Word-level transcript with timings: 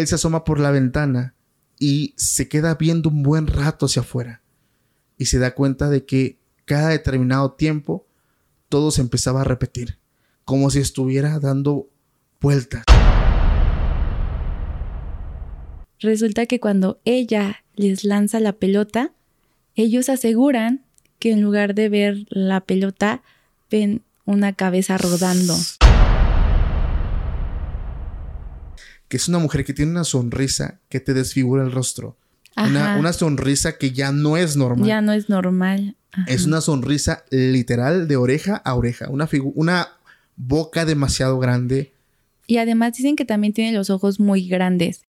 él 0.00 0.06
se 0.06 0.16
asoma 0.16 0.44
por 0.44 0.58
la 0.58 0.70
ventana 0.70 1.34
y 1.78 2.14
se 2.16 2.48
queda 2.48 2.74
viendo 2.74 3.08
un 3.08 3.22
buen 3.22 3.46
rato 3.46 3.86
hacia 3.86 4.02
afuera. 4.02 4.42
Y 5.16 5.26
se 5.26 5.38
da 5.38 5.54
cuenta 5.54 5.88
de 5.88 6.04
que 6.04 6.38
cada 6.64 6.88
determinado 6.88 7.52
tiempo 7.52 8.06
todo 8.68 8.90
se 8.90 9.00
empezaba 9.00 9.40
a 9.40 9.44
repetir, 9.44 9.98
como 10.44 10.70
si 10.70 10.78
estuviera 10.78 11.38
dando 11.38 11.88
vueltas. 12.40 12.84
Resulta 15.98 16.46
que 16.46 16.60
cuando 16.60 17.00
ella 17.04 17.64
les 17.74 18.04
lanza 18.04 18.40
la 18.40 18.54
pelota, 18.54 19.12
ellos 19.74 20.08
aseguran 20.08 20.84
que 21.18 21.32
en 21.32 21.42
lugar 21.42 21.74
de 21.74 21.88
ver 21.88 22.26
la 22.30 22.62
pelota, 22.62 23.22
ven 23.70 24.02
una 24.24 24.54
cabeza 24.54 24.96
rodando. 24.96 25.54
Que 29.10 29.18
es 29.18 29.28
una 29.28 29.40
mujer 29.40 29.64
que 29.64 29.74
tiene 29.74 29.90
una 29.90 30.04
sonrisa 30.04 30.78
que 30.88 31.00
te 31.00 31.12
desfigura 31.12 31.64
el 31.64 31.72
rostro. 31.72 32.16
Una, 32.56 32.96
una, 32.96 33.12
sonrisa 33.12 33.76
que 33.76 33.90
ya 33.90 34.12
no 34.12 34.36
es 34.36 34.56
normal. 34.56 34.86
Ya 34.86 35.00
no 35.00 35.12
es 35.12 35.28
normal. 35.28 35.96
Es 36.28 36.46
una 36.46 36.60
sonrisa 36.60 37.24
literal 37.30 38.06
de 38.06 38.16
oreja 38.16 38.56
a 38.56 38.74
oreja. 38.74 39.08
Una, 39.10 39.28
una 39.54 39.88
boca 40.36 40.84
demasiado 40.84 41.40
grande. 41.40 41.92
Y 42.46 42.58
además 42.58 42.92
dicen 42.96 43.16
que 43.16 43.24
también 43.24 43.52
tiene 43.52 43.76
los 43.76 43.90
ojos 43.90 44.20
muy 44.20 44.48
grandes. 44.48 45.02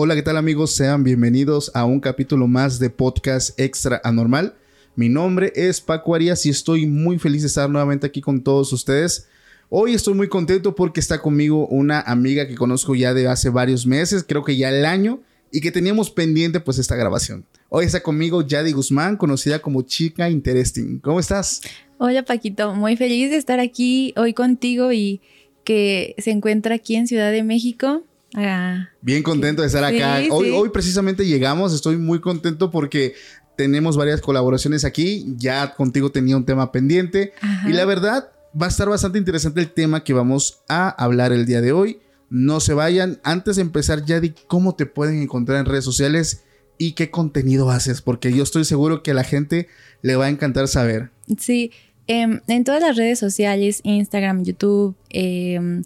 Hola, 0.00 0.14
¿qué 0.14 0.22
tal 0.22 0.36
amigos? 0.36 0.70
Sean 0.76 1.02
bienvenidos 1.02 1.72
a 1.74 1.84
un 1.84 1.98
capítulo 1.98 2.46
más 2.46 2.78
de 2.78 2.88
Podcast 2.88 3.58
Extra 3.58 4.00
Anormal. 4.04 4.54
Mi 4.94 5.08
nombre 5.08 5.52
es 5.56 5.80
Paco 5.80 6.14
Arias 6.14 6.46
y 6.46 6.50
estoy 6.50 6.86
muy 6.86 7.18
feliz 7.18 7.42
de 7.42 7.48
estar 7.48 7.68
nuevamente 7.68 8.06
aquí 8.06 8.20
con 8.20 8.44
todos 8.44 8.72
ustedes. 8.72 9.26
Hoy 9.70 9.94
estoy 9.94 10.14
muy 10.14 10.28
contento 10.28 10.76
porque 10.76 11.00
está 11.00 11.20
conmigo 11.20 11.66
una 11.66 12.00
amiga 12.00 12.46
que 12.46 12.54
conozco 12.54 12.94
ya 12.94 13.12
de 13.12 13.26
hace 13.26 13.50
varios 13.50 13.88
meses, 13.88 14.22
creo 14.22 14.44
que 14.44 14.56
ya 14.56 14.68
el 14.68 14.84
año, 14.84 15.20
y 15.50 15.60
que 15.60 15.72
teníamos 15.72 16.12
pendiente 16.12 16.60
pues 16.60 16.78
esta 16.78 16.94
grabación. 16.94 17.44
Hoy 17.68 17.84
está 17.84 18.00
conmigo 18.00 18.46
Yadi 18.46 18.70
Guzmán, 18.70 19.16
conocida 19.16 19.58
como 19.58 19.82
Chica 19.82 20.30
Interesting. 20.30 21.00
¿Cómo 21.00 21.18
estás? 21.18 21.60
Hola 21.98 22.22
Paquito, 22.22 22.72
muy 22.72 22.96
feliz 22.96 23.32
de 23.32 23.36
estar 23.36 23.58
aquí 23.58 24.14
hoy 24.16 24.32
contigo 24.32 24.92
y 24.92 25.20
que 25.64 26.14
se 26.18 26.30
encuentra 26.30 26.76
aquí 26.76 26.94
en 26.94 27.08
Ciudad 27.08 27.32
de 27.32 27.42
México 27.42 28.04
Ah, 28.34 28.88
Bien 29.00 29.22
contento 29.22 29.62
de 29.62 29.68
estar 29.68 29.84
acá. 29.84 30.20
hoy, 30.30 30.50
hoy 30.50 30.68
precisamente 30.68 31.26
llegamos, 31.26 31.72
estoy 31.74 31.96
muy 31.96 32.20
contento 32.20 32.70
porque 32.70 33.14
tenemos 33.56 33.96
varias 33.96 34.20
colaboraciones 34.20 34.84
aquí. 34.84 35.34
Ya 35.36 35.74
contigo 35.74 36.10
tenía 36.10 36.36
un 36.36 36.44
tema 36.44 36.70
pendiente. 36.70 37.32
Y 37.66 37.72
la 37.72 37.84
verdad, 37.84 38.30
va 38.60 38.66
a 38.66 38.68
estar 38.68 38.88
bastante 38.88 39.18
interesante 39.18 39.60
el 39.60 39.72
tema 39.72 40.04
que 40.04 40.12
vamos 40.12 40.60
a 40.68 40.88
hablar 40.90 41.32
el 41.32 41.44
día 41.44 41.60
de 41.60 41.72
hoy. 41.72 41.98
No 42.30 42.60
se 42.60 42.74
vayan. 42.74 43.18
Antes 43.24 43.56
de 43.56 43.62
empezar, 43.62 44.04
Yadi, 44.04 44.34
¿cómo 44.46 44.76
te 44.76 44.86
pueden 44.86 45.20
encontrar 45.20 45.58
en 45.58 45.66
redes 45.66 45.84
sociales 45.84 46.44
y 46.78 46.92
qué 46.92 47.10
contenido 47.10 47.70
haces? 47.70 48.00
Porque 48.00 48.32
yo 48.32 48.44
estoy 48.44 48.64
seguro 48.64 49.02
que 49.02 49.10
a 49.10 49.14
la 49.14 49.24
gente 49.24 49.66
le 50.02 50.14
va 50.14 50.26
a 50.26 50.28
encantar 50.28 50.68
saber. 50.68 51.10
Sí, 51.38 51.72
em, 52.06 52.40
en 52.46 52.62
todas 52.62 52.80
las 52.82 52.96
redes 52.96 53.18
sociales, 53.18 53.80
Instagram, 53.82 54.44
YouTube, 54.44 54.94
eh, 55.10 55.82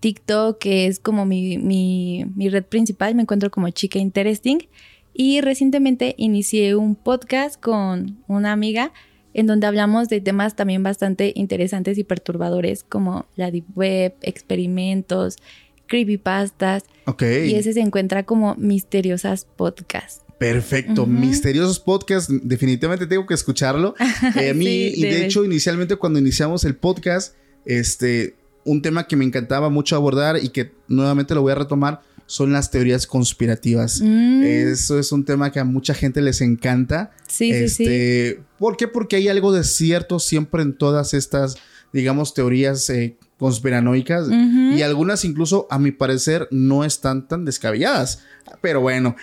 TikTok, 0.00 0.58
que 0.58 0.86
es 0.86 0.98
como 0.98 1.24
mi, 1.26 2.24
red 2.36 2.64
principal, 2.64 3.14
me 3.14 3.22
encuentro 3.22 3.50
como 3.50 3.70
Chica 3.70 3.98
Interesting. 3.98 4.58
Y 5.14 5.40
recientemente 5.40 6.14
inicié 6.16 6.74
un 6.74 6.94
podcast 6.94 7.60
con 7.60 8.18
una 8.28 8.52
amiga 8.52 8.92
en 9.34 9.46
donde 9.46 9.66
hablamos 9.66 10.08
de 10.08 10.20
temas 10.20 10.56
también 10.56 10.82
bastante 10.82 11.32
interesantes 11.34 11.98
y 11.98 12.04
perturbadores 12.04 12.84
como 12.84 13.26
la 13.36 13.50
deep 13.50 13.66
web, 13.74 14.14
experimentos, 14.22 15.36
creepypastas. 15.86 16.84
Ok. 17.06 17.22
Y 17.22 17.54
ese 17.54 17.72
se 17.72 17.80
encuentra 17.80 18.24
como 18.24 18.54
Misteriosas 18.56 19.44
Podcasts. 19.44 20.22
Perfecto, 20.38 21.06
Misteriosos 21.06 21.78
Podcasts, 21.78 22.32
definitivamente 22.42 23.06
tengo 23.06 23.26
que 23.26 23.34
escucharlo. 23.34 23.94
Eh, 24.36 24.50
a 24.50 24.54
mí, 24.54 24.66
y 24.66 25.02
de 25.02 25.24
hecho, 25.24 25.44
inicialmente 25.44 25.96
cuando 25.96 26.18
iniciamos 26.18 26.64
el 26.64 26.74
podcast, 26.74 27.34
este, 27.64 28.34
un 28.64 28.82
tema 28.82 29.06
que 29.06 29.16
me 29.16 29.24
encantaba 29.24 29.68
mucho 29.68 29.96
abordar 29.96 30.38
y 30.42 30.50
que 30.50 30.72
nuevamente 30.88 31.34
lo 31.34 31.42
voy 31.42 31.52
a 31.52 31.56
retomar 31.56 32.00
son 32.26 32.52
las 32.52 32.70
teorías 32.70 33.06
conspirativas. 33.06 34.00
Mm. 34.00 34.42
Eso 34.42 34.98
es 34.98 35.12
un 35.12 35.24
tema 35.24 35.52
que 35.52 35.60
a 35.60 35.64
mucha 35.64 35.92
gente 35.92 36.22
les 36.22 36.40
encanta. 36.40 37.10
Sí, 37.28 37.52
sí, 37.52 37.68
sí. 37.68 37.84
Este, 37.84 38.42
¿Por 38.58 38.76
qué? 38.76 38.88
Porque 38.88 39.16
hay 39.16 39.28
algo 39.28 39.52
de 39.52 39.64
cierto 39.64 40.18
siempre 40.18 40.62
en 40.62 40.72
todas 40.72 41.14
estas, 41.14 41.56
digamos, 41.92 42.32
teorías 42.32 42.88
eh, 42.90 43.16
conspiranoicas 43.38 44.28
y 44.30 44.80
algunas 44.82 45.24
incluso, 45.24 45.66
a 45.68 45.78
mi 45.78 45.90
parecer, 45.90 46.48
no 46.50 46.84
están 46.84 47.28
tan 47.28 47.44
descabelladas. 47.44 48.20
Pero 48.60 48.80
bueno, 48.80 49.16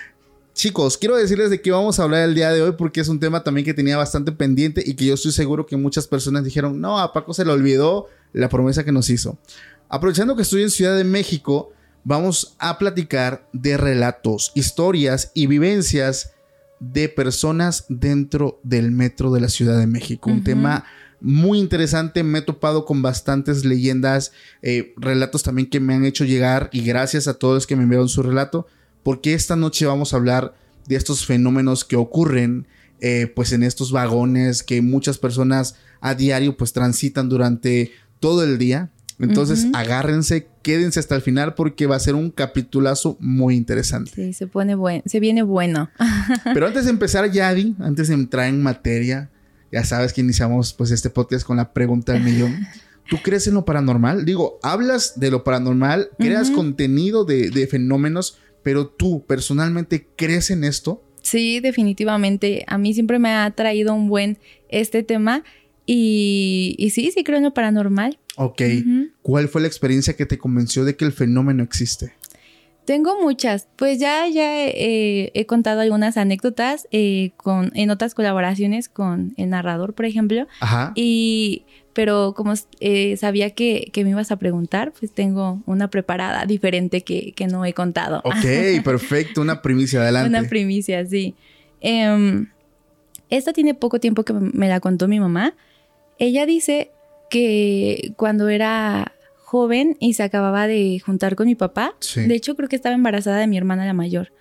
Chicos, 0.59 0.97
quiero 0.97 1.15
decirles 1.15 1.49
de 1.51 1.61
qué 1.61 1.71
vamos 1.71 1.99
a 1.99 2.03
hablar 2.03 2.27
el 2.27 2.35
día 2.35 2.51
de 2.51 2.61
hoy 2.61 2.73
porque 2.77 2.99
es 2.99 3.07
un 3.07 3.17
tema 3.17 3.43
también 3.43 3.63
que 3.63 3.73
tenía 3.73 3.95
bastante 3.95 4.33
pendiente 4.33 4.83
y 4.85 4.93
que 4.95 5.05
yo 5.05 5.13
estoy 5.13 5.31
seguro 5.31 5.65
que 5.65 5.77
muchas 5.77 6.05
personas 6.05 6.43
dijeron, 6.43 6.81
no, 6.81 6.99
a 6.99 7.13
Paco 7.13 7.33
se 7.33 7.45
le 7.45 7.51
olvidó 7.53 8.07
la 8.33 8.49
promesa 8.49 8.83
que 8.83 8.91
nos 8.91 9.09
hizo. 9.09 9.37
Aprovechando 9.89 10.35
que 10.35 10.43
estoy 10.43 10.63
en 10.63 10.69
Ciudad 10.69 10.95
de 10.95 11.03
México, 11.03 11.71
vamos 12.03 12.55
a 12.59 12.77
platicar 12.77 13.47
de 13.53 13.77
relatos, 13.77 14.51
historias 14.55 15.31
y 15.33 15.47
vivencias 15.47 16.31
de 16.79 17.09
personas 17.09 17.85
dentro 17.89 18.59
del 18.63 18.91
metro 18.91 19.31
de 19.31 19.41
la 19.41 19.49
Ciudad 19.49 19.77
de 19.77 19.87
México. 19.87 20.29
Un 20.29 20.43
tema 20.43 20.85
muy 21.21 21.59
interesante, 21.59 22.23
me 22.23 22.39
he 22.39 22.41
topado 22.41 22.85
con 22.85 23.01
bastantes 23.01 23.65
leyendas, 23.65 24.31
eh, 24.61 24.93
relatos 24.97 25.43
también 25.43 25.69
que 25.69 25.79
me 25.79 25.93
han 25.93 26.05
hecho 26.05 26.23
llegar 26.23 26.69
y 26.71 26.81
gracias 26.81 27.27
a 27.27 27.33
todos 27.33 27.67
que 27.67 27.75
me 27.75 27.83
enviaron 27.83 28.09
su 28.09 28.23
relato 28.23 28.67
porque 29.03 29.33
esta 29.33 29.55
noche 29.55 29.85
vamos 29.85 30.13
a 30.13 30.17
hablar 30.17 30.55
de 30.87 30.95
estos 30.95 31.25
fenómenos 31.25 31.85
que 31.85 31.95
ocurren 31.95 32.67
eh, 33.01 33.31
pues 33.33 33.53
en 33.53 33.63
estos 33.63 33.91
vagones 33.91 34.63
que 34.63 34.81
muchas 34.81 35.17
personas 35.17 35.75
a 36.01 36.15
diario 36.15 36.57
pues 36.57 36.73
transitan 36.73 37.29
durante 37.29 37.91
todo 38.19 38.43
el 38.43 38.57
día. 38.57 38.91
Entonces 39.19 39.67
agárrense, 39.73 40.47
quédense 40.61 40.99
hasta 40.99 41.13
el 41.13 41.21
final 41.21 41.53
porque 41.53 41.87
va 41.87 41.97
a 41.97 41.99
ser 41.99 42.15
un 42.15 42.31
capitulazo 42.31 43.17
muy 43.19 43.55
interesante. 43.55 44.11
Sí, 44.15 44.31
se 44.31 44.47
pone 44.47 44.75
bueno, 44.75 45.03
se 45.05 45.19
viene 45.19 45.43
bueno. 45.43 45.89
Pero 46.53 46.67
antes 46.67 46.85
de 46.85 46.91
empezar, 46.91 47.29
Yadi, 47.29 47.75
antes 47.79 48.07
de 48.07 48.13
entrar 48.13 48.47
en 48.47 48.63
materia, 48.63 49.29
ya 49.73 49.83
sabes 49.83 50.13
que 50.13 50.21
iniciamos 50.21 50.73
pues 50.73 50.91
este 50.91 51.09
podcast 51.09 51.45
con 51.45 51.57
la 51.57 51.73
pregunta 51.73 52.13
del 52.13 52.23
millón. 52.23 52.65
¿Tú 53.09 53.17
crees 53.21 53.45
en 53.47 53.55
lo 53.55 53.65
paranormal? 53.65 54.23
Digo, 54.23 54.57
hablas 54.63 55.19
de 55.19 55.31
lo 55.31 55.43
paranormal, 55.43 56.11
creas 56.17 56.49
contenido 56.49 57.25
de, 57.25 57.49
de 57.49 57.67
fenómenos, 57.67 58.37
pero 58.63 58.87
tú 58.87 59.25
personalmente 59.25 60.07
crees 60.15 60.49
en 60.49 60.63
esto? 60.63 61.03
Sí, 61.21 61.59
definitivamente. 61.59 62.63
A 62.67 62.77
mí 62.77 62.93
siempre 62.93 63.19
me 63.19 63.33
ha 63.33 63.51
traído 63.51 63.93
un 63.93 64.07
buen 64.07 64.37
este 64.69 65.03
tema 65.03 65.43
y, 65.91 66.89
sí, 66.91 67.11
sí 67.11 67.23
creo 67.23 67.37
en 67.37 67.45
lo 67.45 67.53
paranormal. 67.53 68.19
Ok. 68.35 68.61
¿Cuál 69.23 69.47
fue 69.47 69.61
la 69.61 69.67
experiencia 69.67 70.15
que 70.15 70.27
te 70.27 70.37
convenció 70.37 70.85
de 70.85 70.95
que 70.95 71.03
el 71.03 71.11
fenómeno 71.11 71.63
existe? 71.63 72.13
Tengo 72.85 73.19
muchas. 73.19 73.67
Pues 73.75 73.99
ya, 73.99 74.27
ya 74.27 74.67
eh, 74.67 75.31
he 75.33 75.45
contado 75.47 75.81
algunas 75.81 76.17
anécdotas 76.17 76.87
eh, 76.91 77.31
con, 77.37 77.71
en 77.73 77.89
otras 77.89 78.13
colaboraciones 78.13 78.87
con 78.87 79.33
el 79.37 79.49
narrador, 79.49 79.93
por 79.93 80.05
ejemplo. 80.05 80.47
Ajá. 80.59 80.91
Y 80.95 81.63
pero 81.93 82.33
como 82.35 82.53
eh, 82.79 83.17
sabía 83.17 83.49
que, 83.49 83.91
me 83.95 84.11
ibas 84.11 84.31
a 84.31 84.37
preguntar, 84.37 84.93
pues 84.97 85.11
tengo 85.11 85.61
una 85.65 85.89
preparada 85.89 86.45
diferente 86.45 87.01
que, 87.01 87.33
no 87.51 87.65
he 87.65 87.73
contado. 87.73 88.21
Ok, 88.23 88.35
perfecto, 88.83 89.41
una 89.41 89.63
primicia, 89.63 90.01
adelante. 90.01 90.29
Una 90.29 90.47
primicia, 90.47 91.03
sí. 91.05 91.33
Em, 91.81 92.47
esta 93.29 93.53
tiene 93.53 93.73
poco 93.73 93.99
tiempo 93.99 94.23
que 94.23 94.33
me 94.33 94.69
la 94.69 94.79
contó 94.79 95.07
mi 95.07 95.19
mamá. 95.19 95.55
Ella 96.19 96.45
dice 96.45 96.91
que 97.29 98.13
cuando 98.17 98.49
era 98.49 99.13
joven 99.37 99.97
y 99.99 100.13
se 100.13 100.23
acababa 100.23 100.67
de 100.67 100.99
juntar 101.03 101.35
con 101.35 101.47
mi 101.47 101.55
papá, 101.55 101.95
de 102.15 102.35
hecho 102.35 102.55
creo 102.55 102.69
que 102.69 102.75
estaba 102.75 102.93
embarazada 102.93 103.37
de 103.37 103.47
mi 103.47 103.57
hermana 103.57 103.85
la 103.85 103.93
mayor, 103.93 104.31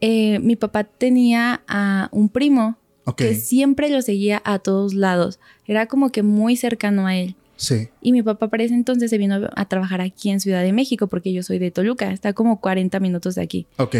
eh, 0.00 0.38
mi 0.38 0.54
papá 0.54 0.84
tenía 0.84 1.62
a 1.66 2.08
un 2.12 2.28
primo 2.28 2.78
que 3.16 3.34
siempre 3.34 3.88
lo 3.88 4.02
seguía 4.02 4.42
a 4.44 4.58
todos 4.58 4.94
lados. 4.94 5.40
Era 5.66 5.86
como 5.86 6.10
que 6.10 6.22
muy 6.22 6.56
cercano 6.56 7.06
a 7.06 7.16
él. 7.16 7.36
Sí. 7.56 7.88
Y 8.00 8.12
mi 8.12 8.22
papá 8.22 8.48
para 8.48 8.62
ese 8.62 8.74
entonces 8.74 9.10
se 9.10 9.18
vino 9.18 9.48
a 9.56 9.64
trabajar 9.64 10.00
aquí 10.00 10.30
en 10.30 10.40
Ciudad 10.40 10.62
de 10.62 10.72
México 10.72 11.08
porque 11.08 11.32
yo 11.32 11.42
soy 11.42 11.58
de 11.58 11.70
Toluca, 11.70 12.12
está 12.12 12.32
como 12.32 12.60
40 12.60 13.00
minutos 13.00 13.34
de 13.34 13.42
aquí. 13.42 13.66
Ok. 13.78 13.96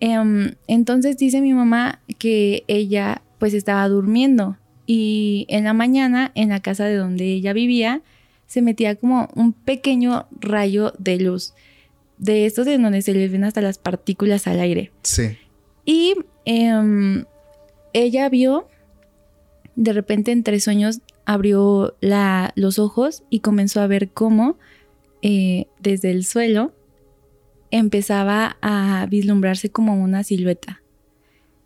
Em, 0.00 0.54
entonces 0.66 1.16
dice 1.16 1.40
mi 1.40 1.52
mamá 1.52 2.00
que 2.18 2.64
ella 2.66 3.22
pues 3.38 3.54
estaba 3.54 3.86
durmiendo 3.88 4.56
y 4.86 5.46
en 5.48 5.64
la 5.64 5.72
mañana 5.72 6.32
en 6.34 6.50
la 6.50 6.60
casa 6.60 6.84
de 6.84 6.96
donde 6.96 7.24
ella 7.24 7.52
vivía 7.52 8.02
se 8.46 8.62
metía 8.62 8.96
como 8.96 9.28
un 9.34 9.52
pequeño 9.52 10.26
rayo 10.40 10.92
de 10.98 11.18
luz 11.18 11.54
de 12.18 12.46
estos 12.46 12.66
de 12.66 12.78
donde 12.78 13.02
se 13.02 13.12
les 13.12 13.30
ven 13.30 13.44
hasta 13.44 13.60
las 13.60 13.78
partículas 13.78 14.46
al 14.46 14.60
aire. 14.60 14.92
Sí. 15.02 15.36
Y 15.84 16.14
em, 16.44 17.24
ella 17.92 18.28
vio, 18.28 18.68
de 19.76 19.92
repente 19.92 20.32
entre 20.32 20.60
sueños, 20.60 21.00
abrió 21.24 21.96
la, 22.00 22.52
los 22.54 22.78
ojos 22.78 23.24
y 23.30 23.40
comenzó 23.40 23.80
a 23.80 23.86
ver 23.86 24.10
cómo 24.10 24.56
eh, 25.22 25.66
desde 25.80 26.10
el 26.10 26.24
suelo 26.24 26.72
empezaba 27.70 28.56
a 28.62 29.06
vislumbrarse 29.10 29.70
como 29.70 30.00
una 30.00 30.22
silueta. 30.22 30.80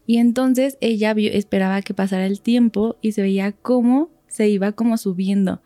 Y 0.09 0.17
entonces 0.17 0.79
ella 0.81 1.13
vio, 1.13 1.31
esperaba 1.31 1.83
que 1.83 1.93
pasara 1.93 2.25
el 2.25 2.41
tiempo 2.41 2.97
y 3.03 3.13
se 3.13 3.21
veía 3.21 3.53
cómo 3.53 4.11
se 4.27 4.49
iba 4.49 4.73
como 4.73 4.97
subiendo. 4.97 5.61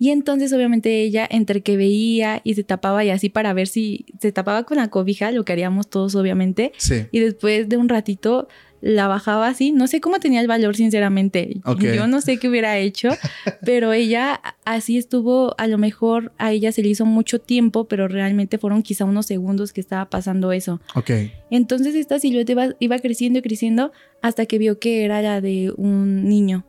Y 0.00 0.10
entonces 0.10 0.52
obviamente 0.52 1.02
ella 1.02 1.24
entre 1.30 1.60
que 1.60 1.76
veía 1.76 2.40
y 2.42 2.54
se 2.54 2.64
tapaba 2.64 3.04
y 3.04 3.10
así 3.10 3.28
para 3.28 3.52
ver 3.52 3.68
si 3.68 4.04
se 4.20 4.32
tapaba 4.32 4.64
con 4.64 4.78
la 4.78 4.90
cobija, 4.90 5.30
lo 5.30 5.44
que 5.44 5.52
haríamos 5.52 5.88
todos 5.88 6.16
obviamente. 6.16 6.72
Sí. 6.78 7.06
Y 7.12 7.20
después 7.20 7.68
de 7.68 7.76
un 7.76 7.88
ratito 7.88 8.48
la 8.80 9.08
bajaba 9.08 9.48
así. 9.48 9.72
No 9.72 9.86
sé 9.86 10.00
cómo 10.00 10.18
tenía 10.20 10.40
el 10.40 10.46
valor, 10.46 10.76
sinceramente. 10.76 11.60
Yo 11.78 12.06
no 12.06 12.20
sé 12.20 12.38
qué 12.38 12.48
hubiera 12.48 12.78
hecho, 12.78 13.10
pero 13.64 13.92
ella 13.92 14.40
así 14.64 14.98
estuvo, 14.98 15.54
a 15.58 15.66
lo 15.66 15.78
mejor 15.78 16.32
a 16.38 16.52
ella 16.52 16.72
se 16.72 16.82
le 16.82 16.88
hizo 16.88 17.06
mucho 17.06 17.40
tiempo, 17.40 17.84
pero 17.86 18.08
realmente 18.08 18.58
fueron 18.58 18.82
quizá 18.82 19.04
unos 19.04 19.26
segundos 19.26 19.72
que 19.72 19.80
estaba 19.80 20.08
pasando 20.10 20.52
eso. 20.52 20.80
Ok. 20.94 21.10
Entonces 21.50 21.94
esta 21.94 22.18
silueta 22.18 22.52
iba, 22.52 22.68
iba 22.78 22.98
creciendo 22.98 23.38
y 23.38 23.42
creciendo 23.42 23.92
hasta 24.22 24.46
que 24.46 24.58
vio 24.58 24.78
que 24.78 25.04
era 25.04 25.22
la 25.22 25.40
de 25.40 25.72
un 25.76 26.28
niño. 26.28 26.64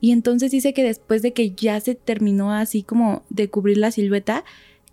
Y 0.00 0.12
entonces 0.12 0.50
dice 0.50 0.72
que 0.72 0.84
después 0.84 1.22
de 1.22 1.32
que 1.32 1.50
ya 1.50 1.80
se 1.80 1.94
terminó 1.94 2.52
así 2.52 2.82
como 2.82 3.24
de 3.30 3.50
cubrir 3.50 3.78
la 3.78 3.90
silueta, 3.90 4.44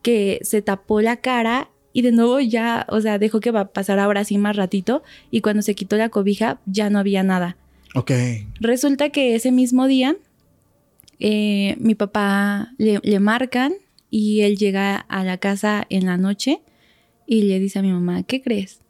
que 0.01 0.39
se 0.41 0.61
tapó 0.61 1.01
la 1.01 1.17
cara 1.17 1.69
y 1.95 2.01
de 2.01 2.11
nuevo 2.11 2.41
ya, 2.41 2.85
o 2.89 2.99
sea, 2.99 3.17
dejó 3.19 3.39
que 3.39 3.51
va 3.51 3.61
a 3.61 3.67
pasar 3.71 3.99
ahora 3.99 4.19
así 4.19 4.37
más 4.37 4.57
ratito 4.57 5.01
y 5.31 5.39
cuando 5.39 5.61
se 5.61 5.75
quitó 5.75 5.95
la 5.95 6.09
cobija 6.09 6.59
ya 6.65 6.89
no 6.89 6.99
había 6.99 7.23
nada. 7.23 7.55
Ok. 7.95 8.11
Resulta 8.59 9.11
que 9.11 9.33
ese 9.33 9.53
mismo 9.53 9.87
día 9.87 10.17
eh, 11.19 11.77
mi 11.79 11.95
papá 11.95 12.73
le, 12.77 12.99
le 13.01 13.19
marcan 13.21 13.75
y 14.09 14.41
él 14.41 14.57
llega 14.57 14.97
a 14.97 15.23
la 15.23 15.37
casa 15.37 15.87
en 15.89 16.05
la 16.05 16.17
noche 16.17 16.59
y 17.25 17.43
le 17.43 17.59
dice 17.59 17.79
a 17.79 17.81
mi 17.81 17.93
mamá, 17.93 18.23
¿qué 18.23 18.41
crees? 18.41 18.81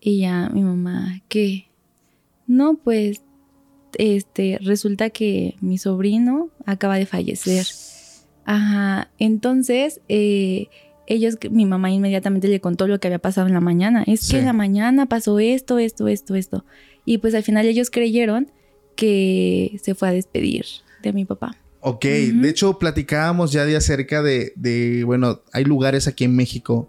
Y 0.00 0.18
ya 0.18 0.48
mi 0.48 0.62
mamá, 0.62 1.22
¿qué? 1.28 1.68
No, 2.48 2.74
pues 2.74 3.22
este, 3.98 4.58
resulta 4.62 5.10
que 5.10 5.54
mi 5.60 5.78
sobrino 5.78 6.50
acaba 6.64 6.96
de 6.96 7.06
fallecer. 7.06 7.68
Ajá, 8.44 9.12
entonces 9.20 10.00
eh, 10.08 10.66
ellos, 11.06 11.36
mi 11.50 11.66
mamá 11.66 11.90
inmediatamente 11.90 12.48
le 12.48 12.60
contó 12.60 12.88
lo 12.88 12.98
que 12.98 13.08
había 13.08 13.18
pasado 13.18 13.46
en 13.46 13.54
la 13.54 13.60
mañana. 13.60 14.02
Es 14.06 14.28
que 14.28 14.38
en 14.38 14.46
la 14.46 14.52
mañana 14.52 15.06
pasó 15.06 15.38
esto, 15.38 15.78
esto, 15.78 16.08
esto, 16.08 16.34
esto. 16.34 16.64
Y 17.04 17.18
pues 17.18 17.34
al 17.34 17.42
final 17.42 17.66
ellos 17.66 17.90
creyeron 17.90 18.50
que 18.96 19.78
se 19.82 19.94
fue 19.94 20.08
a 20.08 20.12
despedir 20.12 20.64
de 21.02 21.12
mi 21.12 21.24
papá. 21.24 21.56
Ok, 21.80 22.04
de 22.04 22.48
hecho 22.48 22.78
platicábamos 22.78 23.52
ya 23.52 23.64
de 23.64 23.76
acerca 23.76 24.22
de, 24.22 24.52
de, 24.56 25.04
bueno, 25.04 25.42
hay 25.52 25.64
lugares 25.64 26.08
aquí 26.08 26.24
en 26.24 26.34
México 26.34 26.88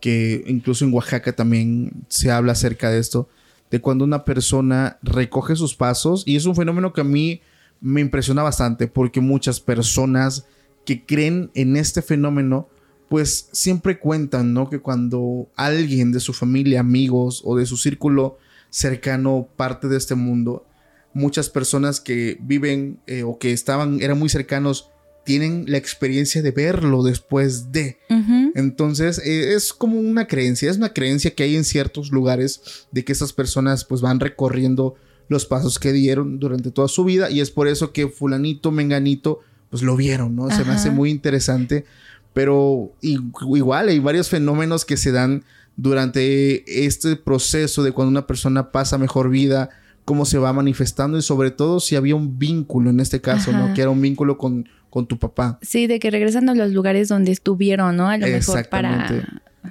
que 0.00 0.42
incluso 0.48 0.84
en 0.84 0.92
Oaxaca 0.92 1.32
también 1.32 1.92
se 2.08 2.32
habla 2.32 2.52
acerca 2.52 2.90
de 2.90 2.98
esto, 2.98 3.28
de 3.70 3.80
cuando 3.80 4.04
una 4.04 4.24
persona 4.24 4.98
recoge 5.00 5.54
sus 5.54 5.76
pasos 5.76 6.24
y 6.26 6.34
es 6.34 6.44
un 6.44 6.56
fenómeno 6.56 6.92
que 6.92 7.02
a 7.02 7.04
mí 7.04 7.40
me 7.80 8.00
impresiona 8.00 8.42
bastante 8.42 8.88
porque 8.88 9.20
muchas 9.20 9.60
personas 9.60 10.44
que 10.84 11.04
creen 11.06 11.52
en 11.54 11.76
este 11.76 12.02
fenómeno 12.02 12.68
pues 13.12 13.50
siempre 13.52 13.98
cuentan, 13.98 14.54
¿no? 14.54 14.70
Que 14.70 14.78
cuando 14.78 15.50
alguien 15.54 16.12
de 16.12 16.18
su 16.18 16.32
familia, 16.32 16.80
amigos 16.80 17.42
o 17.44 17.58
de 17.58 17.66
su 17.66 17.76
círculo 17.76 18.38
cercano 18.70 19.50
parte 19.54 19.86
de 19.86 19.98
este 19.98 20.14
mundo, 20.14 20.64
muchas 21.12 21.50
personas 21.50 22.00
que 22.00 22.38
viven 22.40 23.00
eh, 23.06 23.22
o 23.22 23.38
que 23.38 23.52
estaban, 23.52 24.00
eran 24.00 24.18
muy 24.18 24.30
cercanos, 24.30 24.88
tienen 25.26 25.66
la 25.68 25.76
experiencia 25.76 26.40
de 26.40 26.52
verlo 26.52 27.02
después 27.02 27.70
de. 27.70 27.98
Entonces 28.54 29.18
eh, 29.18 29.52
es 29.52 29.74
como 29.74 30.00
una 30.00 30.26
creencia, 30.26 30.70
es 30.70 30.78
una 30.78 30.94
creencia 30.94 31.34
que 31.34 31.42
hay 31.42 31.54
en 31.54 31.64
ciertos 31.64 32.12
lugares 32.12 32.86
de 32.92 33.04
que 33.04 33.12
esas 33.12 33.34
personas 33.34 33.84
pues 33.84 34.00
van 34.00 34.20
recorriendo 34.20 34.94
los 35.28 35.44
pasos 35.44 35.78
que 35.78 35.92
dieron 35.92 36.38
durante 36.38 36.70
toda 36.70 36.88
su 36.88 37.04
vida 37.04 37.28
y 37.28 37.42
es 37.42 37.50
por 37.50 37.68
eso 37.68 37.92
que 37.92 38.08
fulanito, 38.08 38.70
menganito 38.70 39.40
pues 39.68 39.82
lo 39.82 39.96
vieron, 39.96 40.36
¿no? 40.36 40.50
Se 40.50 40.64
me 40.64 40.72
hace 40.72 40.90
muy 40.90 41.10
interesante, 41.10 41.86
pero 42.32 42.92
igual 43.02 43.88
hay 43.88 43.98
varios 43.98 44.28
fenómenos 44.28 44.84
que 44.84 44.96
se 44.96 45.12
dan 45.12 45.44
durante 45.76 46.84
este 46.86 47.16
proceso 47.16 47.82
de 47.82 47.92
cuando 47.92 48.10
una 48.10 48.26
persona 48.26 48.72
pasa 48.72 48.98
mejor 48.98 49.30
vida, 49.30 49.70
cómo 50.04 50.24
se 50.24 50.38
va 50.38 50.52
manifestando 50.52 51.18
y 51.18 51.22
sobre 51.22 51.50
todo 51.50 51.80
si 51.80 51.96
había 51.96 52.14
un 52.14 52.38
vínculo 52.38 52.90
en 52.90 53.00
este 53.00 53.20
caso, 53.20 53.52
¿no? 53.52 53.72
Que 53.74 53.82
era 53.82 53.90
un 53.90 54.00
vínculo 54.00 54.38
con 54.38 54.66
con 54.92 55.06
tu 55.06 55.18
papá. 55.18 55.58
Sí, 55.62 55.86
de 55.86 55.98
que 55.98 56.10
regresan 56.10 56.50
a 56.50 56.54
los 56.54 56.70
lugares 56.70 57.08
donde 57.08 57.32
estuvieron, 57.32 57.96
¿no? 57.96 58.10
A 58.10 58.18
lo 58.18 58.26
mejor 58.26 58.68
para... 58.68 59.08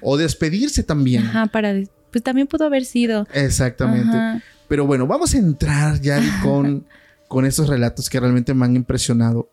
O 0.02 0.18
despedirse 0.18 0.82
también. 0.82 1.28
Ajá, 1.28 1.46
para... 1.46 1.76
Pues 2.12 2.24
también 2.24 2.48
pudo 2.48 2.66
haber 2.66 2.86
sido. 2.86 3.28
Exactamente. 3.32 4.44
Pero 4.68 4.88
bueno, 4.88 5.06
vamos 5.06 5.36
a 5.36 5.38
entrar 5.38 6.02
ya 6.02 6.20
con, 6.42 6.88
con 7.28 7.46
estos 7.46 7.70
relatos 7.70 8.10
que 8.10 8.20
realmente 8.20 8.56
me 8.56 8.66
han 8.66 8.76
impresionado. 8.76 9.51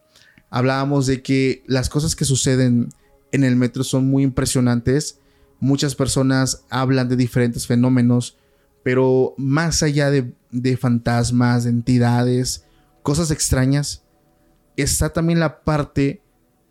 Hablábamos 0.51 1.07
de 1.07 1.23
que 1.23 1.63
las 1.67 1.89
cosas 1.89 2.17
que 2.17 2.25
suceden 2.25 2.89
en 3.33 3.45
el 3.45 3.57
metro 3.57 3.85
son 3.85 4.07
muy 4.09 4.23
impresionantes. 4.23 5.21
Muchas 5.61 5.95
personas 5.95 6.65
hablan 6.71 7.09
de 7.09 7.17
diferentes 7.17 7.67
fenómenos, 7.67 8.39
pero 8.83 9.35
más 9.37 9.83
allá 9.83 10.11
de, 10.11 10.33
de 10.51 10.77
fantasmas, 10.77 11.65
de 11.65 11.71
entidades, 11.71 12.65
cosas 13.03 13.31
extrañas, 13.31 14.05
está 14.77 15.13
también 15.13 15.41
la 15.41 15.63
parte 15.63 16.23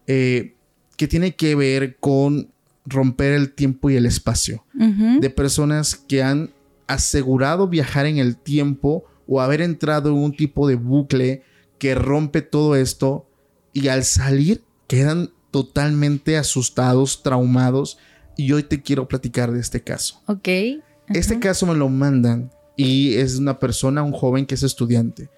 eh, 0.07 0.55
que 0.95 1.07
tiene 1.07 1.35
que 1.35 1.55
ver 1.55 1.97
con 1.97 2.51
romper 2.85 3.33
el 3.33 3.53
tiempo 3.53 3.89
y 3.89 3.95
el 3.95 4.05
espacio. 4.05 4.63
De 4.73 5.29
personas 5.29 5.95
que 5.95 6.23
han 6.23 6.51
asegurado 6.87 7.67
viajar 7.67 8.05
en 8.05 8.17
el 8.17 8.37
tiempo 8.37 9.03
o 9.27 9.41
haber 9.41 9.61
entrado 9.61 10.09
en 10.09 10.15
un 10.15 10.35
tipo 10.35 10.67
de 10.67 10.75
bucle 10.75 11.43
que 11.77 11.95
rompe 11.95 12.41
todo 12.41 12.75
esto 12.75 13.26
y 13.77 13.89
al 13.89 14.03
salir 14.05 14.63
quedan 14.87 15.29
totalmente 15.51 16.35
asustados, 16.35 17.21
traumados. 17.21 17.99
Y 18.35 18.51
hoy 18.51 18.63
te 18.63 18.81
quiero 18.81 19.07
platicar 19.07 19.51
de 19.51 19.59
este 19.59 19.81
caso. 19.81 20.19
Ok. 20.25 20.47
Este 21.09 21.39
caso 21.39 21.67
me 21.67 21.75
lo 21.75 21.87
mandan 21.87 22.51
y 22.75 23.13
es 23.15 23.37
una 23.37 23.59
persona, 23.59 24.01
un 24.01 24.13
joven 24.13 24.47
que 24.47 24.55
es 24.55 24.63
estudiante. 24.63 25.29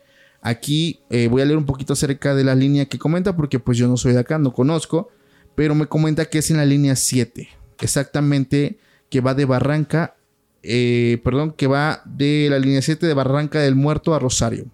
Aquí 0.42 1.02
eh, 1.10 1.28
voy 1.28 1.42
a 1.42 1.46
leer 1.46 1.58
un 1.58 1.66
poquito 1.66 1.92
acerca 1.92 2.34
de 2.34 2.46
la 2.46 2.56
línea 2.56 2.86
que 2.86 2.98
comenta 2.98 3.36
porque 3.36 3.60
pues 3.60 3.78
yo 3.78 3.90
no 3.90 3.98
soy 3.98 4.14
de 4.14 4.20
acá, 4.20 4.40
no 4.40 4.54
conozco, 4.54 5.10
pero 5.56 5.76
me 5.76 5.88
comenta 5.88 6.24
que 6.26 6.38
es 6.38 6.50
en 6.50 6.58
la 6.58 6.66
línea 6.66 6.96
7, 6.96 7.50
exactamente 7.80 8.80
que 9.10 9.20
va 9.20 9.34
de 9.34 9.44
Barranca, 9.44 10.16
eh, 10.64 11.20
perdón, 11.26 11.54
que 11.58 11.68
va 11.68 12.02
de 12.06 12.48
la 12.50 12.58
línea 12.58 12.82
7 12.82 13.06
de 13.06 13.14
Barranca 13.14 13.60
del 13.60 13.76
Muerto 13.76 14.16
a 14.16 14.20
Rosario. 14.20 14.66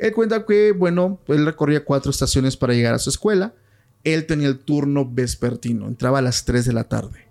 Él 0.00 0.12
cuenta 0.12 0.44
que, 0.46 0.72
bueno, 0.72 1.20
él 1.28 1.44
recorría 1.44 1.84
cuatro 1.84 2.10
estaciones 2.10 2.56
para 2.56 2.74
llegar 2.74 2.94
a 2.94 2.98
su 2.98 3.10
escuela. 3.10 3.54
Él 4.02 4.26
tenía 4.26 4.48
el 4.48 4.58
turno 4.58 5.08
vespertino, 5.08 5.86
entraba 5.86 6.18
a 6.18 6.22
las 6.22 6.44
3 6.44 6.64
de 6.64 6.72
la 6.72 6.84
tarde. 6.84 7.28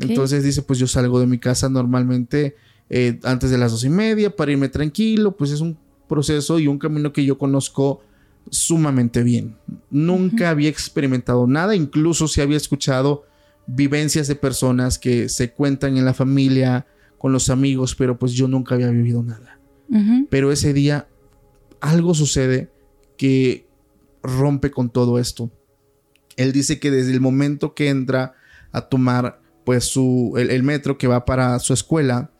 Entonces 0.00 0.42
dice, 0.42 0.62
pues 0.62 0.80
yo 0.80 0.88
salgo 0.88 1.20
de 1.20 1.26
mi 1.26 1.38
casa 1.38 1.68
normalmente 1.68 2.56
eh, 2.90 3.20
antes 3.22 3.50
de 3.50 3.58
las 3.58 3.70
dos 3.70 3.84
y 3.84 3.88
media 3.88 4.34
para 4.34 4.50
irme 4.50 4.68
tranquilo, 4.68 5.36
pues 5.36 5.52
es 5.52 5.60
un 5.60 5.78
proceso 6.08 6.58
y 6.58 6.66
un 6.66 6.78
camino 6.78 7.12
que 7.12 7.24
yo 7.24 7.38
conozco 7.38 8.02
sumamente 8.50 9.22
bien. 9.22 9.56
Nunca 9.90 10.50
había 10.50 10.68
experimentado 10.68 11.46
nada, 11.46 11.76
incluso 11.76 12.26
si 12.26 12.40
había 12.40 12.56
escuchado 12.56 13.24
vivencias 13.68 14.26
de 14.26 14.34
personas 14.34 14.98
que 14.98 15.28
se 15.28 15.52
cuentan 15.52 15.96
en 15.96 16.04
la 16.04 16.14
familia, 16.14 16.86
con 17.18 17.32
los 17.32 17.50
amigos, 17.50 17.94
pero 17.94 18.18
pues 18.18 18.32
yo 18.32 18.48
nunca 18.48 18.74
había 18.74 18.90
vivido 18.90 19.22
nada. 19.22 19.58
Pero 20.28 20.52
ese 20.52 20.72
día 20.72 21.06
algo 21.80 22.14
sucede 22.14 22.70
que 23.16 23.66
rompe 24.22 24.70
con 24.70 24.90
todo 24.90 25.18
esto. 25.18 25.50
Él 26.36 26.52
dice 26.52 26.78
que 26.78 26.90
desde 26.90 27.12
el 27.12 27.20
momento 27.20 27.74
que 27.74 27.88
entra 27.88 28.34
a 28.72 28.82
tomar 28.82 29.40
pues 29.64 29.84
su, 29.84 30.34
el, 30.36 30.62
metro 30.62 30.96
que 30.96 31.06
va 31.06 31.24
para 31.24 31.58
su 31.58 31.74
escuela, 31.74 32.30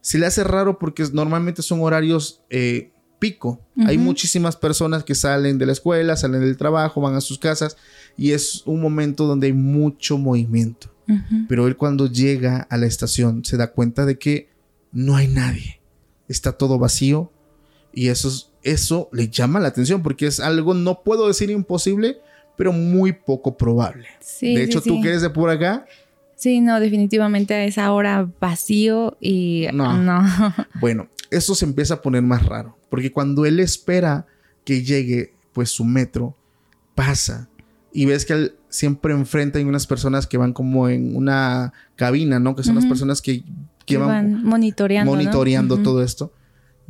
se 0.00 0.18
le 0.18 0.26
hace 0.26 0.44
raro 0.44 0.78
porque 0.78 1.04
normalmente 1.12 1.60
son 1.62 1.82
horarios 1.82 2.42
eh, 2.48 2.90
pico. 3.18 3.60
Hay 3.86 3.98
muchísimas 3.98 4.56
personas 4.56 5.04
que 5.04 5.14
salen 5.14 5.58
de 5.58 5.66
la 5.66 5.72
escuela, 5.72 6.16
salen 6.16 6.40
del 6.40 6.56
trabajo, 6.56 7.00
van 7.00 7.14
a 7.14 7.20
sus 7.20 7.38
casas 7.38 7.76
y 8.16 8.32
es 8.32 8.62
un 8.66 8.80
momento 8.80 9.26
donde 9.26 9.48
hay 9.48 9.52
mucho 9.52 10.18
movimiento. 10.18 10.92
Pero 11.48 11.66
él 11.66 11.76
cuando 11.76 12.06
llega 12.06 12.68
a 12.70 12.76
la 12.76 12.86
estación 12.86 13.44
se 13.44 13.56
da 13.56 13.72
cuenta 13.72 14.06
de 14.06 14.16
que 14.18 14.48
no 14.92 15.16
hay 15.16 15.28
nadie. 15.28 15.80
Está 16.28 16.52
todo 16.52 16.78
vacío. 16.78 17.32
Y 17.92 18.08
eso, 18.08 18.50
eso 18.62 19.08
le 19.12 19.28
llama 19.28 19.60
la 19.60 19.68
atención 19.68 20.02
porque 20.02 20.26
es 20.26 20.40
algo, 20.40 20.74
no 20.74 21.02
puedo 21.02 21.28
decir 21.28 21.50
imposible, 21.50 22.18
pero 22.56 22.72
muy 22.72 23.12
poco 23.12 23.56
probable. 23.56 24.08
de 24.40 24.62
hecho, 24.62 24.80
tú 24.80 25.00
que 25.00 25.08
eres 25.08 25.22
de 25.22 25.30
por 25.30 25.50
acá. 25.50 25.86
Sí, 26.36 26.60
no, 26.60 26.80
definitivamente 26.80 27.54
a 27.54 27.64
esa 27.64 27.92
hora 27.92 28.28
vacío 28.40 29.16
y 29.20 29.66
no. 29.72 29.96
no. 29.98 30.22
bueno, 30.80 31.08
eso 31.30 31.54
se 31.54 31.64
empieza 31.64 31.94
a 31.94 32.02
poner 32.02 32.22
más 32.22 32.44
raro, 32.44 32.76
porque 32.88 33.12
cuando 33.12 33.44
él 33.44 33.60
espera 33.60 34.26
que 34.64 34.82
llegue, 34.82 35.34
pues 35.52 35.70
su 35.70 35.84
metro, 35.84 36.36
pasa 36.94 37.48
y 37.92 38.04
ves 38.04 38.24
que 38.24 38.32
él 38.34 38.54
siempre 38.68 39.12
enfrenta 39.14 39.58
a 39.58 39.62
unas 39.62 39.86
personas 39.86 40.26
que 40.26 40.36
van 40.36 40.52
como 40.52 40.88
en 40.88 41.16
una 41.16 41.72
cabina, 41.96 42.38
¿no? 42.38 42.54
Que 42.54 42.62
son 42.62 42.76
las 42.76 42.86
personas 42.86 43.20
que, 43.20 43.42
que, 43.84 43.96
van, 43.96 44.44
monitoreando, 44.44 45.10
monitoreando 45.10 45.78
todo 45.78 46.02
esto. 46.02 46.32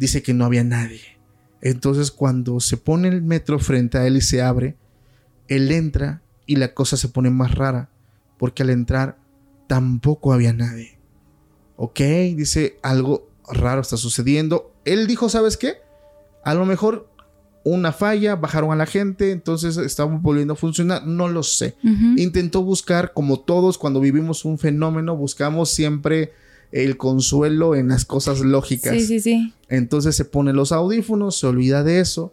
Dice 0.01 0.23
que 0.23 0.33
no 0.33 0.47
había 0.47 0.65
nadie. 0.65 1.03
Entonces 1.61 2.11
cuando 2.11 2.59
se 2.61 2.79
pone 2.79 3.09
el 3.09 3.21
metro 3.21 3.59
frente 3.59 3.99
a 3.99 4.07
él 4.07 4.17
y 4.17 4.23
se 4.23 4.41
abre, 4.41 4.79
él 5.47 5.71
entra 5.71 6.23
y 6.47 6.57
la 6.57 6.73
cosa 6.73 6.97
se 6.97 7.09
pone 7.09 7.29
más 7.29 7.55
rara, 7.55 7.91
porque 8.39 8.63
al 8.63 8.71
entrar 8.71 9.19
tampoco 9.67 10.33
había 10.33 10.55
nadie. 10.55 10.99
Ok, 11.77 12.01
dice 12.35 12.79
algo 12.83 13.29
raro 13.47 13.83
está 13.83 13.99
sucediendo. 13.99 14.73
Él 14.87 15.07
dijo, 15.07 15.29
¿sabes 15.29 15.59
qué? 15.59 15.75
A 16.47 16.55
lo 16.55 16.65
mejor 16.65 17.11
una 17.63 17.93
falla, 17.93 18.37
bajaron 18.37 18.73
a 18.73 18.77
la 18.77 18.87
gente, 18.87 19.33
entonces 19.33 19.77
estamos 19.77 20.23
volviendo 20.23 20.55
a 20.55 20.57
funcionar, 20.57 21.07
no 21.07 21.29
lo 21.29 21.43
sé. 21.43 21.77
Intentó 22.17 22.63
buscar, 22.63 23.13
como 23.13 23.41
todos 23.41 23.77
cuando 23.77 24.01
vivimos 24.01 24.47
un 24.47 24.59
fenómeno, 24.59 25.15
buscamos 25.15 25.69
siempre 25.71 26.33
el 26.73 26.97
consuelo 26.97 27.75
en 27.75 27.89
las 27.89 28.05
cosas 28.05 28.41
lógicas. 28.41 28.95
Sí, 28.95 29.07
sí, 29.07 29.21
sí. 29.21 29.55
Entonces 29.69 30.17
se 30.17 30.25
pone 30.25 30.53
los 30.53 30.73
audífonos, 30.73 31.39
se 31.39 31.47
olvida 31.47 31.83
de 31.83 32.01
eso, 32.01 32.33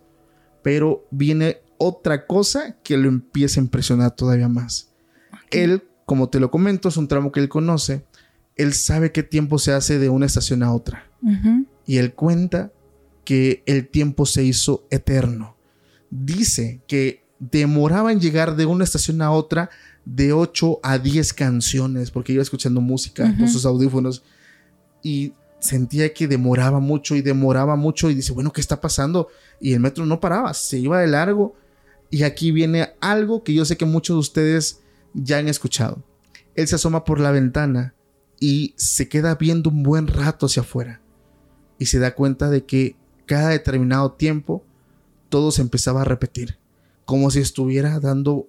pero 0.64 1.06
viene 1.12 1.58
otra 1.78 2.26
cosa 2.26 2.78
que 2.84 2.98
lo 2.98 3.08
empieza 3.08 3.60
a 3.60 3.64
impresionar 3.64 4.16
todavía 4.16 4.48
más. 4.48 4.92
Él, 5.52 5.84
como 6.06 6.30
te 6.30 6.40
lo 6.40 6.52
comento, 6.52 6.90
es 6.90 6.98
un 6.98 7.08
tramo 7.08 7.32
que 7.32 7.40
él 7.40 7.50
conoce, 7.50 8.04
él 8.56 8.74
sabe 8.74 9.12
qué 9.12 9.24
tiempo 9.24 9.60
se 9.60 9.72
hace 9.72 10.00
de 10.00 10.10
una 10.10 10.26
estación 10.26 10.64
a 10.64 10.74
otra. 10.74 11.06
Y 11.86 11.98
él 11.98 12.14
cuenta 12.14 12.72
que 13.24 13.64
el 13.66 13.88
tiempo 13.88 14.26
se 14.26 14.44
hizo 14.44 14.88
eterno. 14.90 15.58
Dice 16.10 16.82
que 16.88 17.26
demoraba 17.40 18.12
en 18.12 18.20
llegar 18.20 18.56
de 18.56 18.66
una 18.66 18.84
estación 18.84 19.22
a 19.22 19.32
otra 19.32 19.70
de 20.16 20.32
8 20.32 20.80
a 20.84 20.98
10 20.98 21.34
canciones, 21.34 22.12
porque 22.12 22.32
iba 22.32 22.42
escuchando 22.42 22.80
música 22.80 23.36
con 23.38 23.50
sus 23.50 23.66
audífonos 23.66 24.24
y 25.04 25.34
sentía 25.60 26.14
que 26.14 26.28
demoraba 26.28 26.80
mucho 26.80 27.16
y 27.16 27.22
demoraba 27.22 27.76
mucho 27.76 28.10
y 28.10 28.16
dice, 28.16 28.32
bueno, 28.32 28.54
¿qué 28.54 28.62
está 28.62 28.80
pasando? 28.80 29.28
Y 29.60 29.74
el 29.74 29.82
metro 29.82 30.06
no 30.06 30.22
paraba, 30.22 30.54
se 30.54 30.80
iba 30.80 31.02
de 31.02 31.08
largo. 31.08 31.56
Y 32.10 32.24
aquí 32.24 32.52
viene 32.52 32.94
algo 33.02 33.44
que 33.44 33.54
yo 33.54 33.66
sé 33.66 33.76
que 33.76 33.84
muchos 33.84 34.16
de 34.16 34.20
ustedes 34.20 34.80
ya 35.14 35.40
han 35.40 35.50
escuchado. 35.50 36.02
Él 36.56 36.68
se 36.68 36.76
asoma 36.76 37.04
por 37.04 37.20
la 37.20 37.32
ventana 37.32 37.94
y 38.40 38.74
se 38.78 39.10
queda 39.10 39.36
viendo 39.36 39.70
un 39.70 39.84
buen 39.84 40.08
rato 40.08 40.46
hacia 40.46 40.62
afuera 40.62 41.02
y 41.80 41.88
se 41.88 42.00
da 42.00 42.16
cuenta 42.16 42.50
de 42.50 42.66
que 42.66 42.96
cada 43.26 43.50
determinado 43.50 44.14
tiempo 44.14 44.64
todo 45.28 45.52
se 45.52 45.62
empezaba 45.62 46.02
a 46.02 46.06
repetir, 46.06 46.58
como 47.04 47.30
si 47.30 47.40
estuviera 47.40 48.00
dando 48.00 48.48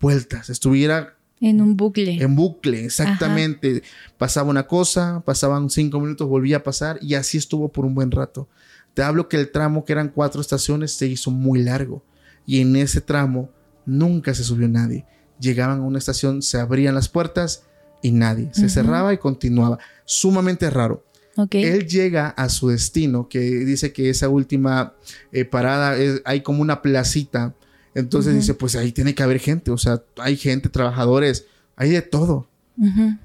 vueltas, 0.00 0.50
estuviera 0.50 1.16
en 1.40 1.60
un 1.60 1.76
bucle. 1.76 2.22
En 2.22 2.34
bucle, 2.34 2.84
exactamente. 2.84 3.82
Pasaba 4.16 4.48
una 4.48 4.66
cosa, 4.66 5.22
pasaban 5.24 5.68
cinco 5.68 6.00
minutos, 6.00 6.28
volvía 6.28 6.58
a 6.58 6.62
pasar 6.62 6.98
y 7.02 7.14
así 7.14 7.36
estuvo 7.36 7.68
por 7.68 7.84
un 7.84 7.94
buen 7.94 8.10
rato. 8.10 8.48
Te 8.94 9.02
hablo 9.02 9.28
que 9.28 9.36
el 9.36 9.50
tramo, 9.50 9.84
que 9.84 9.92
eran 9.92 10.08
cuatro 10.08 10.40
estaciones, 10.40 10.92
se 10.92 11.06
hizo 11.06 11.30
muy 11.30 11.62
largo 11.62 12.02
y 12.46 12.62
en 12.62 12.76
ese 12.76 13.02
tramo 13.02 13.50
nunca 13.84 14.32
se 14.32 14.44
subió 14.44 14.68
nadie. 14.68 15.04
Llegaban 15.38 15.80
a 15.80 15.82
una 15.82 15.98
estación, 15.98 16.40
se 16.40 16.58
abrían 16.58 16.94
las 16.94 17.10
puertas 17.10 17.64
y 18.00 18.12
nadie. 18.12 18.48
Se 18.52 18.70
cerraba 18.70 19.12
y 19.12 19.18
continuaba. 19.18 19.78
Sumamente 20.06 20.70
raro. 20.70 21.04
Él 21.50 21.86
llega 21.86 22.28
a 22.30 22.48
su 22.48 22.68
destino, 22.68 23.28
que 23.28 23.40
dice 23.40 23.92
que 23.92 24.08
esa 24.08 24.30
última 24.30 24.94
eh, 25.32 25.44
parada 25.44 25.94
hay 26.24 26.40
como 26.40 26.62
una 26.62 26.80
placita. 26.80 27.54
Entonces 27.96 28.34
dice, 28.34 28.54
pues 28.54 28.76
ahí 28.76 28.92
tiene 28.92 29.14
que 29.14 29.22
haber 29.22 29.38
gente, 29.38 29.70
o 29.70 29.78
sea, 29.78 30.02
hay 30.18 30.36
gente, 30.36 30.68
trabajadores, 30.68 31.46
hay 31.76 31.90
de 31.90 32.02
todo. 32.02 32.46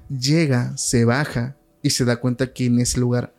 Llega, 0.08 0.74
se 0.78 1.04
baja 1.04 1.56
y 1.82 1.90
se 1.90 2.06
da 2.06 2.16
cuenta 2.16 2.54
que 2.54 2.66
en 2.66 2.78
ese 2.80 2.98
lugar 2.98 3.34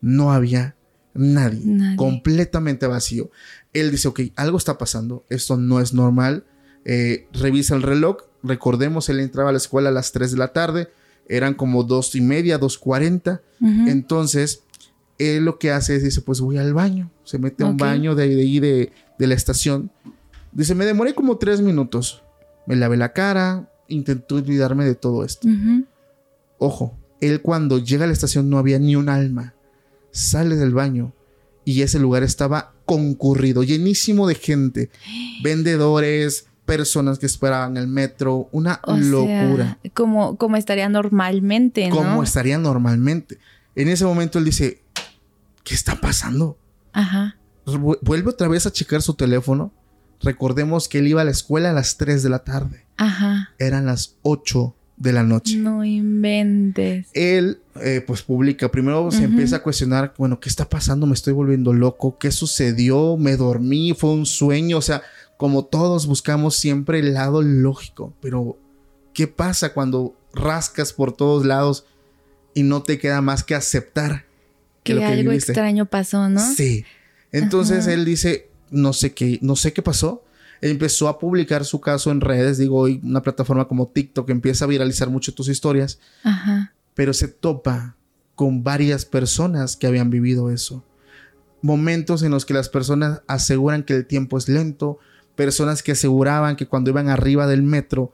no 0.00 0.32
había 0.32 0.76
nadie, 1.12 1.96
completamente 1.96 2.86
vacío. 2.86 3.30
Él 3.72 3.90
dice, 3.90 4.06
ok, 4.06 4.20
algo 4.36 4.58
está 4.58 4.78
pasando, 4.78 5.24
esto 5.28 5.56
no 5.56 5.80
es 5.80 5.92
normal. 5.92 6.44
Eh, 6.84 7.26
revisa 7.32 7.74
el 7.74 7.82
reloj, 7.82 8.18
recordemos, 8.44 9.08
él 9.08 9.18
entraba 9.18 9.48
a 9.48 9.52
la 9.52 9.58
escuela 9.58 9.88
a 9.88 9.92
las 9.92 10.12
3 10.12 10.30
de 10.30 10.38
la 10.38 10.52
tarde, 10.52 10.88
eran 11.28 11.54
como 11.54 11.82
dos 11.82 12.14
y 12.14 12.20
media, 12.20 12.58
dos 12.58 12.78
cuarenta. 12.78 13.42
Entonces, 13.60 14.62
él 15.18 15.44
lo 15.44 15.58
que 15.58 15.72
hace 15.72 15.96
es, 15.96 16.04
dice, 16.04 16.20
pues 16.20 16.40
voy 16.40 16.58
al 16.58 16.74
baño. 16.74 17.10
Se 17.24 17.40
mete 17.40 17.64
a 17.64 17.66
un 17.66 17.76
baño 17.76 18.14
de, 18.14 18.22
ahí 18.22 18.60
de, 18.60 18.92
la 19.18 19.34
estación. 19.34 19.90
Dice, 20.56 20.74
me 20.74 20.86
demoré 20.86 21.14
como 21.14 21.36
tres 21.36 21.60
minutos. 21.60 22.22
Me 22.66 22.76
lavé 22.76 22.96
la 22.96 23.12
cara, 23.12 23.70
intentó 23.88 24.36
olvidarme 24.36 24.86
de 24.86 24.94
todo 24.94 25.22
esto. 25.22 25.46
Ojo, 26.58 26.96
él 27.20 27.42
cuando 27.42 27.78
llega 27.78 28.04
a 28.04 28.06
la 28.06 28.14
estación 28.14 28.48
no 28.48 28.58
había 28.58 28.78
ni 28.78 28.96
un 28.96 29.10
alma. 29.10 29.54
Sale 30.10 30.56
del 30.56 30.72
baño 30.72 31.12
y 31.66 31.82
ese 31.82 31.98
lugar 31.98 32.22
estaba 32.22 32.72
concurrido, 32.86 33.64
llenísimo 33.64 34.26
de 34.26 34.34
gente. 34.34 34.90
Vendedores, 35.42 36.46
personas 36.64 37.18
que 37.18 37.26
esperaban 37.26 37.76
el 37.76 37.86
metro, 37.86 38.48
una 38.50 38.80
locura. 38.86 39.78
como, 39.92 40.36
como 40.36 40.56
estaría 40.56 40.88
normalmente, 40.88 41.86
¿no? 41.90 41.96
Como 41.96 42.22
estaría 42.22 42.56
normalmente. 42.56 43.38
En 43.74 43.88
ese 43.88 44.06
momento 44.06 44.38
él 44.38 44.46
dice, 44.46 44.80
¿qué 45.64 45.74
está 45.74 45.96
pasando? 45.96 46.56
Ajá. 46.94 47.36
Vuelve 48.00 48.30
otra 48.30 48.48
vez 48.48 48.64
a 48.64 48.72
checar 48.72 49.02
su 49.02 49.12
teléfono. 49.12 49.70
Recordemos 50.22 50.88
que 50.88 50.98
él 50.98 51.08
iba 51.08 51.22
a 51.22 51.24
la 51.24 51.30
escuela 51.30 51.70
a 51.70 51.72
las 51.72 51.96
3 51.96 52.22
de 52.22 52.28
la 52.28 52.40
tarde. 52.40 52.84
Ajá. 52.96 53.50
Eran 53.58 53.86
las 53.86 54.16
8 54.22 54.74
de 54.96 55.12
la 55.12 55.22
noche. 55.22 55.56
No 55.56 55.84
inventes. 55.84 57.08
Él, 57.12 57.60
eh, 57.82 58.02
pues, 58.06 58.22
publica. 58.22 58.70
Primero 58.70 59.10
se 59.10 59.24
empieza 59.24 59.56
a 59.56 59.62
cuestionar, 59.62 60.14
bueno, 60.16 60.40
¿qué 60.40 60.48
está 60.48 60.68
pasando? 60.68 61.06
Me 61.06 61.14
estoy 61.14 61.32
volviendo 61.32 61.72
loco. 61.72 62.18
¿Qué 62.18 62.30
sucedió? 62.30 63.16
¿Me 63.16 63.36
dormí? 63.36 63.94
¿Fue 63.94 64.10
un 64.10 64.26
sueño? 64.26 64.78
O 64.78 64.82
sea, 64.82 65.02
como 65.36 65.64
todos 65.64 66.06
buscamos 66.06 66.56
siempre 66.56 67.00
el 67.00 67.14
lado 67.14 67.42
lógico, 67.42 68.14
pero 68.20 68.58
¿qué 69.12 69.26
pasa 69.26 69.74
cuando 69.74 70.16
rascas 70.32 70.92
por 70.92 71.12
todos 71.12 71.44
lados 71.44 71.84
y 72.54 72.62
no 72.62 72.82
te 72.82 72.98
queda 72.98 73.20
más 73.20 73.44
que 73.44 73.54
aceptar 73.54 74.24
que, 74.82 75.04
algo 75.04 75.32
extraño 75.32 75.86
pasó, 75.86 76.28
¿no? 76.28 76.40
Sí. 76.54 76.84
Entonces 77.32 77.86
él 77.86 78.04
dice, 78.04 78.48
no 78.70 78.92
sé 78.92 79.12
qué, 79.12 79.38
no 79.42 79.56
sé 79.56 79.72
qué 79.72 79.82
pasó. 79.82 80.24
empezó 80.60 81.08
a 81.08 81.18
publicar 81.18 81.64
su 81.64 81.80
caso 81.80 82.10
en 82.10 82.20
redes, 82.20 82.58
digo, 82.58 82.78
hoy 82.78 83.00
una 83.02 83.22
plataforma 83.22 83.68
como 83.68 83.88
TikTok 83.88 84.30
empieza 84.30 84.64
a 84.64 84.68
viralizar 84.68 85.10
mucho 85.10 85.34
tus 85.34 85.48
historias, 85.48 85.98
Ajá. 86.22 86.72
pero 86.94 87.12
se 87.12 87.28
topa 87.28 87.96
con 88.34 88.62
varias 88.64 89.04
personas 89.04 89.76
que 89.76 89.86
habían 89.86 90.10
vivido 90.10 90.50
eso. 90.50 90.84
Momentos 91.62 92.22
en 92.22 92.30
los 92.30 92.44
que 92.44 92.54
las 92.54 92.68
personas 92.68 93.22
aseguran 93.26 93.82
que 93.82 93.94
el 93.94 94.06
tiempo 94.06 94.38
es 94.38 94.48
lento, 94.48 94.98
personas 95.34 95.82
que 95.82 95.92
aseguraban 95.92 96.56
que 96.56 96.66
cuando 96.66 96.90
iban 96.90 97.08
arriba 97.08 97.46
del 97.46 97.62
metro 97.62 98.12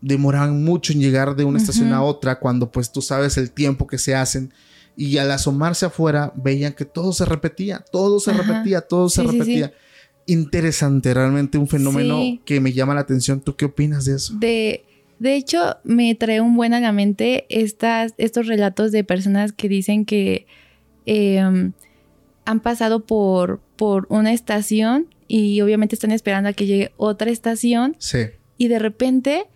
demoraban 0.00 0.62
mucho 0.62 0.92
en 0.92 1.00
llegar 1.00 1.34
de 1.34 1.44
una 1.44 1.58
estación 1.58 1.92
a 1.94 2.02
otra 2.02 2.38
cuando 2.38 2.70
pues 2.70 2.92
tú 2.92 3.00
sabes 3.00 3.38
el 3.38 3.50
tiempo 3.50 3.86
que 3.86 3.96
se 3.96 4.14
hacen 4.14 4.52
y 4.96 5.18
al 5.18 5.30
asomarse 5.30 5.86
afuera 5.86 6.32
veían 6.36 6.72
que 6.72 6.84
todo 6.84 7.12
se 7.12 7.24
repetía, 7.24 7.84
todo 7.90 8.20
se 8.20 8.32
repetía, 8.32 8.80
todo 8.80 9.08
se 9.08 9.22
repetía. 9.22 9.72
Interesante, 10.26 11.12
realmente 11.12 11.58
un 11.58 11.68
fenómeno 11.68 12.20
que 12.44 12.60
me 12.60 12.72
llama 12.72 12.94
la 12.94 13.00
atención. 13.00 13.40
¿Tú 13.40 13.56
qué 13.56 13.66
opinas 13.66 14.06
de 14.06 14.16
eso? 14.16 14.34
De, 14.38 14.84
de 15.18 15.36
hecho, 15.36 15.76
me 15.84 16.14
trae 16.14 16.40
un 16.40 16.56
buen 16.56 16.72
a 16.72 16.80
la 16.80 16.92
mente 16.92 17.46
estas, 17.48 18.14
estos 18.16 18.46
relatos 18.46 18.92
de 18.92 19.04
personas 19.04 19.52
que 19.52 19.68
dicen 19.68 20.04
que 20.04 20.46
em, 21.06 21.72
han 22.44 22.60
pasado 22.60 23.04
por, 23.04 23.60
por 23.76 24.06
una 24.08 24.32
estación 24.32 25.08
y 25.28 25.60
obviamente 25.60 25.94
están 25.94 26.12
esperando 26.12 26.48
a 26.48 26.52
que 26.52 26.66
llegue 26.66 26.92
otra 26.96 27.30
estación. 27.30 27.96
Sí. 27.98 28.26
Y 28.56 28.68
de 28.68 28.78
repente 28.78 29.46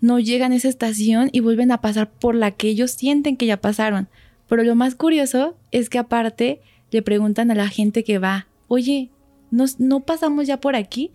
no 0.00 0.18
llegan 0.18 0.52
a 0.52 0.56
esa 0.56 0.68
estación 0.68 1.30
y 1.32 1.40
vuelven 1.40 1.72
a 1.72 1.80
pasar 1.80 2.10
por 2.10 2.34
la 2.34 2.52
que 2.52 2.68
ellos 2.68 2.90
sienten 2.92 3.36
que 3.36 3.46
ya 3.46 3.60
pasaron. 3.60 4.08
Pero 4.48 4.64
lo 4.64 4.74
más 4.74 4.94
curioso 4.94 5.56
es 5.70 5.90
que 5.90 5.98
aparte 5.98 6.60
le 6.90 7.02
preguntan 7.02 7.50
a 7.50 7.54
la 7.54 7.68
gente 7.68 8.02
que 8.02 8.18
va, 8.18 8.46
oye, 8.66 9.10
¿no, 9.50 10.00
pasamos 10.00 10.46
ya 10.46 10.60
por 10.60 10.74
aquí? 10.74 11.10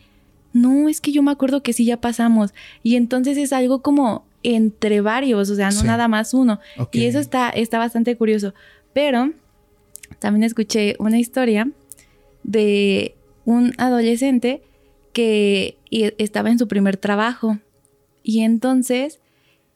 No, 0.53 0.87
es 0.87 1.01
que 1.01 1.11
yo 1.11 1.23
me 1.23 1.31
acuerdo 1.31 1.63
que 1.63 1.73
sí 1.73 1.85
ya 1.85 1.99
pasamos. 1.99 2.53
Y 2.83 2.95
entonces 2.95 3.37
es 3.37 3.53
algo 3.53 3.81
como 3.81 4.25
entre 4.43 5.01
varios, 5.01 5.49
o 5.49 5.55
sea, 5.55 5.71
no 5.71 5.83
nada 5.83 6.07
más 6.07 6.33
uno. 6.33 6.59
Y 6.91 7.05
eso 7.05 7.19
está, 7.19 7.49
está 7.49 7.79
bastante 7.79 8.15
curioso. 8.15 8.53
Pero 8.93 9.31
también 10.19 10.43
escuché 10.43 10.95
una 10.99 11.19
historia 11.19 11.69
de 12.43 13.15
un 13.45 13.73
adolescente 13.77 14.61
que 15.11 15.77
estaba 15.91 16.49
en 16.49 16.59
su 16.59 16.67
primer 16.67 16.97
trabajo. 16.97 17.57
Y 18.21 18.41
entonces 18.41 19.19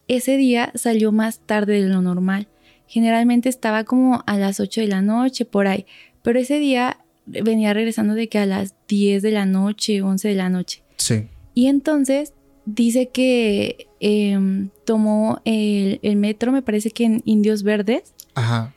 ese 0.07 0.37
día 0.37 0.71
salió 0.75 1.11
más 1.11 1.39
tarde 1.39 1.81
de 1.81 1.89
lo 1.89 2.01
normal. 2.01 2.47
Generalmente 2.87 3.49
estaba 3.49 3.83
como 3.83 4.23
a 4.25 4.37
las 4.37 4.59
8 4.59 4.81
de 4.81 4.87
la 4.87 5.01
noche, 5.01 5.45
por 5.45 5.67
ahí. 5.67 5.85
Pero 6.21 6.39
ese 6.39 6.59
día 6.59 6.97
venía 7.25 7.73
regresando 7.73 8.13
de 8.13 8.29
que 8.29 8.39
a 8.39 8.45
las 8.45 8.73
10 8.87 9.21
de 9.21 9.31
la 9.31 9.45
noche, 9.45 10.01
11 10.01 10.27
de 10.27 10.35
la 10.35 10.49
noche. 10.49 10.81
Sí. 10.97 11.27
Y 11.53 11.67
entonces 11.67 12.33
dice 12.65 13.09
que 13.09 13.87
em, 13.99 14.69
tomó 14.85 15.41
el, 15.45 15.99
metro, 16.17 16.51
me 16.51 16.61
parece 16.61 16.91
que 16.91 17.05
en 17.05 17.21
Indios 17.25 17.63
Verdes. 17.63 18.13
Ajá. 18.35 18.75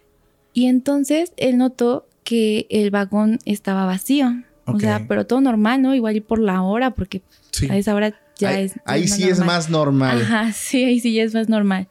Y 0.53 0.67
entonces 0.67 1.33
él 1.37 1.59
notó 1.59 2.07
que 2.25 2.67
el 2.71 2.91
vagón 2.91 3.39
estaba 3.45 3.85
vacío. 3.85 4.43
O 4.67 4.79
sea, 4.79 5.07
pero 5.09 5.27
todo 5.27 5.41
normal, 5.41 5.83
¿no? 5.83 5.97
Igual 5.97 6.17
y 6.17 6.21
por 6.21 6.39
la 6.39 6.63
hora, 6.63 6.93
porque 6.93 7.23
a 7.69 7.77
esa 7.77 7.93
hora 7.93 8.15
ya 8.39 8.51
ahí, 8.51 8.65
es. 8.65 8.75
Ahí 8.85 9.09
sí 9.09 9.25
es 9.25 9.41
más 9.41 9.69
normal. 9.69 10.23
Ajá, 10.23 10.53
sí, 10.55 10.85
ahí 10.85 11.01
sí 11.01 11.13
ya 11.13 11.25
es 11.25 11.35
más 11.35 11.49
normal. 11.49 11.89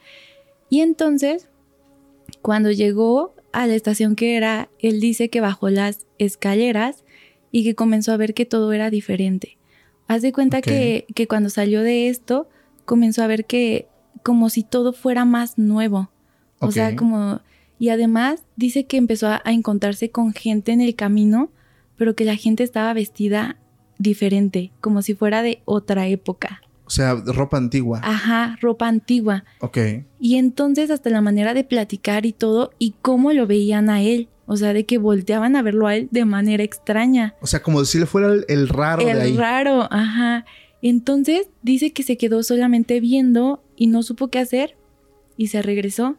Y 0.70 0.80
entonces, 0.80 1.50
cuando 2.42 2.72
llegó 2.72 3.36
a 3.52 3.68
la 3.68 3.76
estación 3.76 4.16
que 4.16 4.38
era, 4.38 4.70
él 4.80 5.00
dice 5.00 5.30
que 5.30 5.42
bajó 5.42 5.70
las 5.70 6.06
escaleras 6.18 7.04
y 7.52 7.64
que 7.64 7.76
comenzó 7.76 8.12
a 8.12 8.18
ver 8.18 8.34
que 8.34 8.46
todo 8.46 8.74
era 8.74 8.90
diferente. 8.90 9.58
Haz 10.08 10.22
de 10.22 10.32
cuenta 10.32 10.62
que, 10.62 11.06
que, 11.14 11.28
cuando 11.28 11.50
salió 11.50 11.82
de 11.82 12.10
esto, 12.10 12.50
comenzó 12.86 13.24
a 13.24 13.28
ver 13.28 13.46
que 13.46 13.88
como 14.24 14.50
si 14.50 14.64
todo 14.64 14.94
fuera 14.94 15.26
más 15.26 15.58
nuevo. 15.58 16.10
O 16.60 16.72
sea, 16.72 16.96
como... 16.96 17.42
Y 17.78 17.90
además 17.90 18.44
dice 18.58 18.86
que 18.86 18.98
empezó 18.98 19.28
a, 19.28 19.42
encontrarse 19.46 20.12
con 20.12 20.34
gente 20.34 20.74
en 20.74 20.82
el 20.82 20.96
camino, 20.96 21.50
pero 21.96 22.14
que 22.16 22.26
la 22.26 22.36
gente 22.36 22.64
estaba 22.64 22.94
vestida 22.94 23.58
diferente, 23.98 24.72
como 24.82 25.02
si 25.02 25.14
fuera 25.14 25.42
de 25.42 25.62
otra 25.64 26.08
época. 26.08 26.62
O 26.90 26.92
sea, 26.92 27.14
ropa 27.14 27.56
antigua. 27.58 28.02
Ajá, 28.04 28.58
ropa 28.62 28.88
antigua. 28.88 29.44
Ok. 29.60 29.78
Y 30.20 30.38
entonces 30.38 30.90
hasta 30.90 31.12
la 31.12 31.22
manera 31.22 31.54
de 31.54 31.64
platicar 31.64 32.26
y 32.26 32.34
todo, 32.34 32.72
y 32.80 32.96
cómo 33.04 33.32
lo 33.32 33.46
veían 33.46 33.92
a 33.92 34.02
él. 34.02 34.28
O 34.48 34.58
sea, 34.58 34.74
de 34.74 34.88
que 34.88 34.98
volteaban 34.98 35.56
a 35.56 35.62
verlo 35.62 35.86
a 35.86 35.96
él 35.96 36.08
de 36.10 36.26
manera 36.26 36.64
extraña. 36.64 37.36
O 37.42 37.46
sea, 37.46 37.62
como 37.62 37.86
si 37.86 38.00
le 38.00 38.08
fuera 38.08 38.34
el, 38.48 38.68
raro 38.68 39.02
el 39.02 39.18
de 39.18 39.22
ahí. 39.22 39.32
El 39.34 39.38
raro, 39.38 39.88
ajá. 39.92 40.46
Entonces 40.82 41.50
dice 41.62 41.94
que 41.94 42.02
se 42.02 42.18
quedó 42.18 42.42
solamente 42.42 43.00
viendo 43.00 43.64
y 43.76 43.86
no 43.86 44.02
supo 44.02 44.30
qué 44.30 44.40
hacer 44.40 44.76
y 45.38 45.48
se 45.50 45.62
regresó 45.62 46.18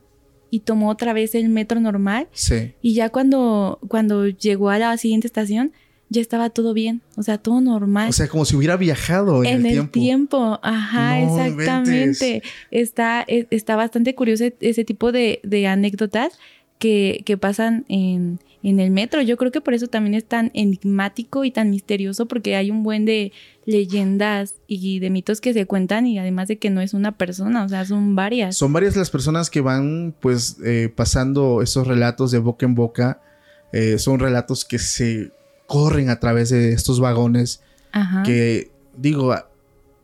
y 0.51 0.61
tomó 0.61 0.91
otra 0.91 1.13
vez 1.13 1.35
el 1.35 1.49
metro 1.49 1.81
normal. 1.81 2.29
Sí. 2.31 2.75
Y 2.81 2.95
ya 2.95 3.09
cuando, 3.09 3.81
cuando 3.89 4.29
llegó 4.29 4.71
a 4.71 4.79
la 4.79 4.97
siguiente 4.99 5.27
estación, 5.27 5.73
ya 6.11 6.21
estaba 6.21 6.51
todo 6.51 6.75
bien, 6.75 7.03
o 7.17 7.23
sea, 7.23 7.39
todo 7.39 7.61
normal. 7.61 8.11
O 8.11 8.13
sea, 8.13 8.29
como 8.29 8.45
si 8.45 8.57
hubiera 8.57 8.77
viajado 8.77 9.45
en, 9.45 9.65
el, 9.65 9.73
tiempo. 9.73 9.93
tiempo. 9.93 10.61
Ajá, 10.61 11.21
exactamente. 11.21 12.43
Está, 12.73 13.25
e, 13.29 13.47
está 13.51 13.77
bastante 13.77 14.17
curioso 14.17 14.45
ese 14.61 14.85
tipo 14.85 15.13
de, 15.13 15.41
de 15.45 15.69
anécdotas 15.69 16.33
que, 16.81 17.23
que 17.25 17.39
pasan 17.39 17.85
en, 17.89 18.41
en, 18.65 18.81
el 18.81 18.91
metro. 18.91 19.23
Yo 19.23 19.37
creo 19.37 19.53
que 19.53 19.61
por 19.61 19.73
eso 19.73 19.87
también 19.87 20.15
es 20.15 20.25
tan 20.25 20.51
enigmático 20.53 21.45
y 21.45 21.53
tan 21.53 21.71
misterioso, 21.71 22.27
porque 22.27 22.57
hay 22.57 22.73
un 22.73 22.83
buen 22.83 23.05
de 23.05 23.31
leyendas 23.65 24.57
y 24.67 24.99
de 24.99 25.11
mitos 25.11 25.41
que 25.41 25.53
se 25.53 25.67
cuentan 25.67 26.09
y 26.09 26.19
además 26.19 26.49
de 26.49 26.59
que 26.59 26.71
no 26.71 26.81
es 26.81 26.93
una 26.93 27.13
persona, 27.13 27.65
o 27.65 27.69
sea, 27.69 27.85
son 27.85 28.17
varias. 28.17 28.57
Son 28.57 28.73
varias 28.73 28.97
las 28.97 29.11
personas 29.11 29.49
que 29.49 29.61
van 29.61 30.13
pues 30.19 30.57
eh, 30.65 30.93
pasando 30.93 31.63
esos 31.63 31.87
relatos 31.87 32.33
de 32.33 32.41
boca 32.41 32.67
en 32.67 32.75
boca. 32.75 33.23
Eh, 33.73 34.01
son 34.01 34.19
relatos 34.19 34.65
que 34.65 34.81
se 34.81 35.31
corren 35.71 36.11
a 36.11 36.19
través 36.19 36.49
de 36.49 36.73
estos 36.73 36.99
vagones. 36.99 37.61
Ajá. 37.93 38.25
Que 38.25 38.73
digo, 38.97 39.33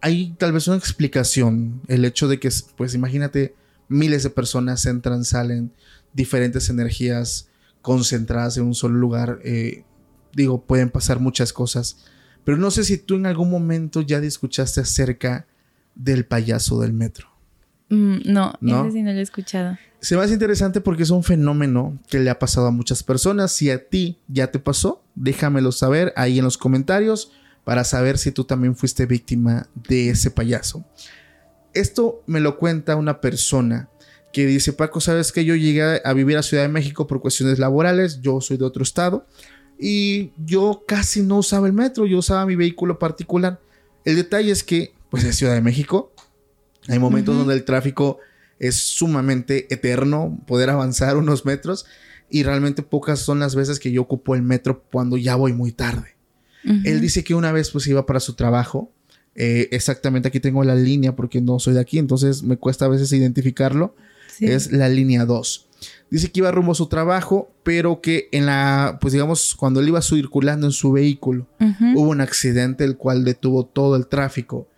hay 0.01 0.33
tal 0.39 0.53
vez 0.53 0.69
una 0.69 0.77
explicación. 0.77 1.81
El 1.89 2.05
hecho 2.05 2.29
de 2.29 2.39
que, 2.39 2.49
pues 2.77 2.95
imagínate, 2.95 3.57
miles 3.89 4.23
de 4.23 4.31
personas 4.31 4.87
entran, 4.87 5.25
salen 5.25 5.73
diferentes 6.13 6.71
energías 6.71 7.49
concentradas 7.83 8.57
en 8.59 8.63
un 8.63 8.77
solo 8.77 8.95
lugar. 8.95 9.41
Eh, 9.43 9.83
digo, 10.33 10.63
pueden 10.63 10.89
pasar 10.89 11.19
muchas 11.19 11.53
cosas. 11.53 11.97
Pero 12.45 12.59
no 12.59 12.71
sé 12.71 12.85
si 12.85 12.97
tú 12.97 13.17
en 13.17 13.27
algún 13.27 13.51
momento 13.51 14.03
ya 14.03 14.19
escuchaste 14.19 14.83
acerca 14.83 15.49
del 15.97 16.27
payaso 16.27 16.81
del 16.81 16.93
metro. 16.93 17.27
Mm, 17.89 18.17
no, 18.25 18.55
¿No? 18.61 18.83
ese 18.83 18.93
sí 18.93 19.03
no 19.03 19.13
lo 19.13 19.19
he 19.19 19.23
escuchado. 19.23 19.79
Se 20.01 20.17
me 20.17 20.23
hace 20.23 20.35
interesante 20.35 20.81
porque 20.81 21.03
es 21.03 21.11
un 21.11 21.23
fenómeno 21.23 21.99
que 22.09 22.19
le 22.19 22.31
ha 22.31 22.39
pasado 22.39 22.67
a 22.67 22.71
muchas 22.71 23.03
personas. 23.03 23.53
Si 23.53 23.71
a 23.71 23.89
ti 23.89 24.19
ya 24.29 24.49
te 24.51 24.59
pasó, 24.59 25.03
déjamelo 25.15 25.73
saber 25.73 26.13
ahí 26.17 26.39
en 26.39 26.45
los 26.45 26.59
comentarios 26.59 27.33
para 27.65 27.83
saber 27.83 28.19
si 28.19 28.31
tú 28.31 28.45
también 28.45 28.77
fuiste 28.77 29.07
víctima 29.07 29.67
de 29.75 30.11
ese 30.11 30.31
payaso. 30.31 30.85
Esto 31.75 32.23
me 32.27 32.41
lo 32.41 32.59
cuenta 32.59 32.97
una 32.97 33.21
persona 33.21 33.89
que 34.33 34.47
dice, 34.47 34.73
Paco, 34.73 35.01
sabes 35.01 35.33
que 35.33 35.45
yo 35.45 35.55
llegué 35.55 36.01
a 36.05 36.13
vivir 36.13 36.37
a 36.37 36.43
Ciudad 36.43 36.63
de 36.63 36.69
México 36.69 37.07
por 37.07 37.21
cuestiones 37.21 37.59
laborales, 37.59 38.21
yo 38.21 38.41
soy 38.41 38.57
de 38.59 38.65
otro 38.65 38.83
estado, 38.83 39.27
y 39.79 40.31
yo 40.37 40.85
casi 40.87 41.23
no 41.23 41.39
usaba 41.39 41.67
el 41.67 41.73
metro, 41.73 42.07
yo 42.07 42.19
usaba 42.19 42.47
mi 42.47 42.55
vehículo 42.55 42.99
particular. 42.99 43.59
El 44.05 44.17
detalle 44.17 44.53
es 44.53 44.63
que, 44.63 44.95
pues 45.11 45.25
en 45.25 45.33
Ciudad 45.33 45.55
de 45.55 45.61
México, 45.61 46.13
hay 46.89 46.99
momentos 46.99 47.37
donde 47.37 47.55
el 47.55 47.65
tráfico 47.65 48.19
es 48.59 48.77
sumamente 48.77 49.73
eterno, 49.73 50.39
poder 50.47 50.71
avanzar 50.71 51.17
unos 51.17 51.45
metros, 51.45 51.87
y 52.29 52.43
realmente 52.43 52.83
pocas 52.83 53.21
son 53.21 53.39
las 53.39 53.55
veces 53.55 53.79
que 53.79 53.93
yo 53.93 54.03
ocupo 54.03 54.35
el 54.35 54.43
metro 54.43 54.83
cuando 54.91 55.17
ya 55.17 55.37
voy 55.37 55.53
muy 55.53 55.73
tarde. 55.73 56.17
Él 56.85 57.01
dice 57.01 57.23
que 57.23 57.37
una 57.37 57.53
vez 57.53 57.71
pues 57.71 57.87
iba 57.87 58.07
para 58.07 58.19
su 58.19 58.35
trabajo, 58.35 58.91
eh, 59.37 59.69
exactamente 59.71 60.27
aquí 60.27 60.41
tengo 60.41 60.65
la 60.65 60.75
línea 60.75 61.15
porque 61.15 61.41
no 61.41 61.61
soy 61.61 61.75
de 61.75 61.81
aquí, 61.81 61.97
entonces 61.97 62.43
me 62.43 62.57
cuesta 62.57 62.87
a 62.87 62.89
veces 62.89 63.13
identificarlo 63.13 63.95
es 64.41 64.73
la 64.73 64.89
línea 64.89 65.25
2. 65.25 65.69
Dice 66.11 66.31
que 66.31 66.41
iba 66.41 66.51
rumbo 66.51 66.73
a 66.73 66.77
su 66.77 66.87
trabajo, 66.87 67.51
pero 67.63 68.01
que 68.01 68.29
en 68.33 68.47
la, 68.47 68.99
pues 69.01 69.13
digamos, 69.13 69.55
cuando 69.55 69.81
él 69.81 69.89
iba 69.89 70.01
circulando 70.03 70.67
en 70.67 70.73
su 70.73 70.93
vehículo, 70.93 71.47
hubo 71.95 72.11
un 72.11 72.21
accidente 72.21 72.85
el 72.85 72.97
cual 72.97 73.25
detuvo 73.25 73.67
todo 73.67 73.97
el 73.97 74.07
tráfico. 74.07 74.69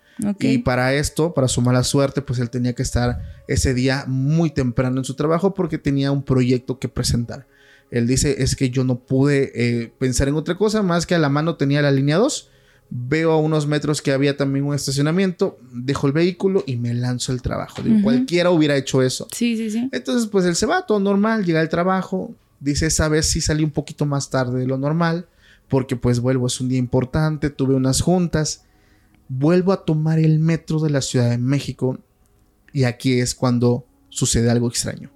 Y 0.40 0.58
para 0.58 0.94
esto, 0.94 1.34
para 1.34 1.48
su 1.48 1.60
mala 1.60 1.84
suerte, 1.84 2.22
pues 2.22 2.38
él 2.38 2.50
tenía 2.50 2.74
que 2.74 2.82
estar 2.82 3.20
ese 3.46 3.74
día 3.74 4.04
muy 4.06 4.50
temprano 4.50 4.98
en 4.98 5.04
su 5.04 5.14
trabajo 5.14 5.54
porque 5.54 5.78
tenía 5.78 6.10
un 6.10 6.22
proyecto 6.22 6.78
que 6.78 6.88
presentar. 6.88 7.46
Él 7.90 8.06
dice, 8.06 8.42
es 8.42 8.56
que 8.56 8.70
yo 8.70 8.84
no 8.84 8.98
pude 8.98 9.52
eh, 9.54 9.92
pensar 9.98 10.28
en 10.28 10.34
otra 10.34 10.56
cosa 10.56 10.82
más 10.82 11.06
que 11.06 11.14
a 11.14 11.18
la 11.18 11.28
mano 11.28 11.56
tenía 11.56 11.80
la 11.80 11.90
línea 11.90 12.16
2 12.16 12.50
Veo 12.90 13.32
a 13.32 13.36
unos 13.38 13.66
metros 13.66 14.00
que 14.00 14.12
había 14.12 14.38
también 14.38 14.64
un 14.64 14.74
estacionamiento, 14.74 15.58
dejo 15.72 16.06
el 16.06 16.14
vehículo 16.14 16.64
y 16.66 16.76
me 16.76 16.94
lanzo 16.94 17.32
al 17.32 17.42
trabajo. 17.42 17.82
Cualquiera 18.02 18.50
hubiera 18.50 18.76
hecho 18.76 19.02
eso. 19.02 19.28
Sí, 19.30 19.58
sí, 19.58 19.70
sí. 19.70 19.90
Entonces, 19.92 20.26
pues 20.28 20.46
él 20.46 20.56
se 20.56 20.64
va, 20.64 20.86
todo 20.86 20.98
normal, 20.98 21.44
llega 21.44 21.60
al 21.60 21.68
trabajo. 21.68 22.34
Dice, 22.60 22.86
esa 22.86 23.08
vez 23.08 23.26
sí 23.26 23.42
salí 23.42 23.62
un 23.62 23.72
poquito 23.72 24.06
más 24.06 24.30
tarde 24.30 24.60
de 24.60 24.66
lo 24.66 24.78
normal, 24.78 25.26
porque 25.68 25.96
pues 25.96 26.20
vuelvo, 26.20 26.46
es 26.46 26.62
un 26.62 26.70
día 26.70 26.78
importante, 26.78 27.50
tuve 27.50 27.74
unas 27.74 28.00
juntas. 28.00 28.64
Vuelvo 29.28 29.72
a 29.72 29.84
tomar 29.84 30.18
el 30.18 30.38
metro 30.38 30.80
de 30.80 30.90
la 30.90 31.02
Ciudad 31.02 31.30
de 31.30 31.38
México 31.38 31.98
y 32.72 32.84
aquí 32.84 33.20
es 33.20 33.34
cuando 33.34 33.84
sucede 34.08 34.50
algo 34.50 34.68
extraño. 34.68 35.10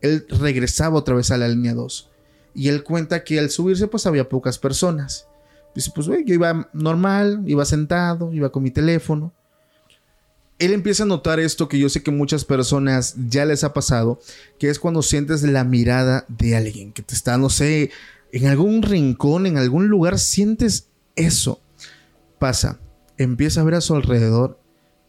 Él 0.00 0.26
regresaba 0.28 0.98
otra 0.98 1.14
vez 1.14 1.30
a 1.30 1.38
la 1.38 1.48
línea 1.48 1.74
2 1.74 2.10
y 2.54 2.68
él 2.68 2.82
cuenta 2.82 3.24
que 3.24 3.38
al 3.38 3.50
subirse 3.50 3.86
pues 3.86 4.06
había 4.06 4.28
pocas 4.28 4.58
personas 4.58 5.26
Dice, 5.74 5.90
pues, 5.94 6.06
güey, 6.06 6.24
yo 6.24 6.34
iba 6.34 6.68
normal, 6.72 7.42
iba 7.46 7.64
sentado, 7.64 8.32
iba 8.32 8.50
con 8.50 8.62
mi 8.62 8.70
teléfono. 8.70 9.32
Él 10.58 10.72
empieza 10.72 11.04
a 11.04 11.06
notar 11.06 11.40
esto 11.40 11.68
que 11.68 11.78
yo 11.78 11.88
sé 11.88 12.02
que 12.02 12.10
muchas 12.10 12.44
personas 12.44 13.14
ya 13.28 13.44
les 13.44 13.64
ha 13.64 13.72
pasado, 13.72 14.20
que 14.58 14.68
es 14.68 14.78
cuando 14.78 15.02
sientes 15.02 15.42
la 15.42 15.64
mirada 15.64 16.24
de 16.28 16.56
alguien 16.56 16.92
que 16.92 17.02
te 17.02 17.14
está, 17.14 17.38
no 17.38 17.50
sé, 17.50 17.90
en 18.32 18.46
algún 18.46 18.82
rincón, 18.82 19.46
en 19.46 19.56
algún 19.56 19.88
lugar, 19.88 20.18
sientes 20.18 20.88
eso. 21.16 21.60
Pasa, 22.38 22.78
empieza 23.18 23.60
a 23.60 23.64
ver 23.64 23.74
a 23.74 23.80
su 23.80 23.94
alrededor 23.94 24.60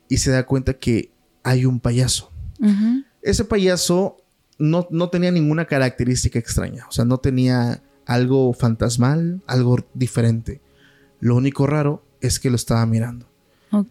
y 0.09 0.17
se 0.17 0.31
da 0.31 0.45
cuenta 0.45 0.73
que 0.73 1.11
hay 1.43 1.65
un 1.65 1.79
payaso. 1.79 2.31
Ese 3.21 3.45
payaso 3.45 4.17
no, 4.57 4.87
no 4.89 5.09
tenía 5.09 5.31
ninguna 5.31 5.65
característica 5.65 6.39
extraña, 6.39 6.85
o 6.87 6.91
sea, 6.91 7.05
no 7.05 7.17
tenía 7.17 7.81
algo 8.05 8.53
fantasmal, 8.53 9.41
algo 9.47 9.77
diferente. 9.93 10.61
Lo 11.19 11.35
único 11.35 11.67
raro 11.67 12.05
es 12.21 12.39
que 12.39 12.49
lo 12.49 12.55
estaba 12.55 12.85
mirando. 12.85 13.27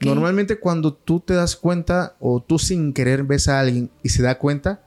Normalmente 0.00 0.60
cuando 0.60 0.94
tú 0.94 1.18
te 1.20 1.34
das 1.34 1.56
cuenta 1.56 2.14
o 2.20 2.40
tú 2.40 2.58
sin 2.58 2.92
querer 2.92 3.24
ves 3.24 3.48
a 3.48 3.58
alguien 3.58 3.90
y 4.02 4.10
se 4.10 4.22
da 4.22 4.38
cuenta 4.38 4.82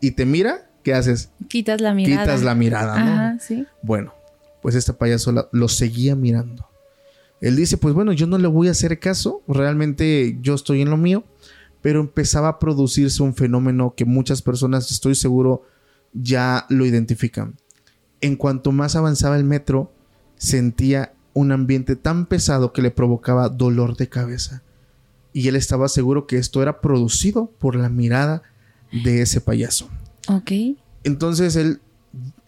y 0.00 0.12
te 0.12 0.24
mira, 0.24 0.70
¿qué 0.84 0.94
haces? 0.94 1.30
Quitas 1.48 1.80
la 1.80 1.92
mirada. 1.92 2.22
Quitas 2.22 2.42
la 2.42 2.54
mirada, 2.54 3.04
¿no? 3.04 3.12
Ajá, 3.12 3.38
sí. 3.40 3.66
Bueno, 3.82 4.14
pues 4.62 4.76
este 4.76 4.92
payaso 4.92 5.48
lo 5.50 5.68
seguía 5.68 6.14
mirando. 6.14 6.68
Él 7.40 7.56
dice, 7.56 7.76
pues 7.76 7.94
bueno, 7.94 8.12
yo 8.12 8.26
no 8.26 8.38
le 8.38 8.48
voy 8.48 8.68
a 8.68 8.72
hacer 8.72 8.98
caso, 8.98 9.42
realmente 9.46 10.38
yo 10.40 10.54
estoy 10.54 10.82
en 10.82 10.90
lo 10.90 10.96
mío, 10.96 11.24
pero 11.82 12.00
empezaba 12.00 12.48
a 12.48 12.58
producirse 12.58 13.22
un 13.22 13.34
fenómeno 13.34 13.94
que 13.96 14.04
muchas 14.04 14.42
personas, 14.42 14.90
estoy 14.90 15.14
seguro, 15.14 15.62
ya 16.12 16.66
lo 16.68 16.86
identifican 16.86 17.56
en 18.20 18.36
cuanto 18.36 18.72
más 18.72 18.96
avanzaba 18.96 19.36
el 19.36 19.44
metro, 19.44 19.92
sentía 20.36 21.12
un 21.32 21.52
ambiente 21.52 21.96
tan 21.96 22.26
pesado 22.26 22.72
que 22.72 22.82
le 22.82 22.90
provocaba 22.90 23.48
dolor 23.48 23.96
de 23.96 24.08
cabeza. 24.08 24.62
Y 25.32 25.48
él 25.48 25.56
estaba 25.56 25.88
seguro 25.88 26.26
que 26.26 26.38
esto 26.38 26.62
era 26.62 26.80
producido 26.80 27.50
por 27.58 27.76
la 27.76 27.88
mirada 27.88 28.42
de 28.90 29.20
ese 29.20 29.40
payaso. 29.40 29.88
Ok. 30.28 30.52
Entonces 31.04 31.56
él 31.56 31.80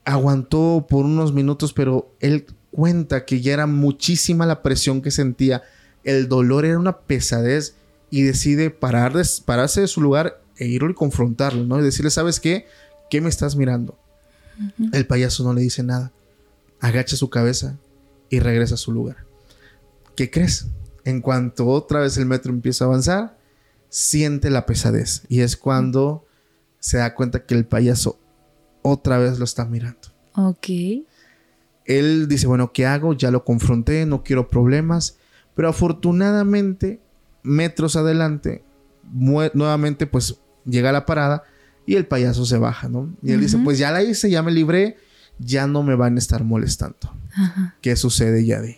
aguantó 0.05 0.87
por 0.89 1.05
unos 1.05 1.35
minutos, 1.35 1.75
pero 1.75 2.11
él 2.21 2.47
cuenta 2.79 3.25
que 3.25 3.41
ya 3.41 3.55
era 3.55 3.67
muchísima 3.67 4.47
la 4.47 4.63
presión 4.63 5.03
que 5.03 5.11
sentía. 5.11 5.65
El 6.05 6.29
dolor 6.29 6.65
era 6.65 6.79
una 6.79 7.01
pesadez 7.01 7.75
y 8.09 8.23
decide 8.23 8.71
parar 8.71 9.15
pararse 9.45 9.81
de 9.81 9.89
su 9.89 10.01
lugar 10.01 10.41
e 10.59 10.67
ir 10.69 10.85
y 10.89 10.95
confrontarlo, 10.95 11.65
¿no? 11.65 11.81
Y 11.81 11.83
decirle, 11.83 12.13
¿sabes 12.13 12.39
qué? 12.39 12.67
¿Qué 13.11 13.21
me 13.21 13.31
estás 13.31 13.57
mirando? 13.57 13.99
El 14.93 15.09
payaso 15.09 15.43
no 15.43 15.55
le 15.55 15.63
dice 15.63 15.83
nada. 15.83 16.13
Agacha 16.79 17.17
su 17.17 17.29
cabeza 17.29 17.77
y 18.31 18.39
regresa 18.39 18.77
a 18.77 18.79
su 18.79 18.93
lugar. 18.93 19.25
¿Qué 20.15 20.31
crees? 20.31 20.69
En 21.05 21.21
cuanto 21.21 21.67
otra 21.67 21.99
vez 21.99 22.17
el 22.17 22.27
metro 22.27 22.53
empieza 22.53 22.85
a 22.85 22.87
avanzar, 22.87 23.39
siente 23.89 24.51
la 24.51 24.67
pesadez. 24.67 25.23
Y 25.29 25.41
es 25.41 25.57
cuando 25.57 26.29
se 26.79 26.99
da 26.99 27.17
cuenta 27.17 27.45
que 27.45 27.57
el 27.57 27.67
payaso 27.67 28.21
otra 28.83 29.19
vez 29.19 29.41
lo 29.41 29.45
está 29.45 29.65
mirando. 29.65 30.13
Ok. 30.37 30.69
Él 31.89 32.29
dice, 32.29 32.47
bueno, 32.47 32.71
¿qué 32.73 32.87
hago? 32.87 33.15
Ya 33.15 33.31
lo 33.31 33.45
confronté, 33.45 34.05
no 34.07 34.23
quiero 34.23 34.51
problemas. 34.51 35.17
Pero 35.55 35.71
afortunadamente, 35.71 37.01
metros 37.43 37.97
adelante, 37.97 38.63
nuevamente 39.11 40.07
pues 40.07 40.39
llega 40.67 40.91
a 40.91 40.93
la 40.93 41.07
parada 41.07 41.43
y 41.87 41.97
el 41.97 42.07
payaso 42.07 42.45
se 42.45 42.59
baja, 42.59 42.89
¿no? 42.89 43.17
Y 43.23 43.33
él 43.33 43.41
dice, 43.41 43.59
pues 43.65 43.79
ya 43.79 43.91
la 43.91 44.03
hice, 44.03 44.29
ya 44.29 44.43
me 44.43 44.53
libré, 44.53 44.99
ya 45.39 45.67
no 45.67 45.83
me 45.83 45.97
van 45.97 46.17
a 46.17 46.19
estar 46.19 46.45
molestando. 46.45 47.15
¿Qué 47.81 47.97
sucede, 47.97 48.45
Yadi? 48.45 48.77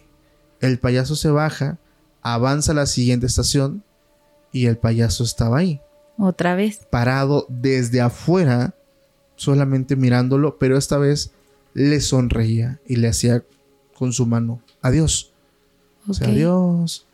El 0.60 0.78
payaso 0.78 1.16
se 1.16 1.30
baja, 1.30 1.78
avanza 2.22 2.72
a 2.72 2.76
la 2.76 2.86
siguiente 2.86 3.26
estación 3.26 3.82
y 4.52 4.66
el 4.66 4.78
payaso 4.78 5.24
estaba 5.24 5.58
ahí. 5.58 5.80
Otra 6.16 6.54
vez. 6.54 6.86
Parado 6.90 7.46
desde 7.48 8.00
afuera, 8.00 8.74
solamente 9.34 9.96
mirándolo, 9.96 10.58
pero 10.58 10.78
esta 10.78 10.96
vez 10.96 11.32
le 11.74 12.00
sonreía 12.00 12.80
y 12.86 12.96
le 12.96 13.08
hacía 13.08 13.44
con 13.94 14.12
su 14.12 14.26
mano, 14.26 14.62
adiós. 14.82 15.32
O 16.08 16.14
sea, 16.14 16.28
adiós. 16.28 17.06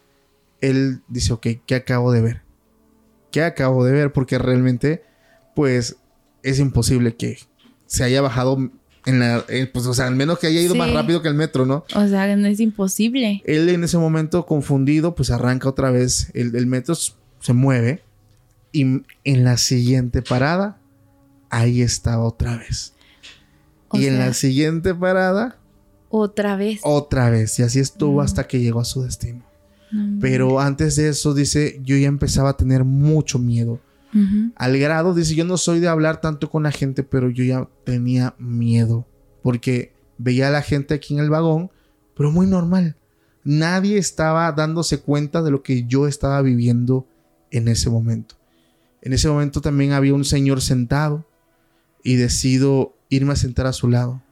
Él 0.60 1.02
dice, 1.08 1.32
ok, 1.32 1.46
¿qué 1.66 1.74
acabo 1.74 2.12
de 2.12 2.22
ver? 2.22 2.42
¿Qué 3.30 3.42
acabo 3.42 3.84
de 3.84 3.92
ver? 3.92 4.12
Porque 4.12 4.38
realmente, 4.38 5.02
pues, 5.54 5.96
es 6.42 6.58
imposible 6.58 7.16
que 7.16 7.38
se 7.86 8.04
haya 8.04 8.20
bajado 8.20 8.70
en 9.06 9.20
la, 9.20 9.44
eh, 9.48 9.70
pues, 9.72 9.86
o 9.86 9.94
sea, 9.94 10.06
al 10.06 10.16
menos 10.16 10.38
que 10.38 10.48
haya 10.48 10.60
ido 10.60 10.74
más 10.74 10.92
rápido 10.92 11.22
que 11.22 11.28
el 11.28 11.34
metro, 11.34 11.64
¿no? 11.64 11.84
O 11.94 12.08
sea, 12.08 12.34
no 12.36 12.46
es 12.48 12.60
imposible. 12.60 13.42
Él 13.46 13.68
en 13.68 13.84
ese 13.84 13.98
momento, 13.98 14.46
confundido, 14.46 15.14
pues 15.14 15.30
arranca 15.30 15.68
otra 15.68 15.90
vez. 15.90 16.30
El, 16.34 16.66
metro 16.66 16.94
se 16.94 17.52
mueve. 17.52 18.02
Y 18.72 18.82
en 18.82 19.44
la 19.44 19.56
siguiente 19.56 20.22
parada, 20.22 20.78
ahí 21.50 21.82
estaba 21.82 22.24
otra 22.24 22.56
vez. 22.56 22.95
Y 23.98 24.06
en 24.06 24.18
la 24.18 24.32
siguiente 24.32 24.94
parada. 24.94 25.58
Otra 26.08 26.56
vez. 26.56 26.80
Otra 26.82 27.30
vez. 27.30 27.58
Y 27.58 27.62
así 27.62 27.80
estuvo 27.80 28.20
hasta 28.20 28.46
que 28.46 28.60
llegó 28.60 28.80
a 28.80 28.84
su 28.84 29.02
destino. 29.02 29.44
Pero 30.20 30.60
antes 30.60 30.96
de 30.96 31.08
eso, 31.08 31.32
dice, 31.32 31.80
yo 31.82 31.96
ya 31.96 32.08
empezaba 32.08 32.50
a 32.50 32.56
tener 32.56 32.84
mucho 32.84 33.38
miedo. 33.38 33.80
Al 34.56 34.78
grado, 34.78 35.14
dice, 35.14 35.34
yo 35.34 35.44
no 35.44 35.58
soy 35.58 35.78
de 35.80 35.88
hablar 35.88 36.20
tanto 36.20 36.50
con 36.50 36.62
la 36.62 36.72
gente, 36.72 37.02
pero 37.02 37.28
yo 37.28 37.44
ya 37.44 37.68
tenía 37.84 38.34
miedo. 38.38 39.06
Porque 39.42 39.94
veía 40.18 40.48
a 40.48 40.50
la 40.50 40.62
gente 40.62 40.94
aquí 40.94 41.14
en 41.14 41.20
el 41.20 41.30
vagón, 41.30 41.70
pero 42.16 42.30
muy 42.30 42.46
normal. 42.46 42.96
Nadie 43.44 43.98
estaba 43.98 44.50
dándose 44.52 45.00
cuenta 45.00 45.42
de 45.42 45.50
lo 45.50 45.62
que 45.62 45.84
yo 45.84 46.08
estaba 46.08 46.42
viviendo 46.42 47.06
en 47.50 47.68
ese 47.68 47.90
momento. 47.90 48.34
En 49.02 49.12
ese 49.12 49.28
momento 49.28 49.60
también 49.60 49.92
había 49.92 50.14
un 50.14 50.24
señor 50.24 50.60
sentado 50.60 51.24
y 52.02 52.16
decido 52.16 52.95
irme 53.08 53.32
a 53.32 53.36
sentar 53.36 53.66
a 53.66 53.72
su 53.72 53.88
lado. 53.88 54.22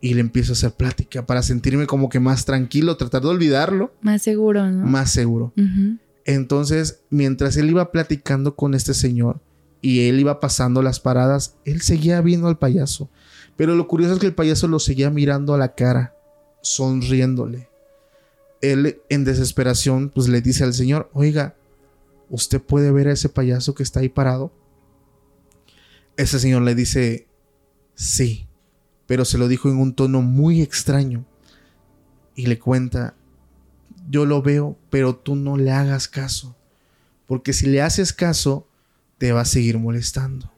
Y 0.00 0.14
le 0.14 0.20
empiezo 0.20 0.52
a 0.52 0.54
hacer 0.54 0.72
plática 0.72 1.24
para 1.24 1.42
sentirme 1.42 1.86
como 1.86 2.10
que 2.10 2.20
más 2.20 2.44
tranquilo, 2.44 2.96
tratar 2.96 3.22
de 3.22 3.28
olvidarlo. 3.28 3.94
Más 4.02 4.22
seguro, 4.22 4.70
¿no? 4.70 4.84
Más 4.86 5.10
seguro. 5.10 5.54
Entonces, 6.26 7.02
mientras 7.10 7.56
él 7.56 7.70
iba 7.70 7.90
platicando 7.90 8.54
con 8.54 8.74
este 8.74 8.92
señor 8.92 9.40
y 9.80 10.08
él 10.08 10.20
iba 10.20 10.40
pasando 10.40 10.82
las 10.82 11.00
paradas, 11.00 11.56
él 11.64 11.80
seguía 11.80 12.20
viendo 12.20 12.48
al 12.48 12.58
payaso. 12.58 13.08
Pero 13.56 13.76
lo 13.76 13.86
curioso 13.86 14.14
es 14.14 14.20
que 14.20 14.26
el 14.26 14.34
payaso 14.34 14.68
lo 14.68 14.78
seguía 14.78 15.10
mirando 15.10 15.54
a 15.54 15.58
la 15.58 15.74
cara, 15.74 16.14
sonriéndole. 16.62 17.68
Él 18.60 18.98
en 19.08 19.24
desesperación 19.24 20.10
pues 20.10 20.28
le 20.28 20.40
dice 20.40 20.64
al 20.64 20.74
señor, 20.74 21.10
oiga, 21.12 21.54
¿usted 22.30 22.60
puede 22.60 22.90
ver 22.90 23.08
a 23.08 23.12
ese 23.12 23.28
payaso 23.28 23.74
que 23.74 23.82
está 23.82 24.00
ahí 24.00 24.08
parado? 24.08 24.52
Ese 26.16 26.38
señor 26.38 26.62
le 26.62 26.74
dice, 26.74 27.26
sí, 27.94 28.46
pero 29.06 29.24
se 29.24 29.38
lo 29.38 29.48
dijo 29.48 29.68
en 29.68 29.78
un 29.78 29.94
tono 29.94 30.22
muy 30.22 30.62
extraño. 30.62 31.24
Y 32.36 32.46
le 32.46 32.58
cuenta, 32.58 33.14
yo 34.10 34.26
lo 34.26 34.42
veo, 34.42 34.76
pero 34.90 35.14
tú 35.14 35.36
no 35.36 35.56
le 35.56 35.70
hagas 35.70 36.08
caso. 36.08 36.56
Porque 37.26 37.52
si 37.52 37.66
le 37.66 37.80
haces 37.80 38.12
caso, 38.12 38.66
te 39.18 39.32
va 39.32 39.42
a 39.42 39.46
seguir 39.46 39.78
molestando. 39.78 40.50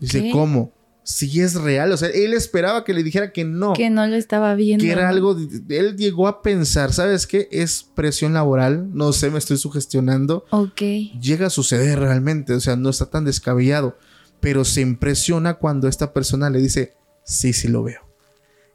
Dice, 0.00 0.30
¿cómo? 0.32 0.72
Si 1.02 1.40
es 1.40 1.54
real. 1.54 1.92
O 1.92 1.96
sea, 1.96 2.08
él 2.08 2.32
esperaba 2.32 2.84
que 2.84 2.94
le 2.94 3.02
dijera 3.02 3.32
que 3.32 3.44
no. 3.44 3.72
Que 3.72 3.90
no 3.90 4.06
lo 4.06 4.16
estaba 4.16 4.54
viendo. 4.54 4.84
Que 4.84 4.92
era 4.92 5.08
algo. 5.08 5.36
Él 5.68 5.96
llegó 5.96 6.28
a 6.28 6.42
pensar, 6.42 6.92
¿sabes 6.92 7.26
qué? 7.26 7.48
Es 7.50 7.82
presión 7.94 8.32
laboral. 8.32 8.88
No 8.94 9.12
sé, 9.12 9.30
me 9.30 9.38
estoy 9.38 9.56
sugestionando. 9.56 10.44
Ok. 10.50 10.80
Llega 11.20 11.48
a 11.48 11.50
suceder 11.50 11.98
realmente. 11.98 12.54
O 12.54 12.60
sea, 12.60 12.76
no 12.76 12.90
está 12.90 13.06
tan 13.06 13.24
descabellado. 13.24 13.96
Pero 14.40 14.64
se 14.64 14.80
impresiona 14.80 15.54
cuando 15.54 15.88
esta 15.88 16.12
persona 16.12 16.50
le 16.50 16.60
dice, 16.60 16.94
sí, 17.24 17.52
sí 17.52 17.68
lo 17.68 17.82
veo. 17.82 18.00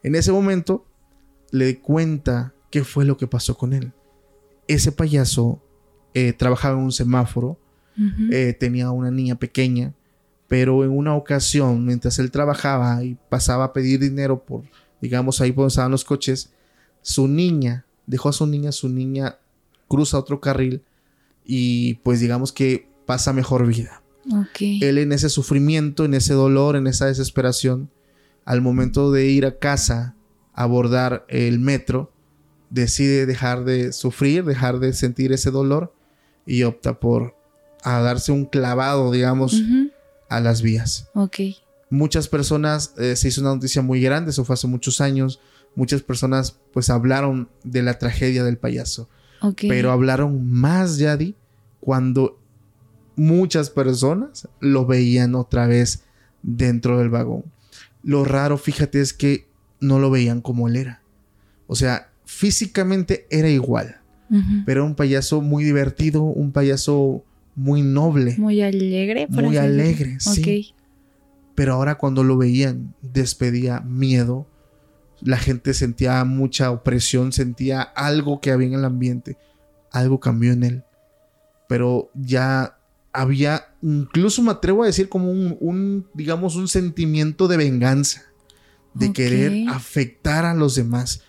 En 0.02 0.14
ese 0.14 0.32
momento, 0.32 0.86
le 1.50 1.80
cuenta 1.80 2.54
qué 2.70 2.84
fue 2.84 3.04
lo 3.04 3.16
que 3.16 3.26
pasó 3.26 3.56
con 3.56 3.72
él 3.72 3.92
ese 4.68 4.92
payaso 4.92 5.62
eh, 6.14 6.32
trabajaba 6.32 6.78
en 6.78 6.84
un 6.84 6.92
semáforo, 6.92 7.58
eh, 8.30 8.54
tenía 8.58 8.90
una 8.90 9.10
niña 9.10 9.36
pequeña, 9.36 9.94
pero 10.48 10.84
en 10.84 10.90
una 10.90 11.14
ocasión, 11.14 11.84
mientras 11.84 12.18
él 12.18 12.30
trabajaba 12.30 13.02
y 13.02 13.16
pasaba 13.30 13.64
a 13.64 13.72
pedir 13.72 14.00
dinero 14.00 14.44
por, 14.44 14.64
digamos, 15.00 15.40
ahí 15.40 15.52
donde 15.52 15.68
estaban 15.68 15.92
los 15.92 16.04
coches, 16.04 16.52
su 17.00 17.26
niña, 17.26 17.86
dejó 18.06 18.28
a 18.28 18.32
su 18.32 18.46
niña, 18.46 18.72
su 18.72 18.88
niña 18.88 19.38
cruza 19.88 20.18
otro 20.18 20.40
carril 20.40 20.82
y 21.44 21.94
pues 21.94 22.20
digamos 22.20 22.52
que 22.52 22.88
pasa 23.06 23.32
mejor 23.32 23.66
vida. 23.66 24.02
Él 24.82 24.98
en 24.98 25.12
ese 25.12 25.28
sufrimiento, 25.28 26.04
en 26.04 26.14
ese 26.14 26.34
dolor, 26.34 26.76
en 26.76 26.86
esa 26.86 27.06
desesperación, 27.06 27.90
al 28.44 28.60
momento 28.60 29.12
de 29.12 29.26
ir 29.26 29.46
a 29.46 29.58
casa 29.58 30.14
a 30.54 30.62
abordar 30.62 31.24
el 31.28 31.58
metro, 31.58 32.12
decide 32.70 33.26
dejar 33.26 33.64
de 33.64 33.92
sufrir, 33.92 34.44
dejar 34.44 34.78
de 34.78 34.92
sentir 34.92 35.32
ese 35.32 35.50
dolor 35.50 35.94
y 36.46 36.62
opta 36.62 36.98
por 37.00 37.36
a 37.82 38.00
darse 38.00 38.32
un 38.32 38.46
clavado, 38.46 39.12
digamos, 39.12 39.62
a 40.28 40.40
las 40.40 40.62
vías. 40.62 41.08
Ok. 41.14 41.38
Muchas 41.88 42.26
personas, 42.28 42.94
eh, 42.98 43.14
se 43.14 43.28
hizo 43.28 43.40
una 43.40 43.54
noticia 43.54 43.80
muy 43.82 44.00
grande, 44.00 44.30
eso 44.30 44.44
fue 44.44 44.54
hace 44.54 44.66
muchos 44.66 45.00
años, 45.00 45.40
muchas 45.76 46.02
personas 46.02 46.56
pues 46.72 46.90
hablaron 46.90 47.48
de 47.62 47.82
la 47.82 47.98
tragedia 47.98 48.42
del 48.42 48.58
payaso. 48.58 49.08
Pero 49.60 49.92
hablaron 49.92 50.50
más, 50.50 50.98
Yadi, 50.98 51.36
cuando 51.78 52.40
muchas 53.16 53.70
personas 53.70 54.48
lo 54.60 54.86
veían 54.86 55.34
otra 55.34 55.66
vez 55.66 56.04
dentro 56.42 56.98
del 56.98 57.08
vagón. 57.08 57.44
Lo 58.02 58.24
raro, 58.24 58.58
fíjate, 58.58 59.00
es 59.00 59.12
que 59.12 59.48
no 59.80 59.98
lo 59.98 60.10
veían 60.10 60.40
como 60.40 60.68
él 60.68 60.76
era. 60.76 61.02
O 61.66 61.74
sea, 61.74 62.10
físicamente 62.24 63.26
era 63.30 63.48
igual, 63.48 64.00
pero 64.64 64.84
un 64.84 64.94
payaso 64.94 65.40
muy 65.40 65.64
divertido, 65.64 66.22
un 66.22 66.52
payaso 66.52 67.24
muy 67.54 67.82
noble. 67.82 68.36
Muy 68.38 68.60
alegre. 68.60 69.26
muy 69.28 69.56
alegre, 69.56 70.18
sí. 70.20 70.74
Pero 71.54 71.72
ahora 71.72 71.96
cuando 71.96 72.22
lo 72.22 72.36
veían, 72.36 72.94
despedía 73.00 73.80
miedo. 73.80 74.46
La 75.22 75.38
gente 75.38 75.72
sentía 75.72 76.22
mucha 76.24 76.70
opresión, 76.70 77.32
sentía 77.32 77.80
algo 77.80 78.40
que 78.40 78.50
había 78.50 78.68
en 78.68 78.74
el 78.74 78.84
ambiente. 78.84 79.38
Algo 79.90 80.20
cambió 80.20 80.52
en 80.52 80.64
él. 80.64 80.84
Pero 81.66 82.10
ya 82.14 82.75
había, 83.16 83.74
incluso 83.82 84.42
me 84.42 84.52
atrevo 84.52 84.82
a 84.82 84.86
decir 84.86 85.08
como 85.08 85.30
un, 85.30 86.06
digamos, 86.14 86.54
un 86.56 86.68
sentimiento 86.68 87.48
de 87.48 87.56
venganza. 87.56 88.22
De 88.94 89.12
querer 89.12 89.68
afectar 89.68 90.46
a 90.46 90.54
los 90.54 90.74
demás. 90.74 91.20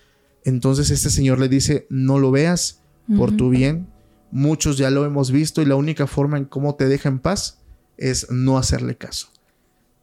Entonces 0.42 0.90
este 0.90 1.10
señor 1.10 1.38
le 1.38 1.50
dice, 1.50 1.86
no 1.90 2.18
lo 2.18 2.30
veas 2.30 2.80
por 3.14 3.36
tu 3.36 3.50
bien. 3.50 3.88
Muchos 4.30 4.78
ya 4.78 4.88
lo 4.88 5.04
hemos 5.04 5.30
visto 5.30 5.60
y 5.60 5.66
la 5.66 5.74
única 5.74 6.06
forma 6.06 6.38
en 6.38 6.46
cómo 6.46 6.76
te 6.76 6.88
deja 6.88 7.10
en 7.10 7.18
paz 7.18 7.58
es 7.98 8.30
no 8.30 8.56
hacerle 8.56 8.96
caso. 8.96 9.28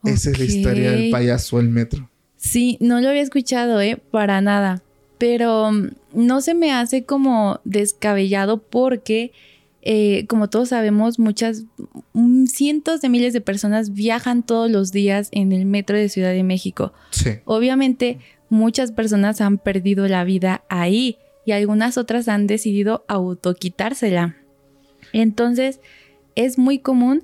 Esa 0.04 0.30
es 0.30 0.38
la 0.38 0.44
historia 0.44 0.92
del 0.92 1.10
payaso 1.10 1.58
el 1.58 1.68
metro. 1.68 2.08
Sí, 2.36 2.78
no 2.80 3.00
lo 3.00 3.08
había 3.08 3.22
escuchado, 3.22 3.80
¿eh? 3.80 4.00
Para 4.12 4.40
nada. 4.40 4.82
pero 5.18 5.72
mm, 5.72 5.88
no 6.14 6.40
se 6.40 6.54
me 6.54 6.72
hace 6.72 7.04
como 7.04 7.60
descabellado 7.64 8.58
porque, 8.58 9.32
eh, 9.88 10.26
como 10.26 10.50
todos 10.50 10.70
sabemos, 10.70 11.20
muchas, 11.20 11.64
mm, 12.12 12.46
cientos 12.46 13.00
de 13.00 13.08
miles 13.08 13.32
de 13.32 13.40
personas 13.40 13.92
viajan 13.92 14.42
todos 14.42 14.68
los 14.68 14.90
días 14.90 15.28
en 15.30 15.52
el 15.52 15.64
metro 15.64 15.96
de 15.96 16.08
Ciudad 16.08 16.32
de 16.32 16.42
México. 16.42 16.92
Sí. 17.10 17.34
Obviamente, 17.44 18.18
muchas 18.48 18.90
personas 18.90 19.40
han 19.40 19.58
perdido 19.58 20.08
la 20.08 20.24
vida 20.24 20.64
ahí 20.68 21.18
y 21.44 21.52
algunas 21.52 21.98
otras 21.98 22.26
han 22.26 22.48
decidido 22.48 23.04
autoquitársela. 23.06 24.36
Entonces, 25.12 25.78
es 26.34 26.58
muy 26.58 26.80
común 26.80 27.22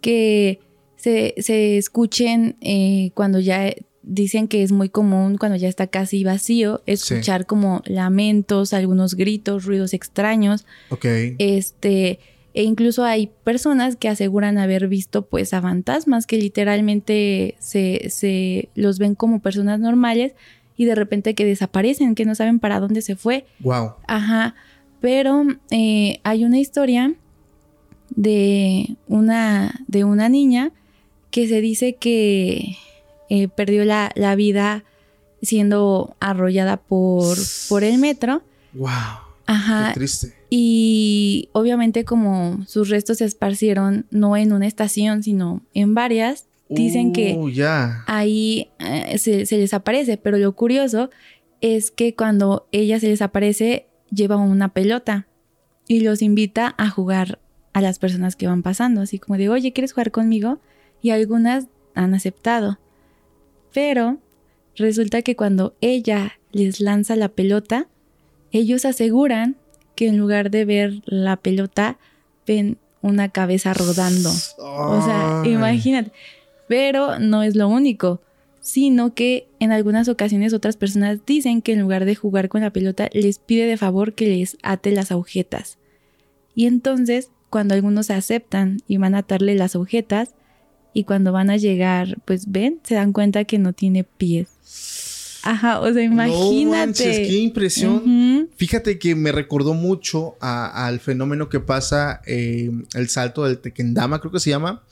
que 0.00 0.60
se, 0.94 1.34
se 1.38 1.76
escuchen 1.76 2.56
eh, 2.60 3.10
cuando 3.14 3.40
ya 3.40 3.74
dicen 4.06 4.46
que 4.46 4.62
es 4.62 4.72
muy 4.72 4.88
común 4.88 5.36
cuando 5.36 5.56
ya 5.58 5.68
está 5.68 5.88
casi 5.88 6.24
vacío 6.24 6.80
escuchar 6.86 7.44
como 7.44 7.82
lamentos, 7.84 8.72
algunos 8.72 9.14
gritos, 9.14 9.64
ruidos 9.64 9.92
extraños. 9.92 10.64
Ok. 10.90 11.04
Este, 11.38 12.20
e 12.54 12.62
incluso 12.62 13.04
hay 13.04 13.30
personas 13.44 13.96
que 13.96 14.08
aseguran 14.08 14.58
haber 14.58 14.88
visto 14.88 15.26
pues 15.26 15.52
a 15.52 15.60
fantasmas 15.60 16.26
que 16.26 16.38
literalmente 16.38 17.56
se, 17.58 18.08
se 18.08 18.70
los 18.76 18.98
ven 18.98 19.16
como 19.16 19.40
personas 19.40 19.80
normales 19.80 20.34
y 20.76 20.84
de 20.84 20.94
repente 20.94 21.34
que 21.34 21.44
desaparecen, 21.44 22.14
que 22.14 22.24
no 22.24 22.34
saben 22.34 22.60
para 22.60 22.80
dónde 22.80 23.02
se 23.02 23.16
fue. 23.16 23.44
Wow. 23.58 23.94
Ajá. 24.06 24.54
Pero 25.00 25.44
eh, 25.70 26.20
hay 26.22 26.44
una 26.44 26.58
historia 26.58 27.12
de 28.10 28.96
una, 29.08 29.80
de 29.88 30.04
una 30.04 30.28
niña 30.28 30.70
que 31.30 31.48
se 31.48 31.60
dice 31.60 31.94
que 31.94 32.76
eh, 33.28 33.48
perdió 33.48 33.84
la, 33.84 34.10
la, 34.14 34.34
vida 34.34 34.84
siendo 35.42 36.16
arrollada 36.20 36.76
por, 36.76 37.36
por 37.68 37.84
el 37.84 37.98
metro. 37.98 38.42
Wow. 38.72 38.88
Ajá. 39.46 39.88
Qué 39.88 39.94
triste. 40.00 40.34
Y 40.50 41.48
obviamente 41.52 42.04
como 42.04 42.64
sus 42.66 42.88
restos 42.88 43.18
se 43.18 43.24
esparcieron 43.24 44.06
no 44.10 44.36
en 44.36 44.52
una 44.52 44.66
estación, 44.66 45.22
sino 45.22 45.62
en 45.74 45.94
varias, 45.94 46.46
dicen 46.68 47.08
Uh, 47.08 47.12
que 47.12 47.52
ya. 47.52 48.04
ahí 48.06 48.70
eh, 48.78 49.18
se, 49.18 49.46
se 49.46 49.56
les 49.56 49.74
aparece, 49.74 50.16
pero 50.16 50.38
lo 50.38 50.54
curioso 50.54 51.10
es 51.60 51.90
que 51.90 52.14
cuando 52.14 52.68
ella 52.72 53.00
se 53.00 53.08
les 53.08 53.22
aparece 53.22 53.86
lleva 54.10 54.36
una 54.36 54.68
pelota 54.72 55.26
y 55.88 56.00
los 56.00 56.22
invita 56.22 56.74
a 56.78 56.88
jugar 56.88 57.40
a 57.72 57.80
las 57.80 57.98
personas 57.98 58.36
que 58.36 58.46
van 58.46 58.62
pasando, 58.62 59.00
así 59.00 59.18
como 59.18 59.38
de, 59.38 59.48
oye, 59.48 59.72
¿quieres 59.72 59.92
jugar 59.92 60.10
conmigo? 60.10 60.60
Y 61.02 61.10
algunas 61.10 61.66
han 61.94 62.14
aceptado. 62.14 62.78
Pero 63.76 64.16
resulta 64.74 65.20
que 65.20 65.36
cuando 65.36 65.76
ella 65.82 66.38
les 66.50 66.80
lanza 66.80 67.14
la 67.14 67.28
pelota, 67.28 67.88
ellos 68.50 68.86
aseguran 68.86 69.58
que 69.94 70.08
en 70.08 70.16
lugar 70.16 70.50
de 70.50 70.64
ver 70.64 71.02
la 71.04 71.36
pelota, 71.36 71.98
ven 72.46 72.78
una 73.02 73.28
cabeza 73.28 73.74
rodando. 73.74 74.30
O 74.56 75.02
sea, 75.04 75.42
imagínate. 75.44 76.10
Pero 76.66 77.18
no 77.18 77.42
es 77.42 77.54
lo 77.54 77.68
único, 77.68 78.22
sino 78.62 79.12
que 79.12 79.46
en 79.60 79.72
algunas 79.72 80.08
ocasiones 80.08 80.54
otras 80.54 80.78
personas 80.78 81.26
dicen 81.26 81.60
que 81.60 81.74
en 81.74 81.82
lugar 81.82 82.06
de 82.06 82.14
jugar 82.14 82.48
con 82.48 82.62
la 82.62 82.72
pelota, 82.72 83.10
les 83.12 83.38
pide 83.38 83.66
de 83.66 83.76
favor 83.76 84.14
que 84.14 84.26
les 84.26 84.56
ate 84.62 84.90
las 84.90 85.12
agujetas. 85.12 85.76
Y 86.54 86.64
entonces, 86.64 87.30
cuando 87.50 87.74
algunos 87.74 88.08
aceptan 88.10 88.78
y 88.88 88.96
van 88.96 89.14
a 89.14 89.18
atarle 89.18 89.54
las 89.54 89.74
agujetas, 89.74 90.34
y 90.96 91.04
cuando 91.04 91.30
van 91.30 91.50
a 91.50 91.58
llegar, 91.58 92.16
pues 92.24 92.50
ven, 92.50 92.80
se 92.82 92.94
dan 92.94 93.12
cuenta 93.12 93.44
que 93.44 93.58
no 93.58 93.74
tiene 93.74 94.02
pies. 94.02 95.40
Ajá, 95.42 95.80
o 95.80 95.92
sea, 95.92 96.02
imagínate. 96.02 96.64
No 96.64 96.70
manches, 96.70 97.18
qué 97.18 97.36
impresión. 97.36 97.96
Ujú. 97.96 98.48
Fíjate 98.56 98.98
que 98.98 99.14
me 99.14 99.30
recordó 99.30 99.74
mucho 99.74 100.36
al 100.40 100.98
fenómeno 101.00 101.50
que 101.50 101.60
pasa 101.60 102.22
eh, 102.24 102.70
el 102.94 103.10
salto 103.10 103.44
del 103.44 103.58
Tequendama, 103.58 104.20
creo 104.20 104.32
que 104.32 104.40
se 104.40 104.48
llama, 104.48 104.84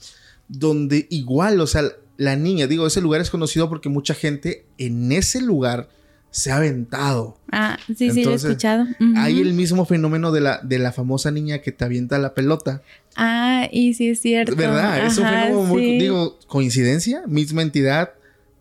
donde 0.47 1.07
igual, 1.09 1.59
o 1.59 1.65
sea, 1.65 1.81
la 2.17 2.35
niña, 2.35 2.67
digo, 2.67 2.85
ese 2.85 3.01
lugar 3.01 3.19
es 3.19 3.31
conocido 3.31 3.67
porque 3.67 3.89
mucha 3.89 4.13
gente 4.13 4.63
en 4.77 5.11
ese 5.11 5.41
lugar 5.41 5.89
se 6.35 6.51
ha 6.51 6.57
aventado. 6.57 7.37
Ah, 7.49 7.77
sí, 7.87 7.95
sí, 7.95 8.07
lo 8.07 8.13
he 8.13 8.19
Entonces, 8.23 8.49
escuchado. 8.49 8.83
Ujú. 8.83 9.13
Hay 9.15 9.39
el 9.39 9.53
mismo 9.53 9.85
fenómeno 9.85 10.33
de 10.33 10.41
la, 10.41 10.59
de 10.61 10.79
la 10.79 10.91
famosa 10.91 11.31
niña 11.31 11.59
que 11.59 11.71
te 11.71 11.85
avienta 11.85 12.17
la 12.17 12.33
pelota. 12.33 12.81
Ah, 13.15 13.69
y 13.71 13.93
sí 13.93 14.09
es 14.09 14.19
cierto. 14.21 14.53
¿Verdad? 14.57 15.05
es 15.05 15.17
un 15.17 15.23
Ajá, 15.25 15.43
fenómeno 15.45 15.63
muy, 15.67 15.83
sí. 15.85 15.97
digo, 15.99 16.37
coincidencia, 16.47 17.23
misma 17.25 17.61
entidad, 17.61 18.11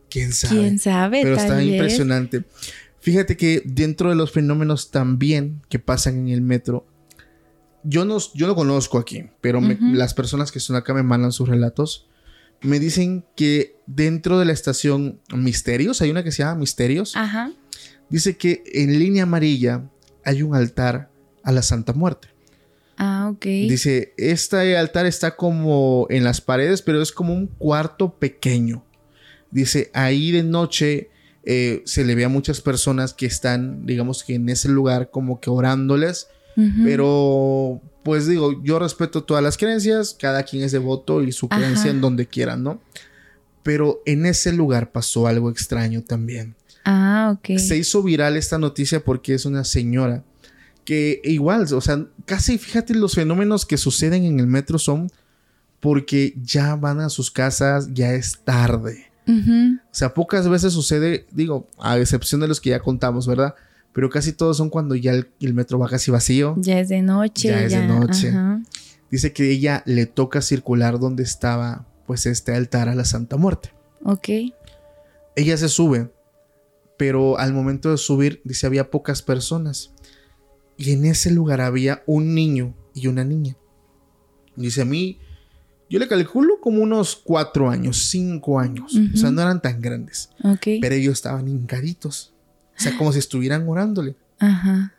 quién 0.09 0.33
sabe. 0.33 0.61
¿Quién 0.61 0.79
sabe? 0.79 1.23
Pero 1.25 1.35
está 1.35 1.57
vez. 1.57 1.67
impresionante. 1.67 2.45
Fíjate 3.01 3.37
que 3.37 3.61
dentro 3.65 4.09
de 4.09 4.15
los 4.15 4.31
fenómenos 4.31 4.93
también 4.93 5.61
que 5.69 5.81
pasan 5.81 6.17
en 6.17 6.29
el 6.29 6.43
metro, 6.43 6.87
yo 7.83 8.05
no, 8.05 8.19
yo 8.35 8.47
no 8.47 8.55
conozco 8.55 8.99
aquí, 8.99 9.25
pero 9.41 9.61
me- 9.61 9.75
Ujú. 9.75 9.95
las 9.95 10.15
personas 10.15 10.53
que 10.53 10.59
están 10.61 10.77
acá 10.77 10.95
me 10.95 11.03
mandan 11.03 11.33
sus 11.33 11.49
relatos. 11.49 12.07
Me 12.63 12.79
dicen 12.79 13.25
que 13.37 13.77
dentro 13.87 14.39
de 14.39 14.47
la 14.47 14.53
estación 14.53 15.21
Misterios, 15.35 16.01
hay 16.01 16.11
una 16.11 16.23
que 16.25 16.33
se 16.33 16.45
llama 16.45 16.61
Misterios, 16.61 17.15
Ajá. 17.15 17.51
Dice 18.09 18.37
que 18.37 18.63
en 18.73 18.99
línea 18.99 19.25
amarilla 19.25 19.91
hay 20.25 20.43
un 20.43 20.55
altar 20.55 21.11
a 21.43 21.53
la 21.53 21.63
Santa 21.63 21.93
Muerte. 21.93 22.29
Ah, 22.97 23.31
ok. 23.33 23.45
Dice, 23.45 24.15
este 24.17 24.77
altar 24.77 25.07
está 25.07 25.37
como 25.37 26.07
en 26.11 26.25
las 26.25 26.41
paredes, 26.41 26.83
pero 26.83 27.03
es 27.03 27.13
como 27.13 27.35
un 27.35 27.47
cuarto 27.47 28.19
pequeño. 28.19 28.85
Dice, 29.51 29.91
ahí 29.95 30.31
de 30.31 30.43
noche 30.43 31.11
eh, 31.45 31.83
se 31.85 32.05
le 32.05 32.15
ve 32.15 32.25
a 32.25 32.29
muchas 32.29 32.61
personas 32.61 33.13
que 33.13 33.27
están, 33.27 33.85
digamos 33.87 34.25
que 34.25 34.35
en 34.35 34.49
ese 34.49 34.69
lugar 34.69 35.11
como 35.11 35.41
que 35.41 35.51
orándoles, 35.51 36.29
pero 36.85 37.81
pues 38.05 38.29
digo, 38.29 38.63
yo 38.63 38.79
respeto 38.79 39.25
todas 39.25 39.43
las 39.43 39.57
creencias, 39.57 40.17
cada 40.19 40.45
quien 40.45 40.63
es 40.63 40.71
devoto 40.71 41.21
y 41.23 41.33
su 41.33 41.49
Ajá. 41.51 41.61
creencia 41.61 41.91
en 41.91 42.01
donde 42.01 42.27
quieran, 42.27 42.63
¿no? 42.63 42.81
Pero 43.65 44.03
en 44.07 44.25
ese 44.25 44.53
lugar 44.53 44.93
pasó 44.93 45.27
algo 45.27 45.51
extraño 45.51 46.03
también. 46.03 46.55
Ah, 46.85 47.35
ok. 47.37 47.59
Se 47.59 47.77
hizo 47.77 48.03
viral 48.03 48.37
esta 48.37 48.59
noticia 48.59 49.05
porque 49.05 49.35
es 49.35 49.47
una 49.47 49.65
señora 49.65 50.23
que 50.85 51.21
igual, 51.25 51.67
o 51.73 51.81
sea, 51.81 52.07
casi 52.27 52.59
fíjate 52.59 52.95
los 52.95 53.15
fenómenos 53.15 53.65
que 53.65 53.79
suceden 53.79 54.25
en 54.25 54.39
el 54.39 54.47
metro 54.47 54.79
son 54.79 55.11
porque 55.81 56.35
ya 56.43 56.77
van 56.77 57.01
a 57.01 57.09
sus 57.09 57.31
casas, 57.31 57.89
ya 57.93 58.13
es 58.13 58.41
tarde. 58.45 59.07
O 59.27 59.95
sea, 59.95 60.13
pocas 60.13 60.49
veces 60.49 60.75
sucede, 60.75 61.27
digo, 61.31 61.67
a 61.79 61.99
excepción 61.99 62.43
de 62.43 62.49
los 62.49 62.61
que 62.61 62.71
ya 62.71 62.81
contamos, 62.81 63.27
¿verdad? 63.27 63.55
Pero 63.95 64.11
casi 64.11 64.33
todos 64.33 64.57
son 64.59 64.69
cuando 64.69 64.95
ya 64.95 65.13
el, 65.13 65.31
el 65.41 65.55
metro 65.55 65.79
va 65.79 65.89
casi 65.89 66.11
vacío. 66.11 66.55
Ya 66.59 66.81
es 66.81 66.91
de 66.91 67.01
noche. 67.01 67.49
Ya 67.49 67.63
es 67.63 67.73
de 67.73 67.87
noche. 67.87 68.29
Ajá. 68.31 68.61
Dice 69.11 69.33
que 69.33 69.51
ella 69.51 69.83
le 69.87 70.07
toca 70.07 70.43
circular 70.43 70.99
donde 70.99 71.23
estaba, 71.23 71.87
pues, 72.07 72.27
este 72.27 72.55
altar 72.55 72.89
a 72.89 72.95
la 72.95 73.05
Santa 73.05 73.37
Muerte. 73.37 73.71
Ok. 74.03 74.29
Ella 75.37 75.57
se 75.57 75.69
sube, 75.69 76.11
pero 76.97 77.39
al 77.39 77.53
momento 77.53 77.91
de 77.91 77.97
subir, 77.97 78.41
dice, 78.45 78.67
había 78.67 78.91
pocas 78.91 79.23
personas. 79.23 79.93
Y 80.77 80.93
en 80.93 81.05
ese 81.05 81.31
lugar 81.31 81.61
había 81.61 82.03
un 82.07 82.35
niño 82.35 82.75
y 82.95 83.07
una 83.07 83.25
niña. 83.25 83.57
Dice, 84.57 84.83
a 84.83 84.85
mí, 84.85 85.19
yo 85.91 85.99
le 85.99 86.09
calculo 86.09 86.61
como 86.61 86.83
unos 86.83 87.17
cuatro 87.17 87.71
años, 87.71 88.05
cinco 88.09 88.59
años. 88.59 88.97
O 89.15 89.17
sea, 89.17 89.31
no 89.31 89.43
eran 89.43 89.61
tan 89.61 89.81
grandes. 89.81 90.31
Ok. 90.43 90.81
Pero 90.81 90.95
ellos 90.95 91.15
estaban 91.15 91.49
hincaditos. 91.49 92.33
O 92.77 92.81
sea, 92.81 92.97
como 92.97 93.13
si 93.13 93.19
estuvieran 93.19 93.69
orándole. 93.69 94.17
Ajá. 94.39 94.93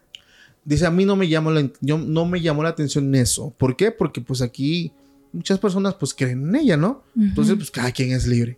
Dice, 0.64 0.86
a 0.86 0.92
mí 0.92 1.06
no 1.06 1.16
me 1.16 1.28
llamó 1.28 1.52
la, 1.52 1.70
yo, 1.82 1.98
no 1.98 2.26
me 2.26 2.42
llamó 2.42 2.64
la 2.64 2.70
atención 2.70 3.14
eso. 3.16 3.54
¿Por 3.58 3.76
qué? 3.76 3.92
Porque 3.92 4.22
pues 4.22 4.42
aquí 4.42 4.92
muchas 5.32 5.60
personas 5.60 5.94
pues 5.96 6.14
creen 6.14 6.50
en 6.50 6.56
ella, 6.56 6.78
¿no? 6.78 7.04
Entonces 7.16 7.56
pues 7.56 7.70
cada 7.70 7.92
quien 7.92 8.12
es 8.14 8.26
libre. 8.26 8.58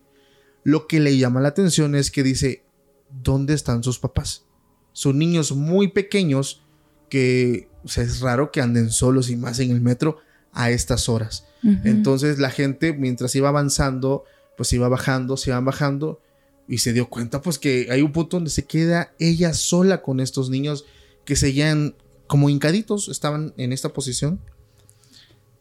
Lo 0.64 0.88
que 0.88 1.00
le 1.00 1.18
llama 1.18 1.42
la 1.42 1.50
atención 1.50 1.96
es 1.96 2.12
que 2.12 2.24
dice, 2.24 2.64
¿dónde 3.10 3.54
están 3.54 3.84
sus 3.84 4.00
papás? 4.00 4.46
Son 4.94 5.18
niños 5.18 5.52
muy 5.52 5.90
pequeños 5.90 6.64
que 7.10 7.70
o 7.84 7.88
sea, 7.90 8.04
es 8.04 8.20
raro 8.20 8.52
que 8.52 8.62
anden 8.62 8.92
solos 8.92 9.30
y 9.30 9.38
más 9.38 9.60
en 9.60 9.72
el 9.72 9.80
metro 9.82 10.18
a 10.52 10.72
estas 10.72 11.08
horas. 11.08 11.46
Entonces 11.84 12.38
la 12.38 12.50
gente 12.50 12.94
mientras 12.94 13.36
iba 13.36 13.50
avanzando, 13.50 14.24
pues 14.56 14.72
iba 14.74 14.88
bajando, 14.90 15.38
se 15.38 15.50
iban 15.50 15.66
bajando 15.66 16.22
y 16.68 16.80
se 16.80 16.94
dio 16.94 17.10
cuenta 17.10 17.42
pues 17.42 17.58
que 17.60 17.88
hay 17.90 18.02
un 18.02 18.12
punto 18.12 18.38
donde 18.38 18.50
se 18.50 18.66
queda 18.66 19.14
ella 19.20 19.54
sola 19.54 20.02
con 20.02 20.20
estos 20.20 20.50
niños 20.50 20.86
que 21.26 21.36
seguían 21.36 21.96
como 22.28 22.50
hincaditos, 22.50 23.08
estaban 23.08 23.54
en 23.58 23.72
esta 23.72 23.90
posición. 23.90 24.40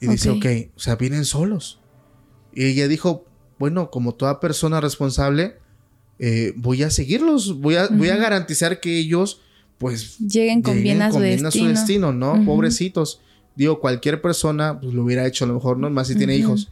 Y 0.00 0.08
dice, 0.08 0.30
Ok. 0.30 0.36
ok, 0.36 0.46
o 0.76 0.80
sea, 0.80 0.96
vienen 0.96 1.24
solos. 1.24 1.80
Y 2.52 2.64
ella 2.64 2.88
dijo, 2.88 3.24
bueno, 3.58 3.90
como 3.90 4.14
toda 4.14 4.40
persona 4.40 4.80
responsable, 4.80 5.58
eh, 6.18 6.52
voy 6.56 6.82
a 6.82 6.90
seguirlos, 6.90 7.60
voy 7.60 7.76
a, 7.76 7.88
voy 7.88 8.08
a 8.08 8.16
garantizar 8.16 8.80
que 8.80 8.98
ellos 8.98 9.40
pues 9.78 10.18
Lleguen 10.18 10.62
con 10.62 10.82
bien 10.82 11.02
a 11.02 11.12
su 11.12 11.20
destino. 11.20 11.68
destino, 11.68 12.12
¿no? 12.12 12.44
Pobrecitos. 12.44 13.20
Digo, 13.54 13.80
cualquier 13.80 14.20
persona 14.20 14.80
pues, 14.80 14.94
lo 14.94 15.04
hubiera 15.04 15.26
hecho 15.26 15.44
a 15.44 15.48
lo 15.48 15.54
mejor, 15.54 15.78
¿no? 15.78 15.90
Más 15.90 16.08
si 16.08 16.14
tiene 16.14 16.36
hijos. 16.36 16.68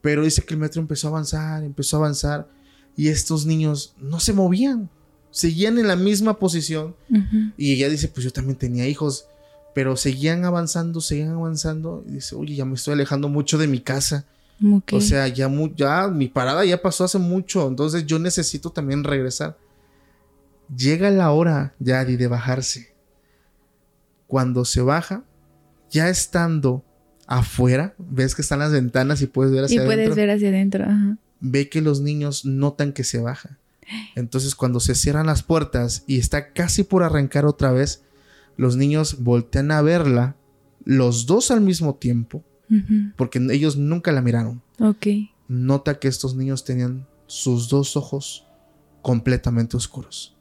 Pero 0.00 0.24
dice 0.24 0.42
que 0.42 0.54
el 0.54 0.60
metro 0.60 0.80
empezó 0.80 1.08
a 1.08 1.10
avanzar, 1.10 1.64
empezó 1.64 1.96
a 1.96 2.00
avanzar. 2.00 2.48
Y 2.96 3.08
estos 3.08 3.46
niños 3.46 3.94
no 4.00 4.20
se 4.20 4.32
movían. 4.32 4.88
Seguían 5.30 5.78
en 5.78 5.88
la 5.88 5.96
misma 5.96 6.38
posición. 6.38 6.94
Y 7.56 7.72
ella 7.72 7.88
dice, 7.88 8.08
pues 8.08 8.24
yo 8.24 8.32
también 8.32 8.56
tenía 8.56 8.86
hijos, 8.86 9.26
pero 9.74 9.96
seguían 9.96 10.44
avanzando, 10.44 11.00
seguían 11.00 11.30
avanzando. 11.30 12.04
Y 12.08 12.12
dice, 12.12 12.34
oye, 12.34 12.54
ya 12.54 12.64
me 12.64 12.74
estoy 12.74 12.94
alejando 12.94 13.28
mucho 13.28 13.58
de 13.58 13.66
mi 13.66 13.80
casa. 13.80 14.26
O 14.92 15.00
sea, 15.00 15.28
ya, 15.28 15.50
ya 15.76 16.08
mi 16.08 16.28
parada 16.28 16.64
ya 16.64 16.80
pasó 16.80 17.04
hace 17.04 17.18
mucho, 17.18 17.68
entonces 17.68 18.06
yo 18.06 18.18
necesito 18.18 18.70
también 18.70 19.04
regresar. 19.04 19.58
Llega 20.74 21.10
la 21.10 21.30
hora 21.30 21.74
ya 21.78 22.04
de 22.04 22.26
bajarse. 22.26 22.94
Cuando 24.26 24.64
se 24.64 24.80
baja, 24.80 25.24
ya 25.90 26.08
estando 26.08 26.84
afuera, 27.26 27.94
ves 27.98 28.34
que 28.34 28.42
están 28.42 28.60
las 28.60 28.72
ventanas 28.72 29.20
y 29.22 29.26
puedes 29.26 29.52
ver 29.52 29.64
hacia 29.64 29.80
adentro. 29.80 29.92
Y 29.92 29.96
puedes 29.96 30.16
ver 30.16 30.30
hacia 30.30 30.48
adentro. 30.48 30.86
Ve 31.40 31.68
que 31.68 31.80
los 31.80 32.00
niños 32.00 32.44
notan 32.44 32.92
que 32.92 33.04
se 33.04 33.18
baja. 33.20 33.58
Entonces 34.14 34.54
cuando 34.54 34.80
se 34.80 34.94
cierran 34.94 35.26
las 35.26 35.42
puertas 35.42 36.02
y 36.06 36.18
está 36.18 36.52
casi 36.52 36.82
por 36.82 37.02
arrancar 37.02 37.44
otra 37.44 37.70
vez, 37.72 38.02
los 38.56 38.76
niños 38.76 39.22
voltean 39.22 39.70
a 39.70 39.82
verla, 39.82 40.36
los 40.84 41.26
dos 41.26 41.50
al 41.50 41.60
mismo 41.60 41.94
tiempo, 41.94 42.42
porque 43.16 43.38
ellos 43.50 43.76
nunca 43.76 44.12
la 44.12 44.22
miraron. 44.22 44.62
Ok. 44.80 45.06
Nota 45.48 45.98
que 45.98 46.08
estos 46.08 46.34
niños 46.34 46.64
tenían 46.64 47.06
sus 47.26 47.68
dos 47.68 47.96
ojos 47.96 48.46
completamente 49.02 49.76
oscuros. 49.76 50.36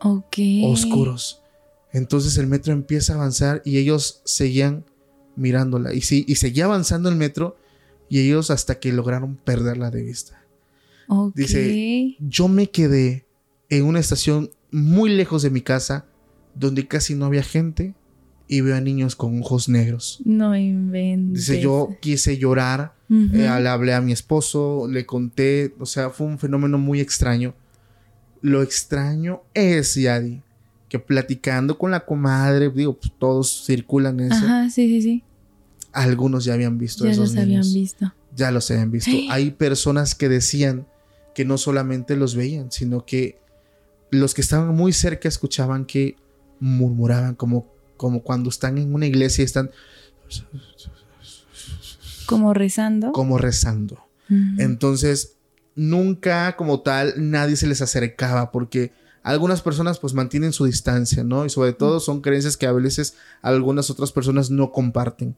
Ok. 0.00 0.38
Oscuros. 0.64 1.42
Entonces 1.92 2.36
el 2.38 2.46
metro 2.46 2.72
empieza 2.72 3.12
a 3.12 3.16
avanzar 3.16 3.62
y 3.64 3.78
ellos 3.78 4.20
seguían 4.24 4.84
mirándola. 5.34 5.94
Y, 5.94 6.02
sí, 6.02 6.24
y 6.28 6.36
seguía 6.36 6.66
avanzando 6.66 7.08
el 7.08 7.16
metro 7.16 7.56
y 8.08 8.20
ellos 8.20 8.50
hasta 8.50 8.78
que 8.78 8.92
lograron 8.92 9.36
perderla 9.36 9.90
de 9.90 10.02
vista. 10.02 10.42
Dice, 11.34 12.16
yo 12.18 12.48
me 12.48 12.68
quedé 12.68 13.26
en 13.68 13.84
una 13.84 14.00
estación 14.00 14.50
muy 14.72 15.10
lejos 15.10 15.42
de 15.42 15.50
mi 15.50 15.60
casa, 15.60 16.06
donde 16.54 16.88
casi 16.88 17.14
no 17.14 17.26
había 17.26 17.42
gente, 17.42 17.94
y 18.48 18.60
veo 18.60 18.76
a 18.76 18.80
niños 18.80 19.16
con 19.16 19.40
ojos 19.40 19.68
negros. 19.68 20.20
No 20.24 20.56
inventes. 20.56 21.46
Dice, 21.46 21.60
yo 21.60 21.96
quise 22.00 22.38
llorar, 22.38 22.94
eh, 23.10 23.26
le 23.32 23.68
hablé 23.68 23.94
a 23.94 24.00
mi 24.00 24.12
esposo, 24.12 24.86
le 24.88 25.06
conté, 25.06 25.74
o 25.78 25.86
sea, 25.86 26.10
fue 26.10 26.26
un 26.26 26.38
fenómeno 26.38 26.78
muy 26.78 27.00
extraño. 27.00 27.54
Lo 28.42 28.62
extraño 28.62 29.42
es, 29.54 29.94
Yadi, 29.94 30.42
que 30.88 30.98
platicando 30.98 31.78
con 31.78 31.90
la 31.90 32.00
comadre, 32.00 32.70
digo, 32.70 32.96
pues, 32.98 33.12
todos 33.18 33.64
circulan 33.66 34.20
eso. 34.20 34.34
Ajá, 34.36 34.70
sí, 34.70 34.86
sí, 34.88 35.02
sí. 35.02 35.22
Algunos 35.92 36.44
ya 36.44 36.54
habían 36.54 36.78
visto 36.78 37.06
ya 37.06 37.16
los 37.16 37.36
habían 37.36 37.72
visto. 37.72 38.12
Ya 38.34 38.50
los 38.50 38.70
habían 38.70 38.90
visto. 38.90 39.10
Hay 39.30 39.50
personas 39.52 40.14
que 40.14 40.28
decían 40.28 40.86
que 41.34 41.44
no 41.44 41.58
solamente 41.58 42.16
los 42.16 42.34
veían, 42.34 42.70
sino 42.70 43.04
que 43.06 43.38
los 44.10 44.34
que 44.34 44.42
estaban 44.42 44.74
muy 44.74 44.92
cerca 44.92 45.28
escuchaban 45.28 45.84
que 45.84 46.16
murmuraban 46.60 47.34
como, 47.34 47.66
como 47.96 48.22
cuando 48.22 48.50
están 48.50 48.78
en 48.78 48.94
una 48.94 49.06
iglesia 49.06 49.42
y 49.42 49.46
están... 49.46 49.70
Como 52.26 52.54
rezando. 52.54 53.12
Como 53.12 53.38
rezando. 53.38 54.04
Entonces, 54.58 55.36
nunca 55.76 56.56
como 56.56 56.80
tal 56.80 57.14
nadie 57.16 57.54
se 57.56 57.68
les 57.68 57.80
acercaba 57.80 58.50
porque 58.50 58.92
algunas 59.22 59.62
personas 59.62 59.98
pues 59.98 60.14
mantienen 60.14 60.52
su 60.52 60.64
distancia, 60.64 61.22
¿no? 61.22 61.44
Y 61.44 61.50
sobre 61.50 61.72
todo 61.72 62.00
son 62.00 62.20
creencias 62.20 62.56
que 62.56 62.66
a 62.66 62.72
veces 62.72 63.14
algunas 63.42 63.90
otras 63.90 64.12
personas 64.12 64.50
no 64.50 64.72
comparten. 64.72 65.36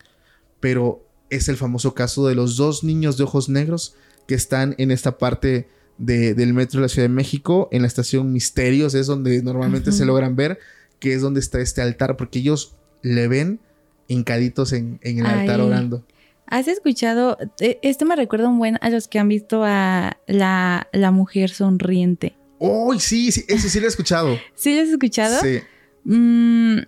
Pero 0.60 1.06
es 1.30 1.48
el 1.48 1.56
famoso 1.56 1.94
caso 1.94 2.26
de 2.26 2.34
los 2.34 2.56
dos 2.56 2.84
niños 2.84 3.16
de 3.16 3.24
ojos 3.24 3.48
negros 3.48 3.94
que 4.26 4.34
están 4.34 4.74
en 4.78 4.90
esta 4.90 5.18
parte 5.18 5.68
del 5.98 6.54
metro 6.54 6.80
de 6.80 6.84
la 6.84 6.88
Ciudad 6.88 7.08
de 7.08 7.14
México, 7.14 7.68
en 7.72 7.82
la 7.82 7.88
estación 7.88 8.32
Misterios, 8.32 8.94
es 8.94 9.06
donde 9.06 9.42
normalmente 9.42 9.90
se 9.90 10.04
logran 10.04 10.36
ver, 10.36 10.58
que 10.98 11.14
es 11.14 11.22
donde 11.22 11.40
está 11.40 11.60
este 11.60 11.82
altar, 11.82 12.16
porque 12.16 12.40
ellos 12.40 12.76
le 13.02 13.28
ven 13.28 13.60
hincaditos 14.08 14.72
en, 14.72 14.98
en 15.02 15.20
el 15.20 15.26
altar 15.26 15.60
orando. 15.60 16.04
¿Has 16.46 16.66
escuchado? 16.66 17.36
E, 17.60 17.78
esto 17.82 18.06
me 18.06 18.16
recuerda 18.16 18.48
un 18.48 18.58
buen 18.58 18.78
a 18.80 18.88
los 18.88 19.06
que 19.06 19.18
han 19.18 19.28
visto 19.28 19.62
a 19.64 20.16
la, 20.26 21.10
mujer 21.12 21.50
sonriente. 21.50 22.34
¡Oh, 22.58 22.98
sí! 22.98 23.30
sí 23.30 23.44
ese 23.48 23.68
sí 23.68 23.80
lo 23.80 23.86
he 23.86 23.88
escuchado. 23.88 24.38
¿Sí 24.54 24.74
lo 24.74 24.82
has 24.82 24.88
escuchado? 24.88 25.40
Sí. 25.40 25.60
Mm, 26.04 26.78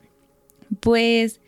pues 0.80 1.40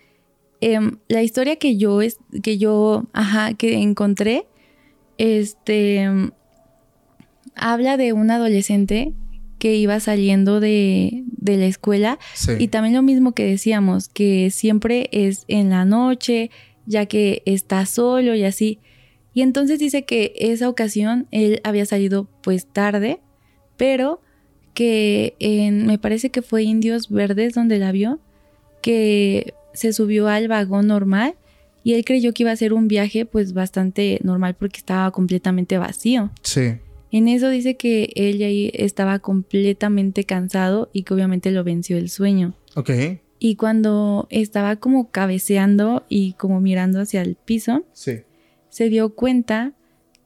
em, 0.61 0.99
la 1.09 1.23
historia 1.23 1.57
que 1.57 1.77
yo, 1.77 2.01
que 2.43 2.59
yo, 2.59 3.07
ajá, 3.15 3.55
que 3.55 3.75
encontré, 3.75 4.47
este, 5.17 6.07
habla 7.55 7.97
de 7.97 8.13
un 8.13 8.31
adolescente 8.31 9.15
que 9.63 9.77
iba 9.77 10.01
saliendo 10.01 10.59
de, 10.59 11.23
la 11.41 11.67
escuela 11.67 12.19
y 12.59 12.67
también 12.67 12.97
lo 12.97 13.03
mismo 13.03 13.31
que 13.31 13.45
decíamos, 13.45 14.09
que 14.09 14.51
siempre 14.51 15.09
es 15.13 15.45
en 15.47 15.71
la 15.71 15.85
noche, 15.85 16.51
ya 16.85 17.07
que 17.07 17.45
está 17.47 17.87
solo 17.87 18.35
y 18.35 18.43
así. 18.43 18.81
Y 19.33 19.43
entonces 19.43 19.79
dice 19.79 20.03
que 20.03 20.33
esa 20.35 20.69
ocasión 20.69 21.29
él 21.31 21.61
había 21.63 21.87
salido 21.87 22.27
pues 22.43 22.67
tarde, 22.67 23.21
pero 23.77 24.21
que 24.75 25.37
en, 25.39 25.87
me 25.87 25.97
parece 25.97 26.31
que 26.31 26.43
fue 26.43 26.65
Indios 26.65 27.09
Verdes 27.09 27.55
donde 27.55 27.79
la 27.79 27.93
vio, 27.93 28.19
que 28.81 29.55
se 29.75 29.93
subió 29.93 30.27
al 30.27 30.49
vagón 30.49 30.89
normal 30.89 31.37
y 31.85 31.95
él 31.95 32.05
creyó 32.05 32.35
que 32.35 32.43
iba 32.43 32.51
a 32.51 32.57
ser 32.57 32.73
un 32.73 32.89
viaje 32.89 33.27
pues 33.27 33.53
bastante 33.53 34.19
normal 34.25 34.57
porque 34.59 34.79
estaba 34.79 35.13
completamente 35.13 35.79
vacío. 35.79 36.33
Sí. 36.43 36.79
En 37.13 37.29
eso 37.29 37.51
dice 37.51 37.77
que 37.77 38.11
ella 38.17 38.49
estaba 38.73 39.19
completamente 39.19 40.25
cansado 40.25 40.89
y 40.93 41.03
que 41.03 41.13
obviamente 41.13 41.51
lo 41.51 41.63
venció 41.63 41.99
el 41.99 42.09
sueño. 42.09 42.55
Ok. 42.75 42.91
Y 43.39 43.57
cuando 43.57 44.27
estaba 44.31 44.77
como 44.77 45.11
cabeceando 45.11 46.05
y 46.09 46.33
como 46.33 46.61
mirando 46.61 47.01
hacia 47.01 47.21
el 47.21 47.37
piso, 47.37 47.85
se 47.93 48.89
dio 48.89 49.15
cuenta 49.15 49.75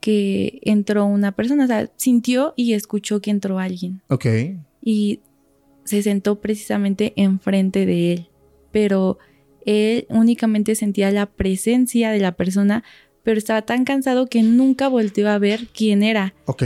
que 0.00 0.60
entró 0.62 1.06
una 1.06 1.32
persona, 1.32 1.64
o 1.64 1.66
sea, 1.66 1.90
sintió 1.96 2.54
y 2.56 2.74
escuchó 2.74 3.20
que 3.20 3.32
entró 3.32 3.58
alguien. 3.58 4.00
Ok. 4.08 4.26
Y 4.80 5.20
se 5.82 6.02
sentó 6.02 6.40
precisamente 6.40 7.12
enfrente 7.16 7.86
de 7.86 8.12
él, 8.12 8.28
pero 8.70 9.18
él 9.64 10.06
únicamente 10.08 10.76
sentía 10.76 11.10
la 11.10 11.26
presencia 11.26 12.10
de 12.10 12.20
la 12.20 12.32
persona, 12.32 12.84
pero 13.26 13.38
estaba 13.38 13.62
tan 13.62 13.84
cansado 13.84 14.28
que 14.28 14.44
nunca 14.44 14.86
volteó 14.86 15.28
a 15.28 15.38
ver 15.38 15.66
quién 15.74 16.04
era. 16.04 16.32
Ok. 16.44 16.62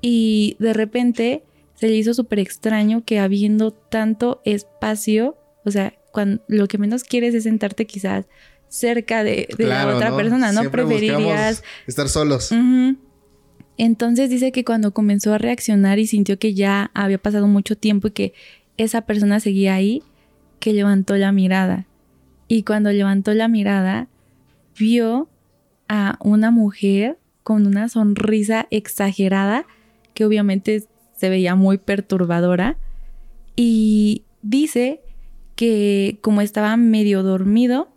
Y 0.00 0.54
de 0.60 0.72
repente 0.72 1.42
se 1.74 1.88
le 1.88 1.96
hizo 1.96 2.14
súper 2.14 2.38
extraño 2.38 3.02
que 3.04 3.18
habiendo 3.18 3.72
tanto 3.72 4.40
espacio, 4.44 5.36
o 5.64 5.72
sea, 5.72 5.92
cuando 6.12 6.40
lo 6.46 6.68
que 6.68 6.78
menos 6.78 7.02
quieres 7.02 7.34
es 7.34 7.42
sentarte 7.42 7.84
quizás 7.84 8.26
cerca 8.68 9.24
de, 9.24 9.48
la 9.58 9.88
otra 9.88 10.14
persona, 10.14 10.52
¿no? 10.52 10.70
Preferirías 10.70 11.64
estar 11.88 12.08
solos. 12.08 12.52
Entonces 13.76 14.30
dice 14.30 14.52
que 14.52 14.64
cuando 14.64 14.94
comenzó 14.94 15.34
a 15.34 15.38
reaccionar 15.38 15.98
y 15.98 16.06
sintió 16.06 16.38
que 16.38 16.54
ya 16.54 16.92
había 16.94 17.18
pasado 17.18 17.48
mucho 17.48 17.76
tiempo 17.76 18.06
y 18.06 18.12
que 18.12 18.34
esa 18.76 19.00
persona 19.00 19.40
seguía 19.40 19.74
ahí, 19.74 20.04
que 20.60 20.74
levantó 20.74 21.16
la 21.16 21.32
mirada. 21.32 21.88
Y 22.46 22.62
cuando 22.62 22.92
levantó 22.92 23.34
la 23.34 23.48
mirada, 23.48 24.06
vio 24.78 25.28
a 25.88 26.18
una 26.20 26.50
mujer 26.50 27.18
con 27.42 27.66
una 27.66 27.88
sonrisa 27.88 28.66
exagerada 28.70 29.66
que 30.14 30.24
obviamente 30.24 30.84
se 31.16 31.28
veía 31.28 31.54
muy 31.54 31.78
perturbadora 31.78 32.78
y 33.56 34.24
dice 34.42 35.02
que 35.56 36.18
como 36.22 36.40
estaba 36.40 36.76
medio 36.76 37.22
dormido, 37.22 37.88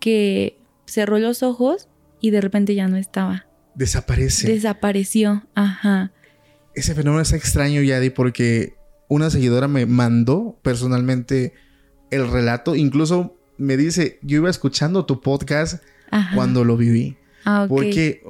que 0.00 0.58
cerró 0.86 1.18
los 1.18 1.42
ojos 1.42 1.88
y 2.20 2.30
de 2.30 2.40
repente 2.40 2.74
ya 2.74 2.88
no 2.88 2.96
estaba. 2.96 3.46
Desaparece. 3.74 4.52
Desapareció, 4.52 5.46
ajá. 5.54 6.12
Ese 6.74 6.94
fenómeno 6.94 7.22
es 7.22 7.32
extraño, 7.32 7.82
Yadi, 7.82 8.10
porque 8.10 8.74
una 9.08 9.30
seguidora 9.30 9.68
me 9.68 9.86
mandó 9.86 10.58
personalmente 10.62 11.54
el 12.10 12.30
relato, 12.30 12.76
incluso 12.76 13.36
me 13.56 13.76
dice, 13.76 14.18
yo 14.22 14.36
iba 14.36 14.50
escuchando 14.50 15.04
tu 15.04 15.20
podcast 15.20 15.82
cuando 16.34 16.64
lo 16.64 16.76
viví. 16.76 17.16
Ah, 17.44 17.66
Porque, 17.68 18.22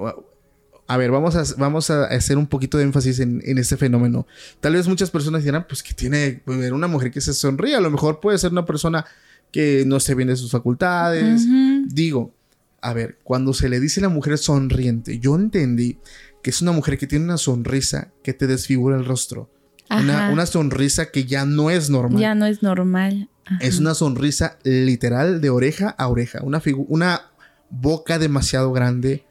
a 0.86 0.96
ver, 0.96 1.10
vamos 1.10 1.36
a, 1.36 1.44
vamos 1.56 1.90
a 1.90 2.04
hacer 2.04 2.38
un 2.38 2.46
poquito 2.46 2.78
de 2.78 2.84
énfasis 2.84 3.20
en, 3.20 3.42
este 3.44 3.76
fenómeno. 3.76 4.26
Tal 4.60 4.74
vez 4.74 4.88
muchas 4.88 5.10
personas 5.10 5.44
dirán, 5.44 5.66
pues 5.68 5.82
que 5.82 5.94
tiene 5.94 6.42
pues, 6.44 6.70
una 6.72 6.88
mujer 6.88 7.10
que 7.10 7.20
se 7.20 7.32
sonríe. 7.32 7.76
A 7.76 7.80
lo 7.80 7.90
mejor 7.90 8.20
puede 8.20 8.38
ser 8.38 8.52
una 8.52 8.66
persona 8.66 9.04
que 9.52 9.84
no 9.86 10.00
se 10.00 10.14
bien 10.14 10.28
de 10.28 10.36
sus 10.36 10.50
facultades. 10.50 11.46
Digo, 11.86 12.34
a 12.80 12.92
ver, 12.92 13.18
cuando 13.24 13.52
se 13.52 13.68
le 13.68 13.80
dice 13.80 14.00
a 14.00 14.04
la 14.04 14.08
mujer 14.08 14.38
sonriente, 14.38 15.18
yo 15.18 15.34
entendí 15.34 15.98
que 16.42 16.50
es 16.50 16.62
una 16.62 16.72
mujer 16.72 16.98
que 16.98 17.06
tiene 17.06 17.24
una 17.24 17.36
sonrisa 17.36 18.12
que 18.22 18.32
te 18.32 18.46
desfigura 18.46 18.96
el 18.96 19.04
rostro. 19.04 19.50
Una, 19.90 20.30
una, 20.30 20.46
sonrisa 20.46 21.10
que 21.10 21.24
ya 21.24 21.44
no 21.44 21.68
es 21.68 21.90
normal. 21.90 22.20
Ya 22.20 22.36
no 22.36 22.46
es 22.46 22.62
normal. 22.62 23.28
Es 23.58 23.80
una 23.80 23.94
sonrisa 23.94 24.58
literal 24.62 25.40
de 25.40 25.50
oreja 25.50 25.90
a 25.90 26.06
oreja. 26.06 26.40
Una, 26.42 26.62
una 26.86 27.29
boca 27.70 28.18
demasiado 28.18 28.72
grande, 28.72 29.24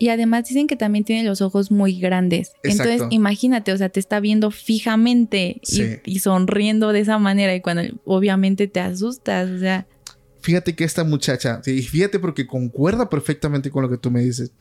Y 0.00 0.10
además 0.10 0.46
dicen 0.46 0.68
que 0.68 0.76
también 0.76 1.04
tiene 1.04 1.28
los 1.28 1.40
ojos 1.40 1.72
muy 1.72 1.98
grandes. 1.98 2.52
Entonces, 2.62 3.02
imagínate, 3.10 3.72
o 3.72 3.76
sea, 3.76 3.88
te 3.88 3.98
está 3.98 4.20
viendo 4.20 4.52
fijamente 4.52 5.60
y, 6.04 6.18
sonriendo 6.20 6.92
de 6.92 7.00
esa 7.00 7.18
manera. 7.18 7.52
Y 7.54 7.60
cuando 7.60 7.82
obviamente 8.04 8.68
te 8.68 8.78
asustas, 8.78 9.50
o 9.50 9.58
sea. 9.58 9.88
Fíjate 10.40 10.76
que 10.76 10.84
esta 10.84 11.02
muchacha, 11.02 11.60
y 11.66 11.82
fíjate 11.82 12.20
porque 12.20 12.46
concuerda 12.46 13.10
perfectamente 13.10 13.70
con 13.72 13.82
lo 13.82 13.90
que 13.90 13.98
tú 13.98 14.12
me 14.12 14.20
dices. 14.20 14.52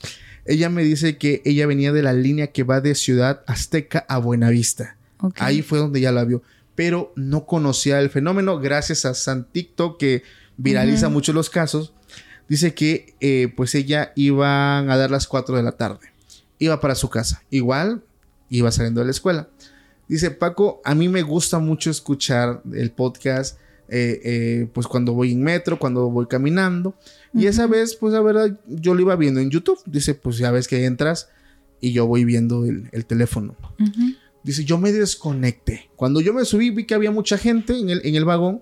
Ella 0.46 0.70
me 0.70 0.84
dice 0.84 1.18
que 1.18 1.44
ella 1.46 1.68
venía 1.68 1.92
de 1.92 2.02
la 2.02 2.14
línea 2.14 2.48
que 2.48 2.64
va 2.64 2.82
de 2.82 2.96
Ciudad 2.96 3.44
Azteca 3.46 4.06
a 4.10 4.18
Buenavista. 4.18 4.98
Ahí 5.36 5.62
fue 5.62 5.78
donde 5.78 6.00
ella 6.00 6.12
la 6.12 6.26
vio. 6.26 6.42
Pero 6.74 7.14
no 7.16 7.46
conocía 7.46 8.00
el 8.00 8.10
fenómeno 8.10 8.60
gracias 8.60 9.06
a 9.06 9.14
San 9.14 9.46
TikTok 9.52 10.00
que 10.00 10.24
viraliza 10.58 11.10
mucho 11.10 11.32
los 11.32 11.52
casos 11.52 11.94
dice 12.50 12.74
que 12.74 13.16
eh, 13.20 13.54
pues 13.56 13.76
ella 13.76 14.14
iba 14.16 14.80
a 14.80 14.98
dar 14.98 15.12
las 15.12 15.28
4 15.28 15.56
de 15.56 15.64
la 15.64 15.74
tarde. 15.74 16.12
Iba 16.60 16.80
para 16.80 16.95
su 16.95 17.10
casa. 17.10 17.43
Igual 17.50 18.04
iba 18.50 18.72
saliendo 18.72 19.02
de 19.02 19.06
la 19.06 19.12
escuela. 19.12 19.50
Dice 20.08 20.32
Paco, 20.32 20.82
a 20.86 20.95
mí 20.95 21.10
me 21.10 21.22
gusta 21.22 21.60
mucho 21.60 21.91
escuchar 21.91 22.62
el 22.74 22.91
podcast. 22.91 23.60
Eh, 23.89 24.20
eh, 24.24 24.68
pues 24.74 24.86
cuando 24.86 25.14
voy 25.14 25.32
en 25.32 25.41
metro, 25.41 25.80
cuando 25.80 26.10
voy 26.10 26.28
caminando. 26.28 26.95
Y 27.34 27.48
esa 27.48 27.68
vez, 27.68 27.95
pues 27.95 28.14
la 28.14 28.22
verdad, 28.22 28.58
yo 28.68 28.93
lo 28.93 29.02
iba 29.02 29.16
viendo 29.16 29.39
en 29.39 29.50
YouTube. 29.50 29.80
Dice, 29.86 30.14
pues 30.14 30.38
ya 30.38 30.52
ves 30.52 30.68
que 30.68 30.86
entras 30.86 31.30
y 31.80 31.91
yo 31.91 32.08
voy 32.08 32.26
viendo 32.26 32.66
el, 32.66 33.06
teléfono. 33.06 33.56
Dice, 34.43 34.64
yo 34.64 34.78
me 34.78 34.91
desconecté. 34.91 35.89
Cuando 35.95 36.22
yo 36.22 36.34
me 36.34 36.45
subí, 36.45 36.70
vi 36.70 36.86
que 36.86 36.95
había 36.95 37.12
mucha 37.12 37.38
gente 37.38 37.78
en 37.78 37.89
el, 37.89 38.02
en 38.04 38.16
el 38.16 38.26
vagón. 38.26 38.62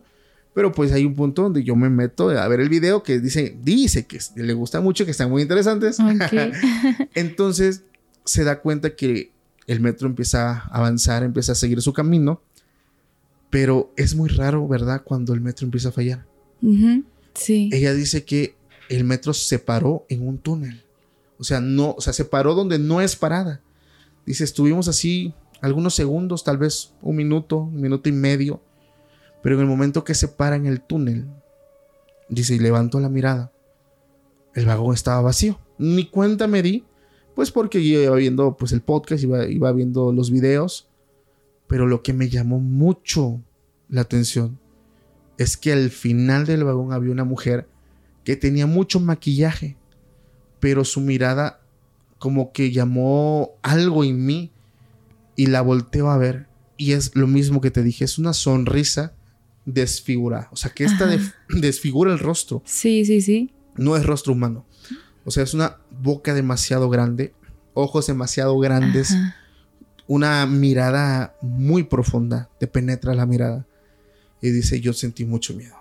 Pero 0.55 0.71
pues 0.71 0.93
hay 0.93 1.03
un 1.03 1.15
punto 1.15 1.43
donde 1.43 1.65
yo 1.65 1.75
me 1.75 1.89
meto 1.89 2.29
a 2.29 2.47
ver 2.47 2.61
el 2.61 2.69
video 2.69 3.03
que 3.03 3.19
dice, 3.19 3.57
dice 3.61 4.05
que 4.05 4.19
le 4.37 4.53
gusta 4.53 4.79
mucho, 4.79 5.03
que 5.03 5.11
están 5.11 5.29
muy 5.29 5.41
interesantes. 5.41 5.97
Entonces 7.13 7.83
se 8.23 8.45
da 8.45 8.61
cuenta 8.61 8.95
que 8.95 9.33
el 9.67 9.81
metro 9.81 10.07
empieza 10.07 10.51
a 10.51 10.59
avanzar, 10.67 11.23
empieza 11.23 11.51
a 11.51 11.55
seguir 11.55 11.81
su 11.81 11.91
camino. 11.91 12.41
Pero 13.49 13.91
es 13.97 14.15
muy 14.15 14.29
raro, 14.29 14.65
¿verdad? 14.65 15.01
Cuando 15.03 15.33
el 15.33 15.41
metro 15.41 15.65
empieza 15.65 15.89
a 15.89 15.91
fallar. 15.91 16.25
Sí. 17.33 17.69
Ella 17.73 17.93
dice 17.93 18.23
que 18.23 18.55
el 18.87 19.03
metro 19.03 19.33
se 19.33 19.59
paró 19.59 20.05
en 20.07 20.25
un 20.25 20.37
túnel. 20.37 20.85
O 21.37 21.43
sea, 21.43 21.59
no, 21.59 21.95
o 21.97 22.01
sea, 22.01 22.13
se 22.13 22.23
paró 22.23 22.55
donde 22.55 22.79
no 22.79 23.01
es 23.01 23.17
parada. 23.17 23.59
Dice, 24.25 24.45
estuvimos 24.45 24.87
así 24.87 25.33
algunos 25.59 25.95
segundos, 25.95 26.45
tal 26.45 26.57
vez 26.57 26.93
un 27.01 27.17
minuto, 27.17 27.57
un 27.57 27.81
minuto 27.81 28.07
y 28.07 28.13
medio 28.13 28.61
pero 29.45 29.57
en 29.57 29.61
el 29.61 29.67
momento 29.67 30.03
que 30.03 30.15
se 30.15 30.27
para 30.27 30.55
en 30.55 30.65
el 30.65 30.81
túnel, 30.81 31.27
dice, 32.29 32.55
y 32.55 32.57
levantó 32.57 32.99
la 32.99 33.09
mirada, 33.09 33.51
el 34.55 34.65
vagón 34.65 34.95
estaba 34.95 35.21
vacío. 35.21 35.59
Ni 35.77 36.07
cuenta 36.07 36.47
me 36.47 36.63
di, 36.63 36.83
pues 37.35 37.51
porque 37.51 37.87
yo 37.87 38.01
iba 38.01 38.15
viendo 38.15 38.57
pues, 38.57 38.71
el 38.71 38.81
podcast, 38.81 39.21
iba, 39.21 39.45
iba 39.45 39.71
viendo 39.71 40.11
los 40.11 40.31
videos. 40.31 40.89
Pero 41.67 41.85
lo 41.85 42.01
que 42.01 42.11
me 42.11 42.27
llamó 42.27 42.59
mucho 42.59 43.39
la 43.87 44.01
atención 44.01 44.57
es 45.37 45.57
que 45.57 45.73
al 45.73 45.91
final 45.91 46.47
del 46.47 46.63
vagón 46.63 46.91
había 46.91 47.11
una 47.11 47.23
mujer 47.23 47.67
que 48.23 48.35
tenía 48.35 48.65
mucho 48.65 48.99
maquillaje, 48.99 49.77
pero 50.59 50.83
su 50.83 51.01
mirada 51.01 51.61
como 52.17 52.51
que 52.51 52.71
llamó 52.71 53.51
algo 53.61 54.03
en 54.03 54.25
mí 54.25 54.51
y 55.35 55.45
la 55.45 55.61
volteo 55.61 56.09
a 56.09 56.17
ver. 56.17 56.47
Y 56.77 56.93
es 56.93 57.15
lo 57.15 57.27
mismo 57.27 57.61
que 57.61 57.69
te 57.69 57.83
dije, 57.83 58.05
es 58.05 58.17
una 58.17 58.33
sonrisa 58.33 59.14
desfigura. 59.65 60.47
O 60.51 60.55
sea, 60.55 60.71
que 60.71 60.85
esta 60.85 61.07
desfigura 61.49 62.13
el 62.13 62.19
rostro. 62.19 62.61
Sí, 62.65 63.05
sí, 63.05 63.21
sí. 63.21 63.51
No 63.75 63.97
es 63.97 64.05
rostro 64.05 64.33
humano. 64.33 64.65
O 65.25 65.31
sea, 65.31 65.43
es 65.43 65.53
una 65.53 65.77
boca 65.89 66.33
demasiado 66.33 66.89
grande, 66.89 67.33
ojos 67.73 68.07
demasiado 68.07 68.57
grandes, 68.59 69.15
una 70.07 70.45
mirada 70.45 71.35
muy 71.41 71.83
profunda, 71.83 72.49
te 72.59 72.67
penetra 72.67 73.15
la 73.15 73.25
mirada. 73.25 73.65
Y 74.41 74.51
dice, 74.51 74.79
yo 74.79 74.93
sentí 74.93 75.25
mucho 75.25 75.55
miedo. 75.55 75.75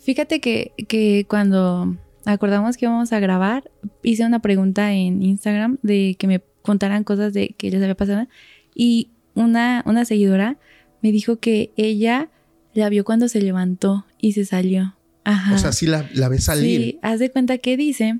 Fíjate 0.00 0.40
que, 0.40 0.72
que 0.88 1.24
cuando 1.28 1.96
acordamos 2.24 2.76
que 2.76 2.86
íbamos 2.86 3.12
a 3.12 3.20
grabar, 3.20 3.70
hice 4.02 4.26
una 4.26 4.40
pregunta 4.40 4.92
en 4.92 5.22
Instagram 5.22 5.78
de 5.82 6.16
que 6.18 6.26
me 6.26 6.42
contaran 6.62 7.04
cosas 7.04 7.32
de 7.32 7.54
que 7.56 7.70
les 7.70 7.80
había 7.80 7.94
pasado. 7.94 8.26
Y 8.74 9.10
una, 9.34 9.84
una 9.86 10.04
seguidora 10.04 10.58
me 11.02 11.12
dijo 11.12 11.38
que 11.38 11.72
ella 11.76 12.28
la 12.74 12.88
vio 12.88 13.04
cuando 13.04 13.28
se 13.28 13.40
levantó 13.40 14.06
y 14.18 14.32
se 14.32 14.44
salió. 14.44 14.96
Ajá. 15.24 15.54
O 15.54 15.58
sea, 15.58 15.72
sí 15.72 15.86
la, 15.86 16.08
la 16.14 16.28
ve 16.28 16.38
salir. 16.38 16.80
Sí, 16.80 16.98
haz 17.02 17.18
de 17.18 17.30
cuenta 17.30 17.58
que 17.58 17.76
dice 17.76 18.18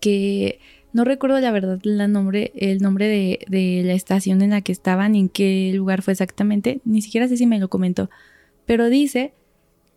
que 0.00 0.60
no 0.92 1.04
recuerdo 1.04 1.38
la 1.40 1.50
verdad 1.50 1.78
la 1.82 2.08
nombre, 2.08 2.52
el 2.56 2.80
nombre 2.80 3.06
de, 3.06 3.40
de, 3.48 3.82
la 3.84 3.92
estación 3.92 4.42
en 4.42 4.50
la 4.50 4.60
que 4.60 4.72
estaban 4.72 5.14
en 5.14 5.28
qué 5.28 5.72
lugar 5.74 6.02
fue 6.02 6.12
exactamente. 6.12 6.80
Ni 6.84 7.02
siquiera 7.02 7.28
sé 7.28 7.36
si 7.36 7.46
me 7.46 7.58
lo 7.58 7.68
comentó. 7.68 8.10
Pero 8.66 8.88
dice 8.88 9.32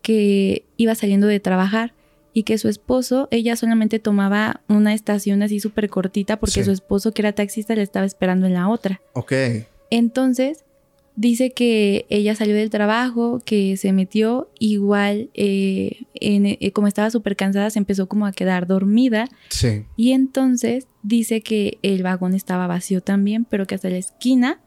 que 0.01 0.65
iba 0.77 0.93
saliendo 0.95 1.27
de 1.27 1.39
trabajar 1.39 1.93
y 2.33 2.43
que 2.43 2.57
su 2.57 2.67
esposo, 2.67 3.27
ella 3.31 3.55
solamente 3.55 3.99
tomaba 3.99 4.61
una 4.67 4.93
estación 4.93 5.43
así 5.43 5.59
súper 5.59 5.89
cortita 5.89 6.39
porque 6.39 6.63
su 6.63 6.71
esposo, 6.71 7.11
que 7.11 7.21
era 7.21 7.33
taxista, 7.33 7.75
le 7.75 7.83
estaba 7.83 8.05
esperando 8.05 8.47
en 8.47 8.53
la 8.53 8.69
otra. 8.69 9.01
Ok. 9.13 9.33
Entonces, 9.91 10.65
Dice 11.15 11.51
que 11.51 12.05
ella 12.09 12.33
salió 12.35 12.55
del 12.55 12.71
trabajo, 12.71 13.41
que 13.45 13.77
se 13.77 13.93
metió 13.93 14.49
igual, 14.57 15.29
eh, 15.35 16.05
eh, 16.15 16.71
como 16.71 16.87
estaba 16.87 17.11
súper 17.11 17.35
cansada, 17.35 17.69
se 17.69 17.77
empezó 17.77 18.07
como 18.07 18.25
a 18.25 18.31
quedar 18.31 18.65
dormida. 18.65 19.29
Sí. 19.49 19.85
Y 19.95 20.13
entonces 20.13 20.87
dice 21.03 21.41
que 21.41 21.77
el 21.83 22.01
vagón 22.01 22.33
estaba 22.33 22.65
vacío 22.65 23.01
también, 23.01 23.45
pero 23.45 23.67
que 23.67 23.75
hasta 23.75 23.89
la 23.89 23.97
esquina 23.97 24.59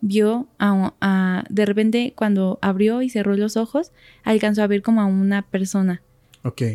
vio 0.00 0.46
a, 0.58 1.44
de 1.48 1.66
repente 1.66 2.12
cuando 2.14 2.58
abrió 2.62 3.02
y 3.02 3.10
cerró 3.10 3.36
los 3.36 3.56
ojos, 3.56 3.92
alcanzó 4.22 4.62
a 4.62 4.66
ver 4.66 4.82
como 4.82 5.00
a 5.00 5.06
una 5.06 5.42
persona. 5.42 6.02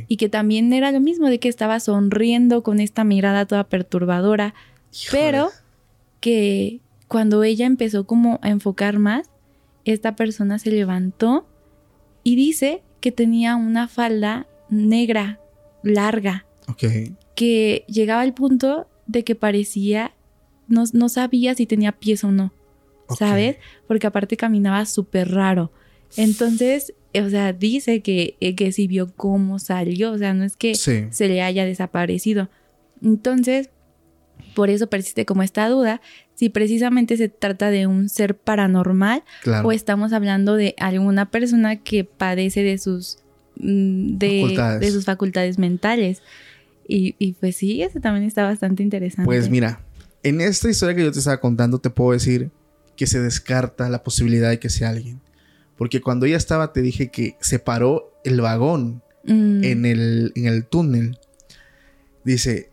Y 0.08 0.18
que 0.18 0.30
también 0.30 0.72
era 0.72 0.92
lo 0.92 1.00
mismo, 1.00 1.30
de 1.30 1.40
que 1.40 1.50
estaba 1.50 1.80
sonriendo 1.80 2.62
con 2.62 2.80
esta 2.80 3.04
mirada 3.04 3.48
toda 3.48 3.64
perturbadora, 3.64 4.54
pero 5.12 5.50
que 6.20 6.80
cuando 7.14 7.44
ella 7.44 7.68
empezó 7.68 8.08
como 8.08 8.40
a 8.42 8.50
enfocar 8.50 8.98
más, 8.98 9.30
esta 9.86 10.16
persona 10.16 10.58
se 10.58 10.72
levantó 10.72 11.48
y 12.24 12.36
dice 12.36 12.82
que 13.02 13.12
tenía 13.12 13.56
una 13.56 13.88
falda 13.88 14.48
negra, 14.68 15.40
larga. 15.84 16.48
Ok. 16.68 16.86
Que 17.36 17.86
llegaba 17.88 18.24
al 18.24 18.34
punto 18.34 18.88
de 19.06 19.24
que 19.24 19.36
parecía, 19.36 20.16
no, 20.68 20.86
no 20.92 21.08
sabía 21.08 21.54
si 21.54 21.68
tenía 21.68 21.92
pies 21.92 22.24
o 22.24 22.32
no. 22.32 22.52
¿Sabes? 23.16 23.58
Porque 23.88 24.08
aparte 24.08 24.36
caminaba 24.36 24.84
súper 24.88 25.30
raro. 25.30 25.72
Entonces, 26.18 26.96
o 27.14 27.30
sea, 27.30 27.54
dice 27.54 28.02
que, 28.02 28.38
eh, 28.40 28.56
que 28.56 28.72
sí 28.72 28.88
vio 28.88 29.14
cómo 29.16 29.60
salió. 29.60 30.14
O 30.14 30.18
sea, 30.18 30.34
no 30.34 30.44
es 30.44 30.56
que 30.56 30.74
se 30.74 31.28
le 31.28 31.44
haya 31.44 31.64
desaparecido. 31.64 32.50
Entonces, 33.04 33.70
por 34.56 34.72
eso 34.72 34.88
persiste 34.88 35.26
como 35.26 35.44
esta 35.44 35.68
duda 35.70 36.02
si 36.36 36.50
precisamente 36.50 37.18
se 37.18 37.30
trata 37.30 37.70
de 37.70 37.88
un 37.88 38.10
ser 38.10 38.36
paranormal 38.36 39.24
o 39.64 39.72
estamos 39.72 40.14
hablando 40.14 40.56
de 40.56 40.76
alguna 40.80 41.30
persona 41.30 41.78
que 41.78 42.04
padece 42.04 42.64
de 42.64 42.78
sus 42.78 43.20
mm, 43.58 44.18
de, 44.18 44.90
sus 44.92 45.06
facultades 45.06 45.58
mentales. 45.58 46.22
Y, 46.86 47.34
pues 47.40 47.56
sí, 47.56 47.82
eso 47.82 48.00
también 48.02 48.26
está 48.26 48.44
bastante 48.44 48.84
interesante. 48.84 49.26
Pues 49.26 49.50
mira, 49.50 49.80
en 50.22 50.42
esta 50.42 50.70
historia 50.70 50.96
que 50.96 51.04
yo 51.04 51.12
te 51.12 51.20
estaba 51.20 51.40
contando 51.40 51.80
te 51.80 51.90
puedo 51.90 52.12
decir 52.12 52.52
que 52.96 53.08
se 53.08 53.20
descarta 53.20 53.90
la 53.90 54.04
posibilidad 54.04 54.50
de 54.50 54.60
que 54.60 54.70
sea 54.70 54.90
alguien. 54.90 55.22
Porque 55.78 56.02
cuando 56.02 56.26
ella 56.26 56.38
estaba 56.38 56.74
te 56.74 56.82
dije 56.82 57.10
que 57.10 57.36
se 57.40 57.60
paró 57.60 58.14
el 58.24 58.42
vagón 58.42 59.02
mm. 59.24 59.64
en, 59.64 59.86
el, 59.86 60.34
en 60.36 60.46
el 60.46 60.66
túnel. 60.66 61.18
Dice, 62.24 62.70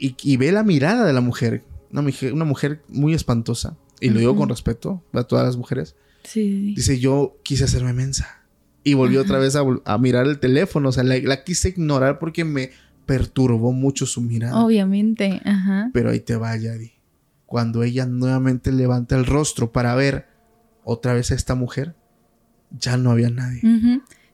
y, 0.00 0.36
ve 0.36 0.50
la 0.50 0.62
mirada 0.62 1.06
de 1.06 1.12
la 1.12 1.20
mujer. 1.20 1.62
Una 1.92 2.02
mujer, 2.02 2.32
una 2.32 2.44
mujer 2.44 2.82
muy 2.88 3.14
espantosa. 3.14 3.76
Y 4.00 4.10
lo 4.10 4.18
digo 4.18 4.34
con 4.34 4.48
respeto 4.48 5.02
a 5.12 5.24
todas 5.24 5.44
las 5.44 5.56
mujeres. 5.56 5.94
Sí. 6.24 6.74
Dice, 6.74 6.98
yo 6.98 7.36
quise 7.42 7.64
hacerme 7.64 7.92
mensa. 7.92 8.40
Y 8.82 8.94
volvió 8.94 9.20
otra 9.20 9.38
vez 9.38 9.56
a, 9.56 9.98
mirar 9.98 10.26
el 10.26 10.38
teléfono. 10.38 10.88
O 10.88 10.92
sea, 10.92 11.04
la, 11.04 11.44
quise 11.44 11.68
ignorar 11.70 12.18
porque 12.18 12.44
me 12.44 12.70
perturbó 13.04 13.72
mucho 13.72 14.06
su 14.06 14.22
mirada. 14.22 14.64
Obviamente, 14.64 15.40
ajá. 15.44 15.90
Pero 15.92 16.10
ahí 16.10 16.20
te 16.20 16.36
va, 16.36 16.56
Yadi. 16.56 16.92
Cuando 17.44 17.82
ella 17.82 18.06
nuevamente 18.06 18.72
levanta 18.72 19.16
el 19.16 19.26
rostro 19.26 19.72
para 19.72 19.94
ver 19.94 20.28
otra 20.84 21.12
vez 21.12 21.30
a 21.30 21.34
esta 21.34 21.54
mujer, 21.54 21.94
ya 22.70 22.96
no 22.96 23.10
había 23.10 23.28
nadie. 23.28 23.60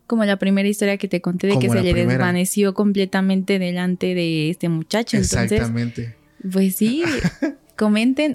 Como 0.06 0.24
la 0.24 0.38
primera 0.38 0.68
historia 0.68 0.98
que 0.98 1.08
te 1.08 1.20
conté 1.20 1.48
de 1.48 1.58
que 1.58 1.68
se 1.68 1.82
le 1.82 1.92
desvaneció 1.92 2.74
completamente 2.74 3.58
delante 3.58 4.14
de 4.14 4.50
este 4.50 4.68
muchacho. 4.68 5.16
Exactamente. 5.16 6.14
Pues 6.50 6.76
sí, 6.76 7.02
comenten. 7.76 8.34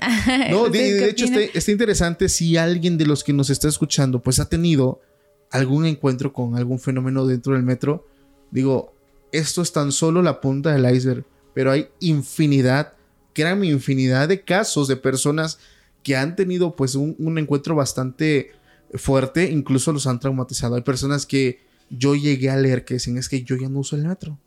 no, 0.50 0.70
de, 0.70 1.10
hecho 1.10 1.26
está, 1.26 1.72
interesante 1.72 2.30
si 2.30 2.58
alguien 2.58 2.98
de 2.98 3.06
los 3.06 3.24
que 3.24 3.34
nos 3.34 3.50
está 3.50 3.68
escuchando 3.68 4.22
pues 4.22 4.40
ha 4.40 4.50
tenido 4.50 5.02
algún 5.50 5.86
encuentro 5.86 6.32
con 6.32 6.56
algún 6.56 6.80
fenómeno 6.80 7.26
dentro 7.26 7.54
del 7.54 7.64
metro. 7.64 8.08
Digo, 8.52 8.94
esto 9.32 9.62
es 9.62 9.72
tan 9.72 9.92
solo 9.92 10.22
la 10.22 10.42
punta 10.42 10.74
del 10.74 10.94
iceberg, 10.94 11.26
pero 11.54 11.72
hay 11.72 11.88
infinidad 12.00 12.94
créanme, 13.34 13.68
infinidad 13.68 14.28
de 14.28 14.42
casos 14.42 14.88
de 14.88 14.98
personas 14.98 15.60
que 16.04 16.16
han 16.16 16.36
tenido 16.36 16.76
pues 16.76 16.96
un, 16.96 17.16
un 17.20 17.38
encuentro 17.38 17.76
bastante 17.76 18.52
fuerte, 18.94 19.50
incluso 19.50 19.92
los 19.94 20.08
han 20.08 20.20
traumatizado. 20.20 20.76
Hay 20.76 20.82
personas 20.82 21.26
que 21.26 21.60
yo 21.90 22.16
llegué 22.16 22.50
a 22.50 22.58
leer 22.58 22.86
que 22.86 22.96
dicen 22.96 23.18
es 23.18 23.30
que 23.30 23.44
yo 23.44 23.56
ya 23.56 23.70
no 23.70 23.80
uso 23.80 23.96
el 23.96 24.06
metro. 24.06 24.38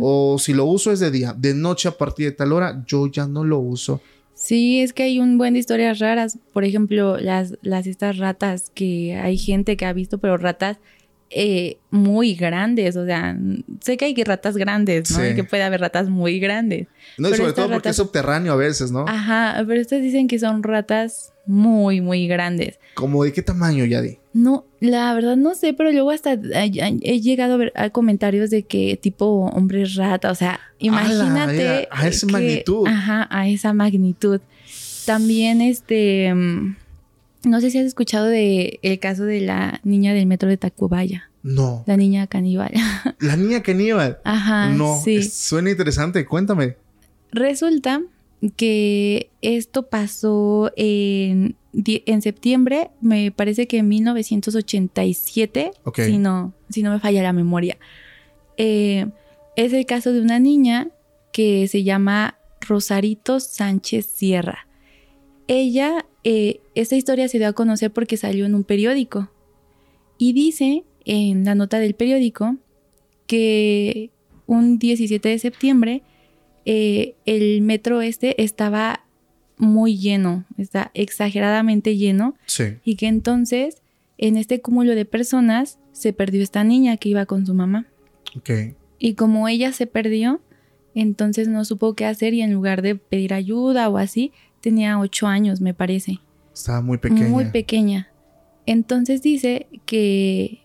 O 0.00 0.38
si 0.38 0.54
lo 0.54 0.64
uso 0.64 0.90
es 0.90 1.00
de 1.00 1.10
día, 1.10 1.34
de 1.36 1.54
noche 1.54 1.88
a 1.88 1.92
partir 1.92 2.26
de 2.26 2.32
tal 2.32 2.52
hora, 2.52 2.82
yo 2.86 3.06
ya 3.06 3.26
no 3.26 3.44
lo 3.44 3.58
uso. 3.58 4.00
Sí, 4.34 4.80
es 4.80 4.92
que 4.92 5.04
hay 5.04 5.20
un 5.20 5.38
buen 5.38 5.54
de 5.54 5.60
historias 5.60 6.00
raras. 6.00 6.38
Por 6.52 6.64
ejemplo, 6.64 7.16
las, 7.18 7.56
las 7.62 7.86
estas 7.86 8.18
ratas 8.18 8.70
que 8.74 9.14
hay 9.14 9.38
gente 9.38 9.76
que 9.76 9.84
ha 9.84 9.92
visto, 9.92 10.18
pero 10.18 10.36
ratas 10.36 10.78
eh, 11.34 11.78
muy 11.90 12.34
grandes. 12.34 12.96
O 12.96 13.04
sea, 13.06 13.36
sé 13.80 13.96
que 13.96 14.06
hay 14.06 14.14
ratas 14.24 14.56
grandes, 14.56 15.10
¿no? 15.10 15.26
Y 15.26 15.34
que 15.34 15.44
puede 15.44 15.62
haber 15.62 15.80
ratas 15.80 16.08
muy 16.08 16.38
grandes. 16.40 16.88
No, 17.18 17.28
y 17.28 17.34
sobre 17.34 17.52
todo 17.52 17.70
porque 17.70 17.90
es 17.90 17.96
subterráneo 17.96 18.52
a 18.52 18.56
veces, 18.56 18.90
¿no? 18.90 19.04
Ajá, 19.08 19.62
pero 19.66 19.80
estas 19.80 20.02
dicen 20.02 20.28
que 20.28 20.38
son 20.38 20.62
ratas 20.62 21.32
muy, 21.46 22.00
muy 22.00 22.28
grandes. 22.28 22.78
¿Cómo 22.94 23.24
de 23.24 23.32
qué 23.32 23.42
tamaño, 23.42 23.84
Yadi? 23.84 24.18
No, 24.32 24.64
la 24.80 25.12
verdad 25.14 25.36
no 25.36 25.54
sé, 25.54 25.74
pero 25.74 25.90
luego 25.90 26.10
hasta 26.10 26.32
he, 26.32 27.20
llegado 27.20 27.54
a 27.54 27.56
ver 27.56 27.72
comentarios 27.92 28.50
de 28.50 28.62
que 28.62 28.98
tipo 29.00 29.26
hombre 29.52 29.84
rata, 29.96 30.30
o 30.30 30.34
sea, 30.34 30.60
imagínate. 30.78 31.88
a 31.90 32.08
esa 32.08 32.26
magnitud. 32.26 32.86
Ajá, 32.86 33.28
a 33.30 33.48
esa 33.48 33.72
magnitud. 33.72 34.40
También 35.04 35.60
este, 35.60 36.32
mm, 36.32 36.76
no 37.44 37.60
sé 37.60 37.70
si 37.70 37.78
has 37.78 37.86
escuchado 37.86 38.26
de 38.26 38.78
el 38.82 38.98
caso 38.98 39.24
de 39.24 39.40
la 39.40 39.80
niña 39.84 40.14
del 40.14 40.26
metro 40.26 40.48
de 40.48 40.56
Tacubaya. 40.56 41.30
No. 41.42 41.82
La 41.86 41.96
niña 41.96 42.26
caníbal. 42.26 42.72
La 43.18 43.36
niña 43.36 43.62
caníbal. 43.62 44.18
Ajá. 44.24 44.70
No, 44.70 45.00
sí. 45.02 45.22
suena 45.24 45.70
interesante, 45.70 46.24
cuéntame. 46.24 46.76
Resulta 47.32 48.02
que 48.56 49.30
esto 49.40 49.88
pasó 49.88 50.70
en, 50.76 51.56
en 51.72 52.22
septiembre, 52.22 52.90
me 53.00 53.30
parece 53.30 53.66
que 53.66 53.78
en 53.78 53.88
1987, 53.88 55.72
si, 55.94 56.18
no, 56.18 56.52
si 56.68 56.82
no 56.82 56.92
me 56.92 57.00
falla 57.00 57.22
la 57.22 57.32
memoria. 57.32 57.78
Eh, 58.56 59.06
es 59.56 59.72
el 59.72 59.86
caso 59.86 60.12
de 60.12 60.20
una 60.20 60.38
niña 60.38 60.88
que 61.32 61.66
se 61.68 61.82
llama 61.82 62.36
Rosarito 62.60 63.40
Sánchez 63.40 64.06
Sierra. 64.06 64.66
Ella, 65.48 66.06
eh, 66.24 66.60
esta 66.74 66.96
historia 66.96 67.28
se 67.28 67.38
dio 67.38 67.48
a 67.48 67.52
conocer 67.52 67.92
porque 67.92 68.16
salió 68.16 68.46
en 68.46 68.54
un 68.54 68.64
periódico 68.64 69.30
y 70.18 70.32
dice 70.32 70.84
en 71.04 71.44
la 71.44 71.54
nota 71.54 71.78
del 71.78 71.94
periódico 71.94 72.56
que 73.26 74.10
un 74.46 74.78
17 74.78 75.28
de 75.28 75.38
septiembre 75.38 76.02
eh, 76.64 77.16
el 77.24 77.62
metro 77.62 78.02
este 78.02 78.42
estaba 78.42 79.04
muy 79.56 79.96
lleno, 79.96 80.44
está 80.58 80.90
exageradamente 80.94 81.96
lleno. 81.96 82.34
Sí. 82.46 82.76
Y 82.84 82.96
que 82.96 83.06
entonces, 83.06 83.82
en 84.18 84.36
este 84.36 84.60
cúmulo 84.60 84.94
de 84.94 85.04
personas, 85.04 85.78
se 85.92 86.12
perdió 86.12 86.42
esta 86.42 86.64
niña 86.64 86.96
que 86.96 87.10
iba 87.10 87.26
con 87.26 87.46
su 87.46 87.54
mamá. 87.54 87.86
Ok. 88.36 88.50
Y 88.98 89.14
como 89.14 89.48
ella 89.48 89.72
se 89.72 89.86
perdió, 89.86 90.40
entonces 90.94 91.48
no 91.48 91.64
supo 91.64 91.94
qué 91.94 92.06
hacer 92.06 92.34
y 92.34 92.42
en 92.42 92.52
lugar 92.52 92.82
de 92.82 92.96
pedir 92.96 93.34
ayuda 93.34 93.88
o 93.88 93.98
así, 93.98 94.32
tenía 94.62 94.98
ocho 94.98 95.26
años, 95.26 95.60
me 95.60 95.74
parece. 95.74 96.20
Estaba 96.54 96.80
muy 96.80 96.98
pequeña. 96.98 97.28
Muy 97.28 97.46
pequeña. 97.46 98.08
Entonces 98.64 99.20
dice 99.20 99.66
que, 99.84 100.62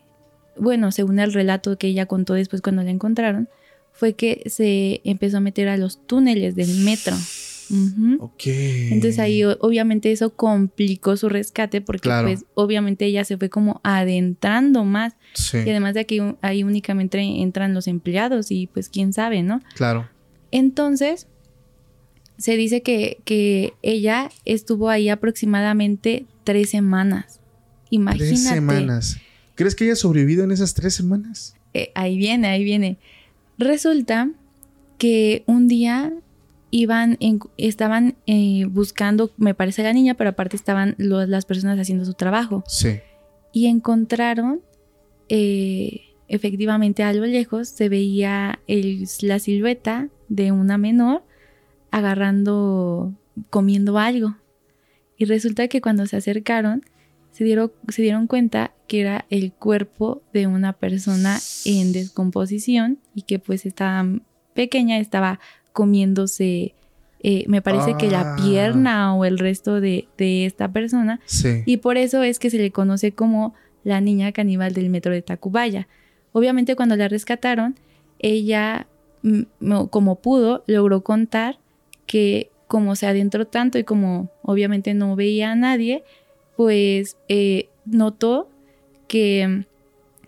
bueno, 0.58 0.92
según 0.92 1.20
el 1.20 1.34
relato 1.34 1.78
que 1.78 1.88
ella 1.88 2.06
contó 2.06 2.34
después 2.34 2.62
cuando 2.62 2.84
la 2.84 2.92
encontraron, 2.92 3.50
fue 3.92 4.14
que 4.14 4.44
se 4.46 5.02
empezó 5.04 5.38
a 5.38 5.42
meter 5.42 5.68
a 5.68 5.78
los 5.78 6.06
túneles 6.06 6.56
del 6.56 6.84
metro. 6.86 7.16
Ok. 8.20 8.44
Entonces 8.46 9.20
ahí 9.20 9.44
obviamente 9.44 10.12
eso 10.12 10.34
complicó 10.34 11.18
su 11.18 11.28
rescate 11.28 11.82
porque 11.82 12.10
pues 12.24 12.46
obviamente 12.54 13.06
ella 13.06 13.26
se 13.26 13.38
fue 13.38 13.50
como 13.50 13.82
adentrando 13.84 14.86
más. 14.86 15.16
Sí. 15.34 15.58
Y 15.66 15.70
además 15.70 15.94
de 15.96 16.06
que 16.06 16.36
ahí 16.42 16.64
únicamente 16.64 17.20
entran 17.20 17.74
los 17.74 17.88
empleados 17.88 18.52
y 18.52 18.68
pues 18.68 18.88
quién 18.88 19.12
sabe, 19.12 19.44
¿no? 19.44 19.62
Claro. 19.76 20.08
Entonces 20.52 21.28
se 22.38 22.56
dice 22.56 22.82
que, 22.82 23.20
que 23.26 23.74
ella 23.82 24.30
estuvo 24.46 24.90
ahí 24.90 25.10
aproximadamente 25.10 26.26
tres 26.44 26.70
semanas. 26.70 27.40
Imagínate. 27.90 28.30
Tres 28.30 28.44
semanas. 28.44 29.18
¿Crees 29.56 29.76
que 29.76 29.86
haya 29.86 29.96
sobrevivido 29.96 30.44
en 30.44 30.52
esas 30.52 30.74
tres 30.74 30.94
semanas? 30.94 31.56
Eh, 31.74 31.92
ahí 31.96 32.18
viene, 32.18 32.48
ahí 32.48 32.64
viene. 32.64 32.98
Resulta 33.58 34.32
que 34.98 35.44
un 35.48 35.68
día 35.68 36.14
iban 36.70 37.18
estaban 37.58 38.16
eh, 38.28 38.66
buscando, 38.70 39.32
me 39.38 39.54
parece 39.54 39.84
la 39.84 39.94
niña, 39.94 40.14
pero 40.14 40.32
aparte 40.32 40.56
estaban 40.56 40.96
las 40.98 41.46
personas 41.46 41.80
haciendo 41.80 42.06
su 42.06 42.14
trabajo. 42.14 42.64
Sí. 42.68 43.00
Y 43.52 43.68
encontraron, 43.68 44.62
eh, 45.30 46.02
efectivamente 46.28 47.04
a 47.04 47.14
lo 47.14 47.26
lejos, 47.26 47.70
se 47.70 47.90
veía 47.90 48.60
la 49.22 49.40
silueta 49.40 50.10
de 50.30 50.52
una 50.52 50.78
menor 50.78 51.24
agarrando, 51.98 53.14
comiendo 53.50 53.98
algo. 53.98 54.36
Y 55.18 55.26
resulta 55.26 55.68
que 55.68 55.82
cuando 55.82 56.06
se 56.06 56.18
acercaron, 56.18 56.84
se 57.32 57.44
dieron, 57.44 57.72
se 57.90 58.02
dieron 58.02 58.28
cuenta 58.28 58.74
que 58.88 59.02
era 59.02 59.26
el 59.30 59.52
cuerpo 59.52 60.22
de 60.34 60.48
una 60.48 60.74
persona 60.74 61.38
en 61.66 61.92
descomposición 61.92 63.00
y 63.14 63.24
que 63.24 63.40
pues 63.40 63.66
estaba 63.66 64.06
pequeña, 64.54 64.98
estaba 64.98 65.40
comiéndose, 65.74 66.74
eh, 67.20 67.46
me 67.48 67.62
parece 67.62 67.96
que 67.98 68.10
la 68.10 68.34
ah. 68.34 68.36
pierna 68.36 69.16
o 69.16 69.26
el 69.26 69.38
resto 69.38 69.80
de, 69.80 70.08
esta 70.18 70.72
persona. 70.72 71.20
Y 71.66 71.78
por 71.78 71.98
eso 71.98 72.24
es 72.24 72.40
que 72.40 72.50
se 72.50 72.58
le 72.58 72.72
conoce 72.72 73.12
como 73.12 73.54
la 73.84 74.02
niña 74.02 74.32
caníbal 74.32 74.74
del 74.74 74.90
metro 74.90 75.12
de 75.12 75.22
Tacubaya. 75.22 75.88
Obviamente 76.32 76.76
cuando 76.76 76.96
la 76.96 77.08
rescataron, 77.08 77.76
ella, 78.20 78.88
mm, 79.22 79.84
como 79.90 80.16
pudo, 80.16 80.64
logró 80.66 81.04
contar 81.04 81.60
que 82.08 82.50
como 82.68 82.96
se 82.96 83.06
adentró 83.06 83.46
tanto 83.46 83.78
y 83.78 83.84
como 83.84 84.30
obviamente 84.42 84.94
no 84.94 85.16
veía 85.16 85.52
a 85.52 85.56
nadie, 85.56 86.04
pues 86.56 87.18
eh, 87.30 87.70
notó 87.86 88.50
que 89.08 89.66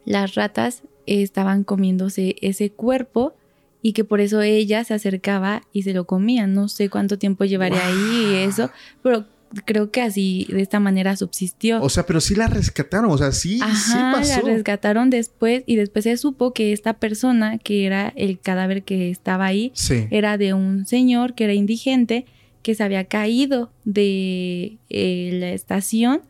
las 0.06 0.36
ratas 0.36 0.84
estaban 1.06 1.64
comiéndose 1.64 2.36
ese 2.42 2.70
cuerpo 2.70 3.34
y 3.82 3.94
que 3.94 4.04
por 4.04 4.22
eso 4.22 4.42
ella 4.42 4.84
se 4.84 4.94
acercaba 4.94 5.64
y 5.74 5.84
se 5.84 5.94
lo 5.94 6.06
comía. 6.06 6.48
No 6.48 6.68
sé 6.68 6.90
cuánto 6.90 7.18
tiempo 7.18 7.46
llevaría 7.46 7.86
ahí 7.86 8.28
y 8.32 8.36
eso, 8.36 8.70
pero 9.02 9.26
creo 9.66 9.92
que 9.92 10.02
así, 10.02 10.48
de 10.50 10.62
esta 10.62 10.80
manera 10.80 11.16
subsistió. 11.16 11.82
O 11.82 11.90
sea, 11.90 12.06
pero 12.06 12.22
sí 12.22 12.36
la 12.36 12.48
rescataron, 12.48 13.12
o 13.12 13.18
sea, 13.18 13.32
sí, 13.32 13.60
sí 13.60 13.98
pasó. 14.12 14.42
La 14.42 14.54
rescataron 14.54 15.10
después 15.10 15.64
y 15.66 15.76
después 15.76 16.04
se 16.04 16.18
supo 16.18 16.54
que 16.54 16.74
esta 16.74 16.94
persona, 16.94 17.58
que 17.58 17.86
era 17.86 18.14
el 18.16 18.40
cadáver 18.40 18.84
que 18.84 19.10
estaba 19.10 19.46
ahí, 19.46 19.74
era 20.12 20.38
de 20.38 20.54
un 20.54 20.86
señor 20.86 21.34
que 21.34 21.46
era 21.46 21.54
indigente 21.54 22.26
que 22.62 22.76
se 22.76 22.84
había 22.84 23.06
caído 23.06 23.72
de 23.86 24.78
eh, 24.90 25.30
la 25.34 25.52
estación 25.52 26.22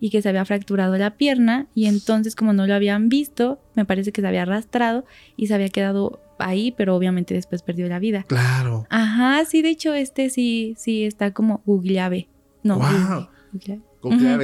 y 0.00 0.10
que 0.10 0.22
se 0.22 0.28
había 0.28 0.44
fracturado 0.44 0.96
la 0.96 1.16
pierna 1.16 1.66
y 1.74 1.86
entonces 1.86 2.36
como 2.36 2.52
no 2.52 2.66
lo 2.66 2.74
habían 2.74 3.08
visto, 3.08 3.60
me 3.74 3.84
parece 3.84 4.12
que 4.12 4.20
se 4.20 4.28
había 4.28 4.42
arrastrado 4.42 5.04
y 5.36 5.48
se 5.48 5.54
había 5.54 5.70
quedado 5.70 6.20
ahí, 6.38 6.72
pero 6.76 6.94
obviamente 6.94 7.34
después 7.34 7.62
perdió 7.62 7.88
la 7.88 7.98
vida. 7.98 8.24
Claro. 8.28 8.86
Ajá, 8.90 9.44
sí, 9.44 9.62
de 9.62 9.70
hecho 9.70 9.94
este 9.94 10.30
sí, 10.30 10.74
sí 10.78 11.04
está 11.04 11.32
como 11.32 11.62
googleave. 11.66 12.28
No, 12.62 12.78
wow. 12.78 13.28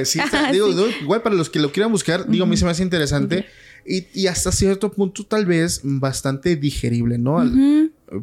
Sí, 0.03 0.19
digo, 0.51 0.69
igual 1.01 1.21
para 1.21 1.35
los 1.35 1.49
que 1.49 1.59
lo 1.59 1.71
quieran 1.71 1.91
buscar, 1.91 2.27
digo, 2.27 2.43
a 2.43 2.47
mí 2.47 2.57
se 2.57 2.65
me 2.65 2.71
hace 2.71 2.83
interesante 2.83 3.45
y, 3.85 4.07
y, 4.13 4.27
hasta 4.27 4.51
cierto 4.51 4.91
punto 4.91 5.25
tal 5.25 5.45
vez 5.45 5.81
bastante 5.83 6.55
digerible, 6.55 7.17
¿no? 7.17 7.43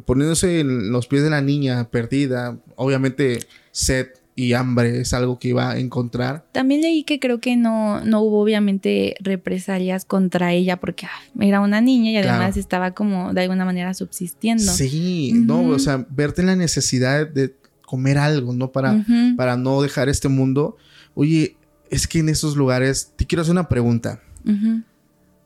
poniéndose 0.05 0.59
en 0.59 0.91
los 0.91 1.07
pies 1.07 1.23
de 1.23 1.29
la 1.29 1.41
niña 1.41 1.89
perdida, 1.89 2.57
obviamente 2.75 3.39
sed 3.71 4.07
y 4.35 4.53
hambre 4.53 5.01
es 5.01 5.13
algo 5.13 5.37
que 5.37 5.49
iba 5.49 5.71
a 5.71 5.77
encontrar. 5.77 6.45
También 6.51 6.81
leí 6.81 7.03
que 7.03 7.19
creo 7.19 7.39
que 7.39 7.55
no, 7.55 8.03
no 8.03 8.21
hubo 8.21 8.41
obviamente 8.41 9.15
represalias 9.19 10.05
contra 10.05 10.53
ella 10.53 10.79
porque 10.79 11.05
ah, 11.05 11.21
era 11.39 11.59
una 11.59 11.81
niña 11.81 12.11
y 12.11 12.17
además 12.17 12.57
estaba 12.57 12.91
como 12.91 13.33
de 13.33 13.41
alguna 13.41 13.65
manera 13.65 13.93
subsistiendo. 13.93 14.71
Sí, 14.71 15.33
no, 15.33 15.67
o 15.67 15.79
sea, 15.79 16.05
verte 16.09 16.41
en 16.41 16.47
la 16.47 16.55
necesidad 16.55 17.27
de 17.27 17.55
comer 17.93 18.17
algo, 18.17 18.53
¿no? 18.53 18.71
Para, 18.71 19.05
para 19.37 19.55
no 19.55 19.79
dejar 19.83 20.09
este 20.09 20.27
mundo. 20.27 20.77
Oye, 21.13 21.57
es 21.91 22.07
que 22.07 22.17
en 22.17 22.29
esos 22.29 22.55
lugares, 22.55 23.13
te 23.15 23.27
quiero 23.27 23.43
hacer 23.43 23.51
una 23.51 23.69
pregunta. 23.69 24.19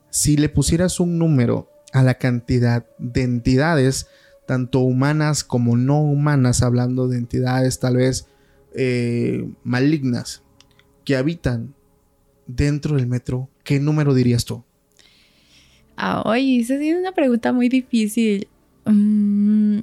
Si 0.10 0.38
le 0.38 0.48
pusieras 0.48 1.02
un 1.02 1.18
número 1.20 1.70
a 1.92 2.04
la 2.04 2.14
cantidad 2.14 2.86
de 3.00 3.24
entidades 3.24 4.08
tanto 4.46 4.80
humanas 4.80 5.44
como 5.44 5.76
no 5.76 6.00
humanas, 6.00 6.64
hablando 6.64 7.10
de 7.10 7.18
entidades 7.18 7.82
tal 7.82 7.98
vez 7.98 8.28
eh, 8.74 9.46
malignas 9.66 10.42
que 11.04 11.18
habitan 11.18 11.76
dentro 12.46 12.96
del 12.96 13.08
metro, 13.08 13.50
¿qué 13.66 13.82
número 13.82 14.14
dirías 14.14 14.46
tú? 14.46 14.64
Ay, 15.98 16.62
esa 16.62 16.76
es 16.76 16.98
una 16.98 17.12
pregunta 17.12 17.52
muy 17.52 17.68
difícil. 17.68 18.48
Mm, 18.86 19.80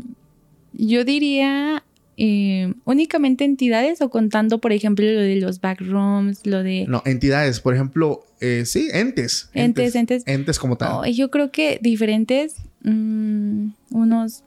yo 0.72 1.04
diría 1.04 1.84
eh, 2.16 2.72
únicamente 2.84 3.44
entidades 3.44 4.00
o 4.00 4.10
contando, 4.10 4.60
por 4.60 4.72
ejemplo, 4.72 5.04
lo 5.04 5.20
de 5.20 5.36
los 5.36 5.60
backrooms, 5.60 6.46
lo 6.46 6.62
de... 6.62 6.86
No, 6.88 7.02
entidades, 7.04 7.60
por 7.60 7.74
ejemplo, 7.74 8.24
eh, 8.40 8.64
sí, 8.66 8.88
entes. 8.92 9.50
Entes, 9.52 9.94
entes. 9.94 10.22
Entes 10.26 10.58
como 10.58 10.76
tal. 10.76 11.04
yo 11.12 11.30
creo 11.30 11.50
que 11.50 11.78
diferentes, 11.82 12.56
mm, 12.82 13.68
unos, 13.90 14.44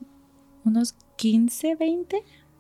unos 0.63 0.95
15, 1.18 1.76
20. 1.76 2.18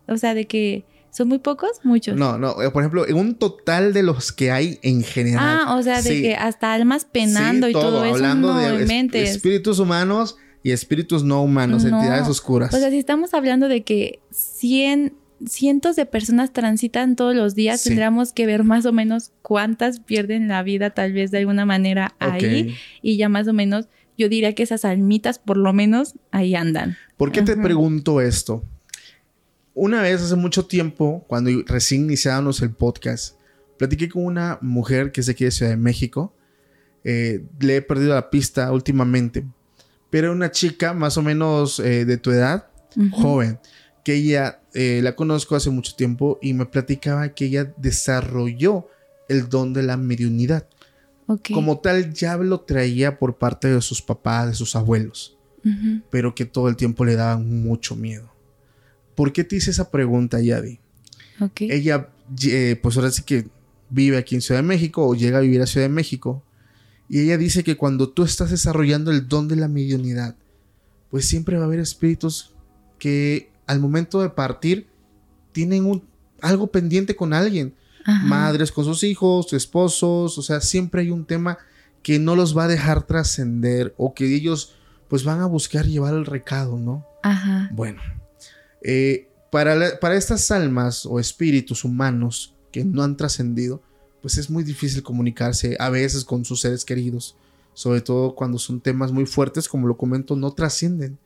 O 0.07 0.17
sea, 0.17 0.33
de 0.33 0.45
que 0.45 0.85
son 1.11 1.29
muy 1.29 1.39
pocos, 1.39 1.79
muchos. 1.83 2.15
No, 2.15 2.37
no, 2.37 2.61
eh, 2.61 2.69
por 2.69 2.83
ejemplo, 2.83 3.07
en 3.07 3.15
un 3.15 3.35
total 3.35 3.93
de 3.93 4.03
los 4.03 4.31
que 4.31 4.51
hay 4.51 4.79
en 4.83 5.03
general. 5.03 5.61
Ah, 5.65 5.75
o 5.75 5.83
sea, 5.83 6.01
de 6.01 6.21
que 6.21 6.35
hasta 6.35 6.73
almas 6.73 7.05
penando 7.05 7.69
y 7.69 7.73
todo, 7.73 8.03
eso. 8.05 8.15
Hablando 8.15 8.53
de 8.55 9.23
espíritus 9.23 9.79
humanos 9.79 10.37
y 10.67 10.73
espíritus 10.73 11.23
no 11.23 11.41
humanos, 11.41 11.85
entidades 11.85 12.27
oscuras. 12.27 12.73
O 12.73 12.77
sea, 12.77 12.89
si 12.89 12.97
estamos 12.97 13.33
hablando 13.33 13.69
de 13.69 13.83
que 13.83 14.19
100, 14.31 15.13
cientos 15.45 15.95
de 15.95 16.05
personas 16.05 16.51
transitan 16.51 17.15
todos 17.15 17.33
los 17.33 17.55
días, 17.55 17.81
tendríamos 17.81 18.33
que 18.33 18.45
ver 18.45 18.65
más 18.65 18.85
o 18.85 18.91
menos 18.91 19.31
cuántas 19.41 20.01
pierden 20.01 20.49
la 20.49 20.63
vida 20.63 20.89
tal 20.89 21.13
vez 21.13 21.31
de 21.31 21.37
alguna 21.37 21.65
manera 21.65 22.15
ahí 22.19 22.75
y 23.01 23.15
ya 23.15 23.29
más 23.29 23.47
o 23.47 23.53
menos 23.53 23.87
yo 24.17 24.27
diría 24.27 24.55
que 24.55 24.63
esas 24.63 24.83
almitas 24.83 25.39
por 25.39 25.55
lo 25.55 25.71
menos 25.71 26.15
ahí 26.31 26.53
andan. 26.53 26.97
¿Por 27.15 27.31
qué 27.31 27.43
te 27.43 27.55
pregunto 27.55 28.19
esto? 28.19 28.61
Una 29.73 30.01
vez 30.01 30.21
hace 30.21 30.35
mucho 30.35 30.65
tiempo, 30.65 31.23
cuando 31.27 31.49
recién 31.65 32.03
iniciábamos 32.03 32.61
el 32.61 32.71
podcast, 32.71 33.37
platiqué 33.77 34.09
con 34.09 34.25
una 34.25 34.57
mujer 34.59 35.13
que 35.13 35.21
es 35.21 35.27
de 35.27 35.31
aquí 35.31 35.45
de 35.45 35.51
Ciudad 35.51 35.71
de 35.71 35.77
México. 35.77 36.33
Eh, 37.05 37.45
le 37.61 37.77
he 37.77 37.81
perdido 37.81 38.15
la 38.15 38.29
pista 38.29 38.69
últimamente, 38.73 39.45
pero 40.09 40.31
una 40.31 40.51
chica 40.51 40.93
más 40.93 41.17
o 41.17 41.21
menos 41.21 41.79
eh, 41.79 42.05
de 42.05 42.17
tu 42.17 42.31
edad, 42.31 42.67
joven, 43.11 43.59
que 44.03 44.15
ella 44.15 44.61
eh, 44.73 45.01
la 45.03 45.15
conozco 45.15 45.55
hace 45.55 45.69
mucho 45.69 45.95
tiempo 45.95 46.39
y 46.41 46.53
me 46.53 46.65
platicaba 46.65 47.29
que 47.29 47.45
ella 47.45 47.73
desarrolló 47.77 48.87
el 49.27 49.49
don 49.49 49.73
de 49.73 49.83
la 49.83 49.97
mediunidad. 49.97 50.67
Como 51.53 51.79
tal, 51.79 52.13
ya 52.13 52.37
lo 52.37 52.61
traía 52.61 53.19
por 53.19 53.37
parte 53.37 53.67
de 53.67 53.81
sus 53.81 54.01
papás, 54.01 54.47
de 54.47 54.53
sus 54.53 54.75
abuelos, 54.77 55.37
pero 56.09 56.33
que 56.33 56.45
todo 56.45 56.69
el 56.69 56.77
tiempo 56.77 57.03
le 57.03 57.15
daban 57.15 57.63
mucho 57.63 57.97
miedo. 57.97 58.31
¿Por 59.13 59.33
qué 59.33 59.43
te 59.43 59.57
hice 59.57 59.71
esa 59.71 59.91
pregunta, 59.91 60.39
Yadi? 60.39 60.79
Ella, 61.59 62.09
eh, 62.45 62.79
pues 62.81 62.95
ahora 62.95 63.11
sí 63.11 63.23
que 63.23 63.47
vive 63.89 64.17
aquí 64.17 64.35
en 64.35 64.41
Ciudad 64.41 64.61
de 64.61 64.67
México 64.67 65.05
o 65.05 65.15
llega 65.15 65.39
a 65.39 65.41
vivir 65.41 65.61
a 65.61 65.67
Ciudad 65.67 65.87
de 65.87 65.93
México 65.93 66.43
y 67.09 67.21
ella 67.21 67.37
dice 67.37 67.63
que 67.63 67.77
cuando 67.77 68.09
tú 68.09 68.23
estás 68.23 68.51
desarrollando 68.51 69.11
el 69.11 69.27
don 69.27 69.47
de 69.47 69.55
la 69.55 69.67
mediunidad, 69.67 70.35
pues 71.09 71.27
siempre 71.27 71.57
va 71.57 71.63
a 71.63 71.67
haber 71.67 71.79
espíritus 71.79 72.53
que 72.99 73.51
al 73.65 73.79
momento 73.79 74.21
de 74.21 74.29
partir 74.29 74.87
tienen 75.51 75.85
un, 75.85 76.03
algo 76.41 76.67
pendiente 76.67 77.15
con 77.15 77.33
alguien. 77.33 77.75
Madres 78.23 78.71
con 78.71 78.85
sus 78.85 79.03
hijos, 79.03 79.51
esposos, 79.51 80.37
o 80.37 80.41
sea, 80.41 80.61
siempre 80.61 81.01
hay 81.01 81.09
un 81.09 81.25
tema 81.25 81.57
que 82.01 82.19
no 82.19 82.37
los 82.37 82.57
va 82.57 82.63
a 82.63 82.67
dejar 82.69 83.05
trascender 83.05 83.93
o 83.97 84.13
que 84.13 84.33
ellos 84.33 84.75
pues 85.09 85.25
van 85.25 85.41
a 85.41 85.45
buscar 85.45 85.85
llevar 85.85 86.13
el 86.13 86.25
recado, 86.25 86.77
¿no? 86.77 87.05
Ajá. 87.21 87.69
Bueno, 87.73 88.01
eh, 88.81 89.27
para, 89.51 89.99
para 89.99 90.15
estas 90.15 90.51
almas 90.51 91.05
o 91.05 91.19
espíritus 91.19 91.83
humanos 91.83 92.55
que 92.71 92.85
no 92.85 93.03
han 93.03 93.17
trascendido, 93.17 93.81
pues 94.21 94.37
es 94.37 94.49
muy 94.49 94.63
difícil 94.63 95.03
comunicarse 95.03 95.75
a 95.79 95.89
veces 95.89 96.23
con 96.23 96.45
sus 96.45 96.61
seres 96.61 96.83
queridos, 96.85 97.35
sobre 97.73 98.01
todo 98.01 98.35
cuando 98.35 98.57
son 98.57 98.79
temas 98.79 99.11
muy 99.11 99.25
fuertes, 99.25 99.67
como 99.67 99.87
lo 99.87 99.97
comento, 99.97 100.35
no 100.35 100.51
trascienden. 100.51 101.17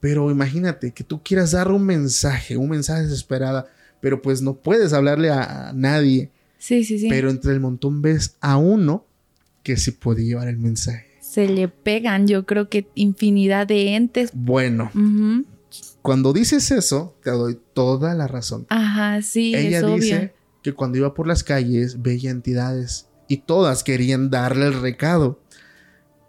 Pero 0.00 0.30
imagínate 0.30 0.92
que 0.92 1.04
tú 1.04 1.22
quieras 1.22 1.52
dar 1.52 1.70
un 1.70 1.84
mensaje, 1.84 2.56
un 2.56 2.70
mensaje 2.70 3.02
desesperada, 3.02 3.66
pero 4.00 4.22
pues 4.22 4.42
no 4.42 4.54
puedes 4.54 4.92
hablarle 4.92 5.30
a, 5.30 5.72
nadie. 5.74 6.30
Sí, 6.58 6.84
sí, 6.84 6.98
sí. 6.98 7.08
Pero 7.08 7.30
entre 7.30 7.52
el 7.52 7.60
montón 7.60 8.00
ves 8.00 8.36
a 8.40 8.56
uno 8.56 9.04
que 9.62 9.76
sí 9.76 9.90
puede 9.90 10.24
llevar 10.24 10.48
el 10.48 10.58
mensaje. 10.58 11.06
Se 11.20 11.48
le 11.48 11.68
pegan, 11.68 12.26
yo 12.26 12.46
creo 12.46 12.68
que 12.68 12.86
infinidad 12.94 13.66
de 13.66 13.96
entes. 13.96 14.30
Bueno, 14.32 14.90
cuando 16.00 16.32
dices 16.32 16.70
eso, 16.70 17.16
te 17.22 17.30
doy 17.30 17.58
toda 17.74 18.14
la 18.14 18.28
razón. 18.28 18.66
Ajá, 18.70 19.20
sí. 19.20 19.54
Ella 19.54 19.82
dice 19.82 20.32
que 20.68 20.74
cuando 20.74 20.98
iba 20.98 21.14
por 21.14 21.26
las 21.26 21.42
calles 21.42 22.02
veía 22.02 22.30
entidades 22.30 23.08
y 23.26 23.38
todas 23.38 23.82
querían 23.82 24.30
darle 24.30 24.66
el 24.66 24.80
recado. 24.80 25.40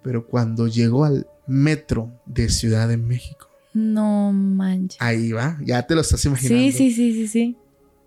Pero 0.01 0.27
cuando 0.27 0.67
llegó 0.67 1.03
al 1.03 1.27
metro 1.45 2.11
de 2.25 2.47
Ciudad 2.49 2.87
de 2.87 2.97
México. 2.97 3.49
No 3.73 4.31
manches. 4.31 5.01
Ahí 5.01 5.31
va, 5.33 5.57
ya 5.61 5.85
te 5.85 5.95
lo 5.95 6.01
estás 6.01 6.23
imaginando. 6.23 6.71
Sí, 6.71 6.71
sí, 6.71 6.91
sí, 6.91 7.13
sí, 7.13 7.27
sí. 7.27 7.57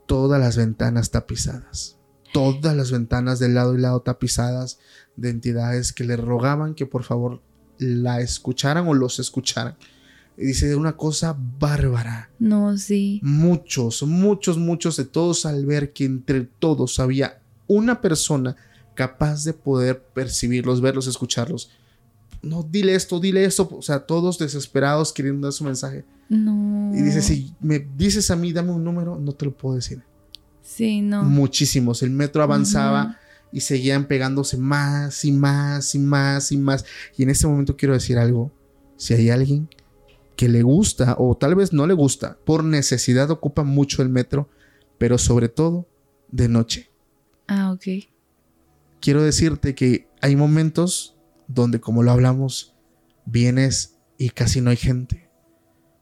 Todas 0.06 0.40
las 0.40 0.56
ventanas 0.56 1.10
tapizadas. 1.10 1.98
Todas 2.32 2.74
las 2.74 2.90
ventanas 2.90 3.38
del 3.38 3.54
lado 3.54 3.74
y 3.74 3.78
lado 3.78 4.00
tapizadas 4.00 4.78
de 5.16 5.28
entidades 5.28 5.92
que 5.92 6.04
le 6.04 6.16
rogaban 6.16 6.74
que 6.74 6.86
por 6.86 7.04
favor 7.04 7.42
la 7.78 8.20
escucharan 8.20 8.88
o 8.88 8.94
los 8.94 9.18
escucharan. 9.18 9.76
Y 10.36 10.46
dice 10.46 10.74
una 10.76 10.96
cosa 10.96 11.36
bárbara. 11.58 12.30
No, 12.38 12.76
sí. 12.78 13.20
Muchos, 13.22 14.02
muchos, 14.02 14.58
muchos 14.58 14.96
de 14.96 15.04
todos 15.04 15.46
al 15.46 15.66
ver 15.66 15.92
que 15.92 16.04
entre 16.04 16.42
todos 16.58 16.98
había 16.98 17.40
una 17.66 18.00
persona 18.00 18.56
capaz 18.94 19.44
de 19.44 19.52
poder 19.52 20.02
percibirlos, 20.02 20.80
verlos, 20.80 21.06
escucharlos. 21.06 21.70
No, 22.42 22.66
dile 22.68 22.94
esto, 22.94 23.20
dile 23.20 23.44
esto. 23.44 23.68
O 23.72 23.82
sea, 23.82 24.00
todos 24.00 24.38
desesperados 24.38 25.12
queriendo 25.12 25.46
dar 25.46 25.52
su 25.52 25.64
mensaje. 25.64 26.04
No. 26.28 26.92
Y 26.94 27.02
dice, 27.02 27.22
si 27.22 27.54
me 27.60 27.86
dices 27.96 28.30
a 28.30 28.36
mí, 28.36 28.52
dame 28.52 28.72
un 28.72 28.82
número, 28.82 29.18
no 29.18 29.32
te 29.32 29.44
lo 29.44 29.56
puedo 29.56 29.76
decir. 29.76 30.02
Sí, 30.62 31.02
no. 31.02 31.22
Muchísimos. 31.22 32.02
El 32.02 32.10
metro 32.10 32.42
avanzaba 32.42 33.18
y 33.52 33.60
seguían 33.60 34.06
pegándose 34.06 34.56
más 34.56 35.24
y 35.24 35.32
más 35.32 35.94
y 35.94 35.98
más 35.98 36.52
y 36.52 36.56
más. 36.56 36.84
Y 37.16 37.22
en 37.22 37.30
este 37.30 37.46
momento 37.46 37.76
quiero 37.76 37.94
decir 37.94 38.18
algo. 38.18 38.50
Si 38.96 39.14
hay 39.14 39.30
alguien 39.30 39.68
que 40.36 40.48
le 40.48 40.62
gusta 40.62 41.16
o 41.18 41.36
tal 41.36 41.54
vez 41.54 41.72
no 41.72 41.86
le 41.86 41.94
gusta, 41.94 42.38
por 42.44 42.64
necesidad 42.64 43.30
ocupa 43.30 43.64
mucho 43.64 44.02
el 44.02 44.08
metro, 44.08 44.48
pero 44.98 45.18
sobre 45.18 45.48
todo 45.48 45.86
de 46.30 46.48
noche. 46.48 46.90
Ah, 47.46 47.72
ok. 47.72 48.08
Quiero 49.00 49.22
decirte 49.22 49.74
que 49.74 50.08
hay 50.20 50.36
momentos 50.36 51.16
donde, 51.48 51.80
como 51.80 52.02
lo 52.02 52.12
hablamos, 52.12 52.74
vienes 53.26 53.98
y 54.16 54.30
casi 54.30 54.60
no 54.60 54.70
hay 54.70 54.76
gente. 54.76 55.28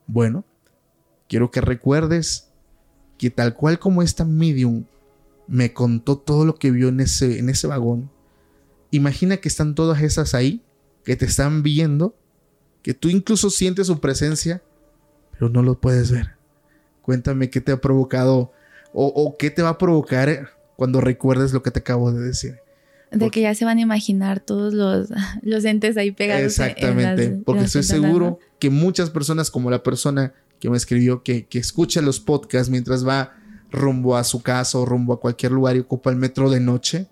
Bueno, 0.06 0.44
quiero 1.28 1.50
que 1.50 1.60
recuerdes 1.60 2.52
que 3.18 3.30
tal 3.30 3.54
cual 3.54 3.78
como 3.78 4.02
esta 4.02 4.24
medium 4.24 4.84
me 5.46 5.72
contó 5.72 6.18
todo 6.18 6.44
lo 6.44 6.54
que 6.54 6.70
vio 6.70 6.88
en 6.88 7.00
ese, 7.00 7.38
en 7.38 7.48
ese 7.48 7.66
vagón, 7.66 8.10
imagina 8.90 9.38
que 9.38 9.48
están 9.48 9.74
todas 9.74 10.02
esas 10.02 10.34
ahí, 10.34 10.62
que 11.04 11.16
te 11.16 11.24
están 11.24 11.62
viendo 11.62 12.14
que 12.82 12.94
tú 12.94 13.08
incluso 13.08 13.50
sientes 13.50 13.86
su 13.86 14.00
presencia, 14.00 14.62
pero 15.32 15.48
no 15.48 15.62
lo 15.62 15.80
puedes 15.80 16.10
ver. 16.10 16.30
Cuéntame 17.02 17.50
qué 17.50 17.60
te 17.60 17.72
ha 17.72 17.80
provocado 17.80 18.52
o, 18.92 19.36
qué 19.38 19.50
te 19.50 19.62
va 19.62 19.70
a 19.70 19.78
provocar 19.78 20.50
cuando 20.76 21.00
recuerdes 21.00 21.52
lo 21.52 21.62
que 21.62 21.70
te 21.70 21.80
acabo 21.80 22.12
de 22.12 22.20
decir. 22.20 22.58
De 23.10 23.30
que 23.30 23.40
ya 23.40 23.54
se 23.54 23.64
van 23.64 23.78
a 23.78 23.80
imaginar 23.80 24.40
todos 24.40 24.72
los, 24.72 25.08
los 25.42 25.64
entes 25.64 25.96
ahí 25.96 26.12
pegados. 26.12 26.44
Exactamente, 26.44 27.40
porque 27.44 27.64
estoy 27.64 27.82
seguro 27.82 28.38
que 28.58 28.70
muchas 28.70 29.10
personas, 29.10 29.50
como 29.50 29.70
la 29.70 29.82
persona 29.82 30.32
que 30.58 30.70
me 30.70 30.76
escribió, 30.76 31.22
que, 31.22 31.46
que 31.46 31.58
escucha 31.58 32.02
los 32.02 32.20
podcasts 32.20 32.70
mientras 32.70 33.06
va 33.06 33.34
rumbo 33.70 34.16
a 34.16 34.24
su 34.24 34.42
casa 34.42 34.78
o 34.78 34.84
rumbo 34.84 35.14
a 35.14 35.20
cualquier 35.20 35.52
lugar 35.52 35.76
y 35.76 35.80
ocupa 35.80 36.10
el 36.10 36.16
metro 36.16 36.50
de 36.50 36.60
noche, 36.60 37.06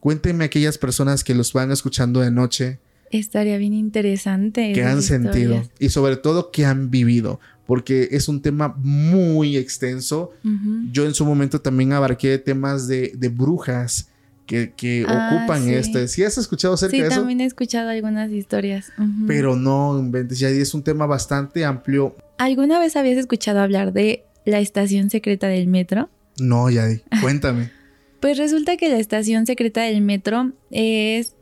cuéntenme 0.00 0.44
aquellas 0.44 0.78
personas 0.78 1.22
que 1.22 1.34
los 1.34 1.52
van 1.52 1.70
escuchando 1.70 2.20
de 2.20 2.30
noche, 2.30 2.80
Estaría 3.12 3.58
bien 3.58 3.74
interesante. 3.74 4.72
Que 4.72 4.82
han 4.82 5.02
sentido 5.02 5.62
y 5.78 5.90
sobre 5.90 6.16
todo 6.16 6.50
que 6.50 6.64
han 6.64 6.90
vivido, 6.90 7.40
porque 7.66 8.08
es 8.10 8.26
un 8.26 8.40
tema 8.40 8.74
muy 8.78 9.58
extenso. 9.58 10.30
Yo 10.90 11.04
en 11.04 11.12
su 11.12 11.26
momento 11.26 11.60
también 11.60 11.92
abarqué 11.92 12.38
temas 12.38 12.88
de, 12.88 13.12
brujas 13.30 14.08
que, 14.46 15.04
ah, 15.06 15.30
ocupan. 15.36 15.62
¿Sí 16.08 16.24
has 16.24 16.38
escuchado 16.38 16.74
acerca 16.74 16.96
de 16.96 17.02
eso? 17.02 17.10
Sí, 17.10 17.16
también 17.16 17.42
he 17.42 17.44
escuchado 17.44 17.90
algunas 17.90 18.30
historias. 18.30 18.90
Pero 19.26 19.56
no 19.56 19.98
inventes, 19.98 20.38
ya 20.38 20.48
es 20.48 20.72
un 20.72 20.82
tema 20.82 21.04
bastante 21.04 21.66
amplio. 21.66 22.16
¿Alguna 22.38 22.78
vez 22.78 22.96
habías 22.96 23.18
escuchado 23.18 23.60
hablar 23.60 23.92
de 23.92 24.24
la 24.46 24.58
estación 24.58 25.10
secreta 25.10 25.48
del 25.48 25.68
metro? 25.68 26.08
No, 26.38 26.70
Yadi, 26.70 27.02
cuéntame. 27.20 27.70
pues 28.20 28.38
resulta 28.38 28.78
que 28.78 28.88
la 28.88 28.98
estación 28.98 29.44
secreta 29.46 29.82
del 29.82 30.00
metro 30.00 30.52
es 30.70 31.34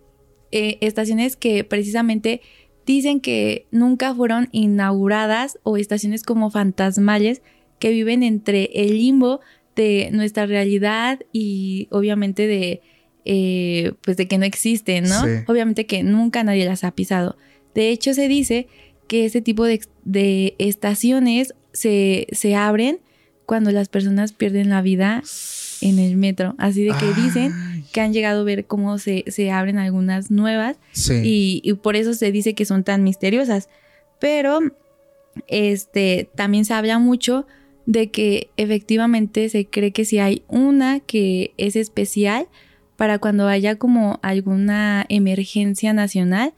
eh, 0.53 0.79
estaciones 0.81 1.37
que 1.37 1.65
precisamente 1.65 2.41
dicen 2.87 3.21
que 3.21 3.67
nunca 3.71 4.15
fueron 4.15 4.49
inauguradas 4.53 5.59
o 5.63 5.77
estaciones 5.77 6.23
como 6.23 6.51
fantasmales 6.51 7.43
que 7.79 7.91
viven 7.91 8.23
entre 8.23 8.71
el 8.75 8.99
limbo 8.99 9.41
de 9.77 10.11
nuestra 10.13 10.47
realidad 10.47 11.21
y 11.33 11.89
obviamente 11.91 12.47
de 12.47 12.83
eh, 13.25 13.93
pues 14.03 14.17
de 14.17 14.27
que 14.27 14.39
no 14.39 14.45
existen, 14.45 15.05
¿no? 15.05 15.23
Obviamente 15.47 15.87
que 15.87 16.03
nunca 16.03 16.43
nadie 16.43 16.65
las 16.65 16.85
ha 16.85 16.93
pisado. 16.93 17.37
De 17.75 17.91
hecho, 17.91 18.15
se 18.15 18.29
dice 18.29 18.67
que 19.09 19.25
ese 19.27 19.41
tipo 19.41 19.65
de, 19.65 20.55
estaciones 20.59 21.55
se, 21.73 22.27
se, 22.33 22.55
abren 22.55 22.99
cuando 23.47 23.73
las 23.73 23.89
personas 23.89 24.33
pierden 24.33 24.71
la 24.71 24.83
vida 24.83 25.23
en 25.81 25.99
el 25.99 26.17
metro. 26.17 26.55
Así 26.59 26.83
de 26.83 26.93
que 26.99 27.13
dicen 27.21 27.53
que 27.93 28.01
han 28.01 28.13
llegado 28.13 28.43
a 28.43 28.45
ver 28.45 28.67
cómo 28.67 28.99
se, 28.99 29.25
se 29.29 29.51
abren 29.51 29.79
algunas 29.79 30.31
nuevas 30.31 30.77
y, 31.09 31.61
y, 31.65 31.73
por 31.75 31.97
eso 31.97 32.15
se 32.15 32.33
dice 32.33 32.55
que 32.55 32.65
son 32.65 32.85
tan 32.85 33.03
misteriosas. 33.03 33.69
Pero 34.19 34.61
este 35.47 36.29
también 36.35 36.65
se 36.65 36.75
habla 36.75 36.99
mucho 36.99 37.47
de 37.87 38.11
que 38.11 38.51
efectivamente 38.57 39.49
se 39.49 39.67
cree 39.67 39.93
que 39.93 40.05
si 40.05 40.19
hay 40.19 40.43
una 40.49 41.01
que 41.01 41.53
es 41.57 41.77
especial 41.77 42.47
para 42.97 43.19
cuando 43.19 43.49
haya 43.49 43.77
como 43.77 44.19
alguna 44.23 45.07
emergencia 45.09 45.93
nacional, 45.95 46.53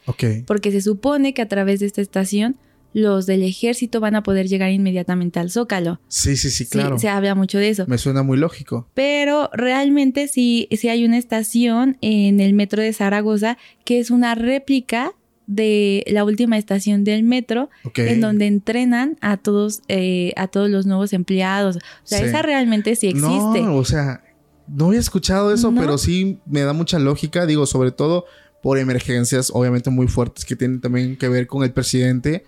porque 0.46 0.72
se 0.72 0.80
supone 0.80 1.34
que 1.34 1.42
a 1.42 1.48
través 1.48 1.78
de 1.80 1.86
esta 1.86 2.00
estación 2.00 2.56
los 2.92 3.26
del 3.26 3.42
ejército 3.42 4.00
van 4.00 4.14
a 4.14 4.22
poder 4.22 4.48
llegar 4.48 4.70
inmediatamente 4.70 5.40
al 5.40 5.50
Zócalo. 5.50 6.00
Sí, 6.08 6.36
sí, 6.36 6.50
sí, 6.50 6.66
claro. 6.66 6.98
se 6.98 7.08
habla 7.08 7.34
mucho 7.34 7.58
de 7.58 7.70
eso. 7.70 7.84
Me 7.86 7.98
suena 7.98 8.22
muy 8.22 8.38
lógico. 8.38 8.88
Pero 8.94 9.50
realmente 9.52 10.28
sí, 10.28 10.68
sí 10.72 10.88
hay 10.88 11.04
una 11.04 11.18
estación 11.18 11.96
en 12.00 12.40
el 12.40 12.54
metro 12.54 12.82
de 12.82 12.92
Zaragoza 12.92 13.58
que 13.84 13.98
es 13.98 14.10
una 14.10 14.34
réplica 14.34 15.14
de 15.46 16.04
la 16.06 16.24
última 16.24 16.56
estación 16.56 17.04
del 17.04 17.24
metro, 17.24 17.68
en 17.96 18.20
donde 18.20 18.46
entrenan 18.46 19.18
a 19.20 19.36
todos, 19.36 19.82
eh, 19.88 20.32
a 20.36 20.46
todos 20.46 20.70
los 20.70 20.86
nuevos 20.86 21.12
empleados. 21.12 21.76
O 21.76 21.80
sea, 22.04 22.24
esa 22.24 22.42
realmente 22.42 22.94
sí 22.96 23.08
existe. 23.08 23.60
No, 23.60 23.76
o 23.76 23.84
sea, 23.84 24.22
no 24.68 24.86
había 24.86 25.00
escuchado 25.00 25.52
eso, 25.52 25.72
pero 25.74 25.98
sí 25.98 26.38
me 26.46 26.60
da 26.60 26.72
mucha 26.72 26.98
lógica, 26.98 27.46
digo, 27.46 27.66
sobre 27.66 27.90
todo 27.90 28.24
por 28.62 28.78
emergencias, 28.78 29.50
obviamente 29.52 29.90
muy 29.90 30.06
fuertes, 30.06 30.44
que 30.44 30.54
tienen 30.54 30.80
también 30.80 31.16
que 31.16 31.28
ver 31.28 31.46
con 31.46 31.64
el 31.64 31.72
presidente. 31.72 32.44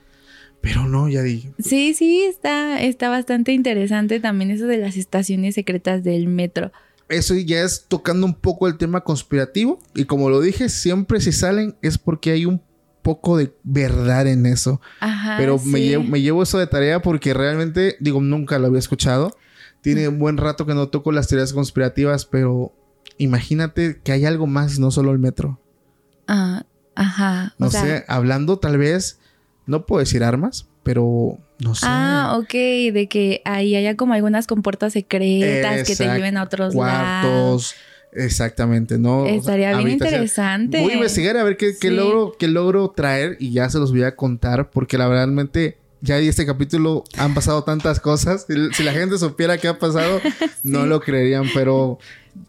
Pero 0.64 0.88
no, 0.88 1.10
ya 1.10 1.22
dije. 1.22 1.52
Sí, 1.58 1.92
sí, 1.92 2.24
está, 2.24 2.80
está 2.80 3.10
bastante 3.10 3.52
interesante 3.52 4.18
también 4.18 4.50
eso 4.50 4.66
de 4.66 4.78
las 4.78 4.96
estaciones 4.96 5.56
secretas 5.56 6.02
del 6.02 6.26
metro. 6.26 6.72
Eso 7.10 7.34
ya 7.34 7.60
es 7.60 7.84
tocando 7.86 8.24
un 8.24 8.32
poco 8.32 8.66
el 8.66 8.78
tema 8.78 9.02
conspirativo. 9.02 9.78
Y 9.94 10.06
como 10.06 10.30
lo 10.30 10.40
dije, 10.40 10.70
siempre 10.70 11.20
si 11.20 11.32
salen 11.32 11.76
es 11.82 11.98
porque 11.98 12.30
hay 12.30 12.46
un 12.46 12.62
poco 13.02 13.36
de 13.36 13.54
verdad 13.62 14.26
en 14.26 14.46
eso. 14.46 14.80
Ajá, 15.00 15.36
Pero 15.36 15.58
me, 15.58 15.80
llevo, 16.22 16.42
eso 16.42 16.58
de 16.58 16.66
tarea 16.66 17.02
porque 17.02 17.34
realmente, 17.34 17.98
digo, 18.00 18.22
nunca 18.22 18.58
lo 18.58 18.68
había 18.68 18.78
escuchado. 18.78 19.36
Tiene 19.82 20.08
un 20.08 20.18
buen 20.18 20.38
rato 20.38 20.64
que 20.64 20.72
no 20.72 20.88
toco 20.88 21.12
las 21.12 21.28
teorías 21.28 21.52
conspirativas, 21.52 22.24
pero 22.24 22.72
imagínate 23.18 24.00
que 24.02 24.12
hay 24.12 24.24
algo 24.24 24.46
más, 24.46 24.78
no 24.78 24.90
solo 24.90 25.12
el 25.12 25.18
metro. 25.18 25.60
Ah, 26.26 26.64
ajá. 26.94 27.54
No 27.58 27.70
sé, 27.70 28.06
hablando 28.08 28.58
tal 28.58 28.78
vez 28.78 29.18
no 29.66 29.86
puedo 29.86 30.00
decir 30.00 30.24
armas, 30.24 30.68
pero 30.82 31.38
no 31.58 31.74
sé. 31.74 31.86
Ah, 31.88 32.36
ok, 32.38 32.52
de 32.92 33.08
que 33.08 33.42
ahí 33.44 33.74
haya 33.76 33.96
como 33.96 34.14
algunas 34.14 34.46
compuertas 34.46 34.92
secretas 34.92 35.86
que 35.86 35.96
te 35.96 36.04
lleven 36.04 36.36
a 36.36 36.42
otros 36.42 36.74
cuartos. 36.74 37.74
Exactamente, 38.12 38.96
¿no? 38.96 39.26
Estaría 39.26 39.76
bien 39.76 39.90
interesante. 39.90 40.80
Voy 40.80 40.92
a 40.92 40.94
investigar 40.94 41.36
a 41.36 41.42
ver 41.42 41.56
qué, 41.56 41.74
logro, 41.90 42.36
qué 42.38 42.46
logro 42.46 42.90
traer 42.90 43.36
y 43.40 43.52
ya 43.52 43.68
se 43.68 43.78
los 43.78 43.90
voy 43.90 44.04
a 44.04 44.14
contar 44.14 44.70
porque 44.70 44.96
la 44.98 45.08
verdad 45.08 45.26
ya 46.04 46.18
en 46.18 46.28
este 46.28 46.44
capítulo 46.44 47.02
han 47.16 47.34
pasado 47.34 47.64
tantas 47.64 47.98
cosas. 47.98 48.46
Si 48.46 48.82
la 48.82 48.92
gente 48.92 49.16
supiera 49.18 49.56
qué 49.56 49.68
ha 49.68 49.78
pasado, 49.78 50.20
no 50.62 50.84
lo 50.84 51.00
creerían, 51.00 51.46
pero 51.54 51.98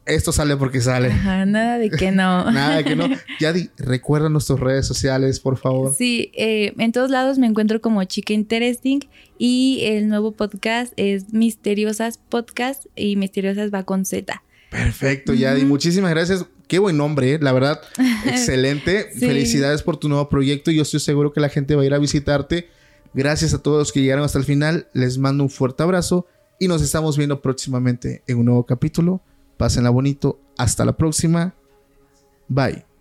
esto 0.06 0.34
sale 0.34 0.58
porque 0.58 0.82
sale. 0.82 1.08
Ajá, 1.08 1.46
nada 1.46 1.78
de 1.78 1.90
que 1.90 2.12
no. 2.12 2.52
nada 2.52 2.78
de 2.78 2.84
que 2.84 2.96
no. 2.98 3.08
Yadi, 3.40 3.70
recuerda 3.78 4.28
nuestras 4.28 4.60
redes 4.60 4.86
sociales, 4.86 5.40
por 5.40 5.58
favor. 5.58 5.96
Sí, 5.96 6.32
eh, 6.36 6.74
en 6.78 6.92
todos 6.92 7.10
lados 7.10 7.38
me 7.38 7.48
encuentro 7.48 7.80
como 7.80 8.04
Chica 8.04 8.34
Interesting 8.34 9.00
y 9.38 9.84
el 9.86 10.10
nuevo 10.10 10.34
podcast 10.34 10.92
es 10.98 11.34
Misteriosas 11.34 12.18
Podcast 12.18 12.86
y 12.96 13.16
Misteriosas 13.16 13.74
va 13.74 13.84
con 13.84 14.04
Z. 14.04 14.44
Perfecto, 14.70 15.34
Yadi. 15.34 15.64
Muchísimas 15.64 16.12
gracias. 16.12 16.46
Qué 16.68 16.80
buen 16.80 16.98
nombre, 16.98 17.36
¿eh? 17.36 17.40
la 17.40 17.54
verdad. 17.54 17.80
Excelente. 18.26 19.12
Felicidades 19.18 19.82
por 19.82 19.96
tu 19.96 20.10
nuevo 20.10 20.28
proyecto. 20.28 20.72
Yo 20.72 20.82
estoy 20.82 21.00
seguro 21.00 21.32
que 21.32 21.40
la 21.40 21.48
gente 21.48 21.76
va 21.76 21.84
a 21.84 21.86
ir 21.86 21.94
a 21.94 22.00
visitarte. 22.00 22.68
Gracias 23.16 23.54
a 23.54 23.60
todos 23.60 23.78
los 23.80 23.92
que 23.94 24.02
llegaron 24.02 24.26
hasta 24.26 24.38
el 24.38 24.44
final. 24.44 24.90
Les 24.92 25.18
mando 25.18 25.46
un 25.46 25.50
fuerte 25.50 25.82
abrazo 25.82 26.28
y 26.60 26.68
nos 26.68 26.82
estamos 26.82 27.18
viendo 27.18 27.42
próximamente 27.42 28.24
en 28.28 28.40
un 28.40 28.46
nuevo 28.46 28.66
capítulo. 28.66 29.22
Pásenla 29.56 29.90
bonito. 29.90 30.38
Hasta 30.58 30.84
la 30.84 30.98
próxima. 30.98 31.56
Bye. 32.50 32.95